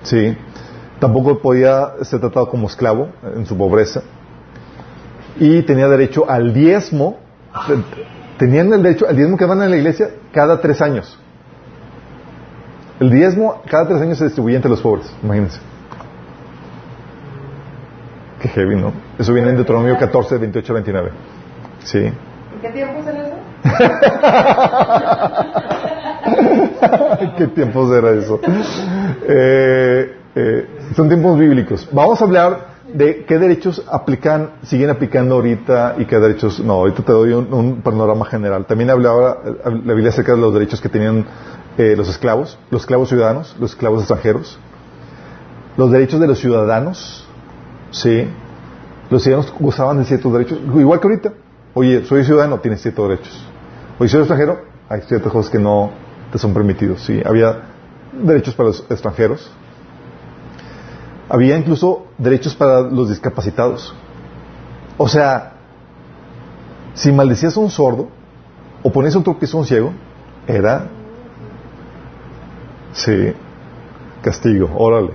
[0.03, 0.37] Sí.
[0.99, 4.03] Tampoco podía ser tratado como esclavo en su pobreza.
[5.39, 7.22] Y tenía derecho al diezmo.
[8.39, 11.19] Tenían el derecho al diezmo que van en la iglesia cada tres años.
[12.99, 15.61] El diezmo cada tres años se distribuía entre los pobres, imagínense.
[18.41, 18.93] Qué heavy, ¿no?
[19.19, 21.11] Eso viene en Deuteronomio 14, 28 29.
[21.85, 21.99] Sí.
[21.99, 22.15] ¿En
[22.61, 23.37] qué tiempos era eso?
[27.39, 28.41] ¿Qué tiempos era eso?
[29.29, 30.67] Eh, eh,
[30.97, 31.89] son tiempos bíblicos.
[31.93, 36.75] Vamos a hablar de qué derechos aplican, siguen aplicando ahorita y qué derechos no.
[36.75, 38.67] Ahorita te doy un, panorama general.
[38.67, 41.25] También hablaba la Biblia acerca de los derechos que tenían
[41.79, 44.59] eh, los esclavos, los esclavos ciudadanos, los esclavos extranjeros,
[45.77, 47.27] los derechos de los ciudadanos,
[47.91, 48.29] sí.
[49.11, 51.33] Los ciudadanos gozaban de ciertos derechos, igual que ahorita.
[51.75, 53.47] Oye, soy ciudadano, tienes ciertos derechos.
[53.99, 55.91] Oye, soy extranjero, hay ciertas cosas que no
[56.31, 57.03] te son permitidos.
[57.03, 57.63] Sí, había
[58.13, 59.51] derechos para los extranjeros.
[61.33, 63.95] Había incluso derechos para los discapacitados.
[64.99, 65.55] O sea,
[66.93, 68.11] si maldecías a un sordo
[68.83, 69.95] o ponías otro que es un ciego,
[70.47, 70.89] era
[72.93, 73.33] sí,
[74.21, 75.15] castigo, órale.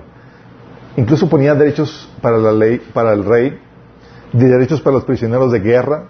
[0.96, 3.60] Incluso ponía derechos para la ley, para el rey,
[4.34, 6.08] derechos para los prisioneros de guerra,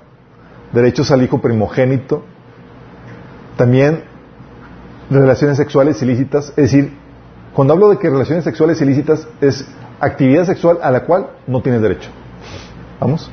[0.72, 2.24] derechos al hijo primogénito.
[3.58, 4.06] También
[5.10, 6.94] relaciones sexuales ilícitas, es decir,
[7.54, 9.68] cuando hablo de que relaciones sexuales ilícitas es
[10.00, 12.10] actividad sexual a la cual no tienes derecho.
[13.00, 13.30] ¿Vamos?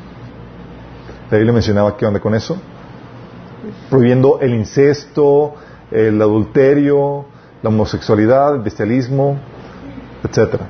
[1.30, 2.56] La Biblia mencionaba qué onda con eso.
[3.88, 5.54] Prohibiendo el incesto,
[5.90, 7.26] el adulterio,
[7.62, 9.38] la homosexualidad, el bestialismo,
[10.22, 10.68] etcétera.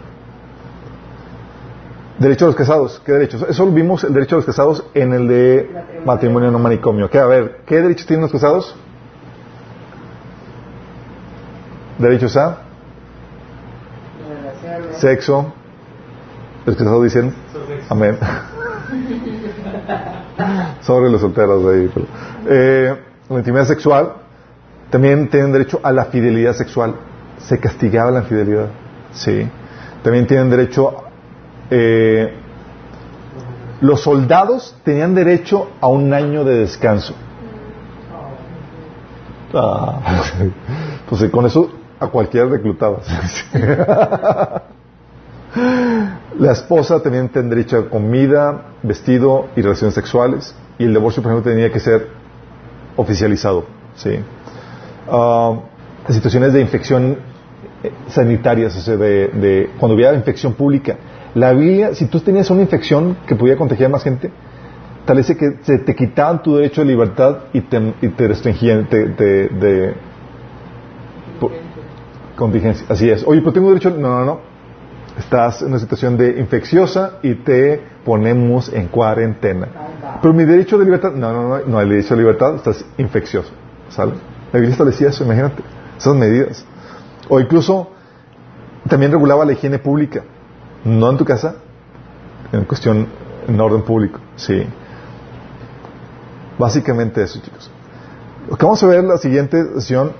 [2.18, 3.44] Derecho a los casados, ¿qué derechos?
[3.48, 5.70] Eso vimos el derecho a los casados en el de
[6.04, 7.10] matrimonio no manicomio.
[7.10, 7.18] ¿Qué?
[7.18, 8.76] A ver, ¿qué derechos tienen los casados?
[11.98, 12.58] Derechos a
[14.92, 15.52] sexo.
[16.66, 17.34] Los casados dicen
[17.88, 18.18] amén.
[20.82, 21.90] Sobre los solteros ahí.
[21.92, 22.06] pero-
[22.48, 22.96] Eh,
[23.28, 24.12] la intimidad sexual.
[24.90, 26.94] También tienen derecho a la fidelidad sexual.
[27.38, 28.68] Se castigaba la infidelidad.
[29.12, 29.48] Sí.
[30.02, 30.96] También tienen derecho.
[31.70, 32.34] eh,
[33.80, 37.14] los soldados tenían derecho a un año de descanso.
[39.54, 40.00] Ah,
[41.08, 43.06] pues con eso a cualquiera reclutabas.
[45.56, 50.54] La esposa también tendría derecho a comida, vestido y relaciones sexuales.
[50.78, 52.08] Y el divorcio, por ejemplo, tenía que ser
[52.96, 53.64] oficializado.
[53.94, 54.18] ¿sí?
[55.06, 57.18] Las situaciones de infección
[57.82, 60.96] eh, sanitarias, o sea, de, de- cuando hubiera infección pública.
[61.34, 64.30] La Biblia, si tú tenías una infección que podía contagiar a más gente,
[65.04, 68.86] tal vez que se te quitaban tu derecho de libertad y te, y te restringían
[68.88, 69.94] te- te- de,
[71.40, 71.52] por-
[72.36, 72.86] contingencia.
[72.88, 73.24] Así es.
[73.26, 73.90] Oye, pero tengo derecho.
[73.90, 74.53] No, no, no.
[75.18, 79.68] Estás en una situación de infecciosa y te ponemos en cuarentena.
[80.20, 81.12] Pero mi derecho de libertad.
[81.12, 81.58] No, no, no.
[81.64, 83.50] No, el derecho de libertad estás infeccioso.
[83.90, 84.12] ¿Sale?
[84.52, 85.62] La Biblia establecía eso, imagínate.
[85.96, 86.64] Esas medidas.
[87.28, 87.92] O incluso
[88.88, 90.22] también regulaba la higiene pública.
[90.84, 91.56] No en tu casa,
[92.52, 93.06] en cuestión,
[93.46, 94.18] en orden público.
[94.36, 94.66] Sí.
[96.58, 97.70] Básicamente eso, chicos.
[98.50, 100.12] Lo que vamos a ver en la siguiente sesión,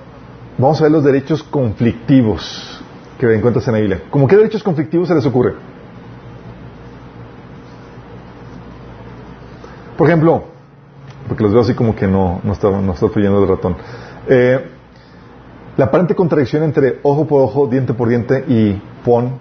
[0.57, 2.83] vamos a ver los derechos conflictivos
[3.19, 4.01] que encuentras en la Biblia.
[4.09, 5.53] ¿Cómo qué derechos conflictivos se les ocurre?
[9.97, 10.43] Por ejemplo,
[11.27, 13.77] porque los veo así como que no, no está, no está fluyendo el ratón.
[14.27, 14.71] Eh,
[15.77, 19.37] la aparente contradicción entre ojo por ojo, diente por diente y pon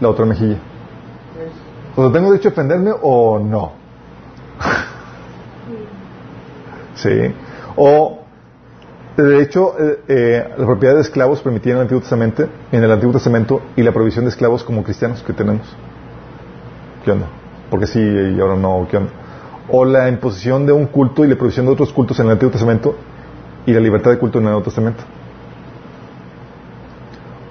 [0.00, 0.58] la otra mejilla.
[1.96, 3.72] O ¿tengo derecho a defenderme o no?
[6.94, 7.34] sí.
[7.76, 8.20] O,
[9.24, 12.90] de hecho, eh, eh, la propiedad de esclavos permitida en el Antiguo Testamento, en el
[12.90, 15.66] Antiguo Testamento y la provisión de esclavos como cristianos que tenemos.
[17.04, 17.26] ¿Qué onda?
[17.68, 19.10] Porque sí y ahora no, ¿qué onda?
[19.70, 22.52] O la imposición de un culto y la provisión de otros cultos en el Antiguo
[22.52, 22.94] Testamento
[23.66, 25.02] y la libertad de culto en el Nuevo Testamento.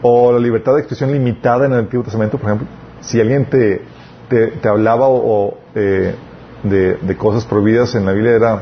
[0.01, 2.67] O la libertad de expresión limitada en el Antiguo Testamento, por ejemplo.
[3.01, 3.81] Si alguien te,
[4.29, 6.15] te, hablaba o, o, eh,
[6.63, 8.61] de, de cosas prohibidas en la Biblia era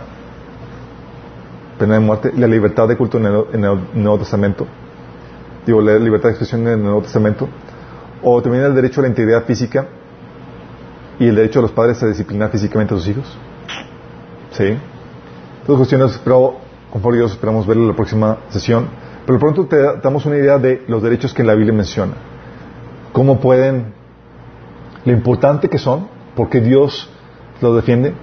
[1.78, 2.32] pena de muerte.
[2.36, 4.68] La libertad de culto en el, en el Nuevo Testamento.
[5.66, 7.48] Digo, la libertad de expresión en el Nuevo Testamento.
[8.24, 9.88] O también el derecho a la integridad física
[11.20, 13.38] y el derecho de los padres a disciplinar físicamente a sus hijos.
[14.52, 14.78] ¿Sí?
[15.66, 16.58] Todas cuestiones, pero
[16.92, 18.88] conforme Dios esperamos verlo en la próxima sesión.
[19.26, 22.14] Pero pronto te damos una idea de los derechos que la Biblia menciona.
[23.12, 23.94] Cómo pueden,
[25.04, 27.10] lo importante que son, porque Dios
[27.62, 28.14] los defiende,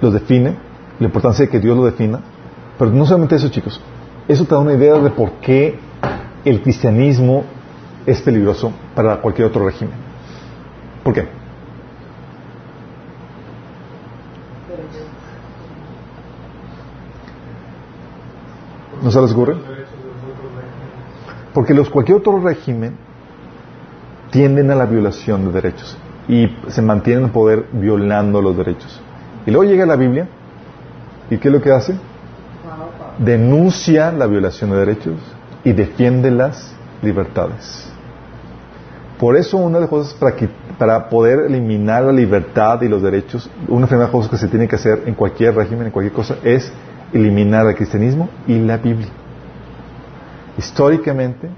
[0.00, 0.56] los define,
[0.98, 2.20] la importancia de que Dios lo defina.
[2.78, 3.80] Pero no solamente eso, chicos.
[4.28, 5.78] Eso te da una idea de por qué
[6.44, 7.44] el cristianismo
[8.04, 9.94] es peligroso para cualquier otro régimen.
[11.02, 11.28] ¿Por qué?
[19.02, 19.56] ¿No se les ocurre?
[21.52, 22.96] Porque los, cualquier otro régimen
[24.30, 25.96] tienden a la violación de derechos
[26.28, 29.00] y se mantienen en poder violando los derechos.
[29.46, 30.28] Y luego llega la Biblia
[31.30, 31.96] y ¿qué es lo que hace?
[33.18, 35.14] Denuncia la violación de derechos
[35.64, 37.90] y defiende las libertades.
[39.18, 40.36] Por eso una de las cosas para,
[40.78, 44.68] para poder eliminar la libertad y los derechos, una de las cosas que se tiene
[44.68, 46.70] que hacer en cualquier régimen, en cualquier cosa, es
[47.12, 49.08] eliminar el cristianismo y la Biblia.
[50.58, 51.48] Históricamente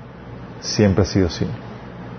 [0.60, 1.46] siempre ha sido así.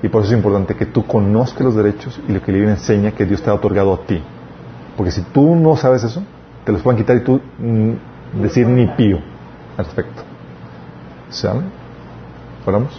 [0.02, 2.76] Y por eso es importante que tú conozcas los derechos y lo que la Biblia
[2.76, 4.22] enseña que Dios te ha otorgado a ti.
[4.96, 6.24] Porque si tú no sabes eso,
[6.70, 9.18] te los pueden quitar y tú mm, decir ni pío
[9.76, 10.22] al respecto.
[11.30, 11.64] ¿Sale?
[12.64, 12.92] ¿Oramos?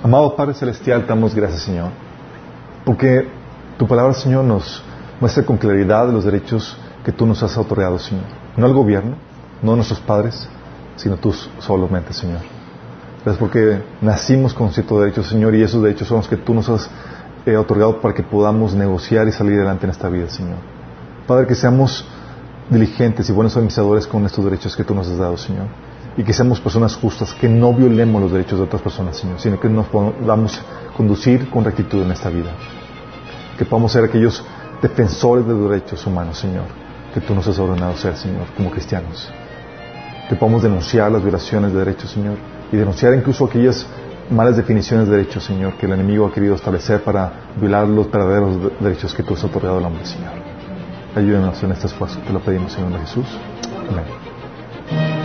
[0.00, 1.88] Amado Padre Celestial, damos gracias, Señor.
[2.84, 3.26] Porque
[3.78, 4.84] tu palabra, Señor, nos
[5.18, 8.26] muestra con claridad los derechos que tú nos has otorgado, Señor.
[8.56, 9.16] No al gobierno,
[9.60, 10.48] no a nuestros padres,
[10.94, 12.42] sino tú solamente, Señor.
[13.24, 16.68] Gracias porque nacimos con ciertos derechos, Señor, y esos derechos son los que tú nos
[16.68, 16.88] has
[17.44, 20.71] eh, otorgado para que podamos negociar y salir adelante en esta vida, Señor.
[21.26, 22.04] Padre, que seamos
[22.68, 25.66] diligentes y buenos administradores con estos derechos que tú nos has dado, Señor.
[26.16, 29.58] y que seamos personas justas, que no violemos los derechos de otras personas, Señor, sino
[29.58, 30.60] que nos podamos
[30.96, 32.50] conducir con rectitud en esta vida.
[33.56, 34.44] Que podamos ser aquellos
[34.82, 36.64] defensores de derechos humanos, Señor,
[37.14, 39.30] que tú nos has ordenado ser, Señor, como cristianos.
[40.28, 42.36] Que podamos denunciar las violaciones de derechos, Señor,
[42.70, 43.86] y denunciar incluso aquellas
[44.30, 48.58] malas definiciones de derechos, Señor, que el enemigo ha querido establecer para violar los verdaderos
[48.80, 50.41] derechos que tú has otorgado al hombre, Señor.
[51.14, 52.18] Ayúdanos en este esfuerzo.
[52.20, 53.26] Te lo pedimos, Señor Jesús.
[53.90, 55.21] Amén.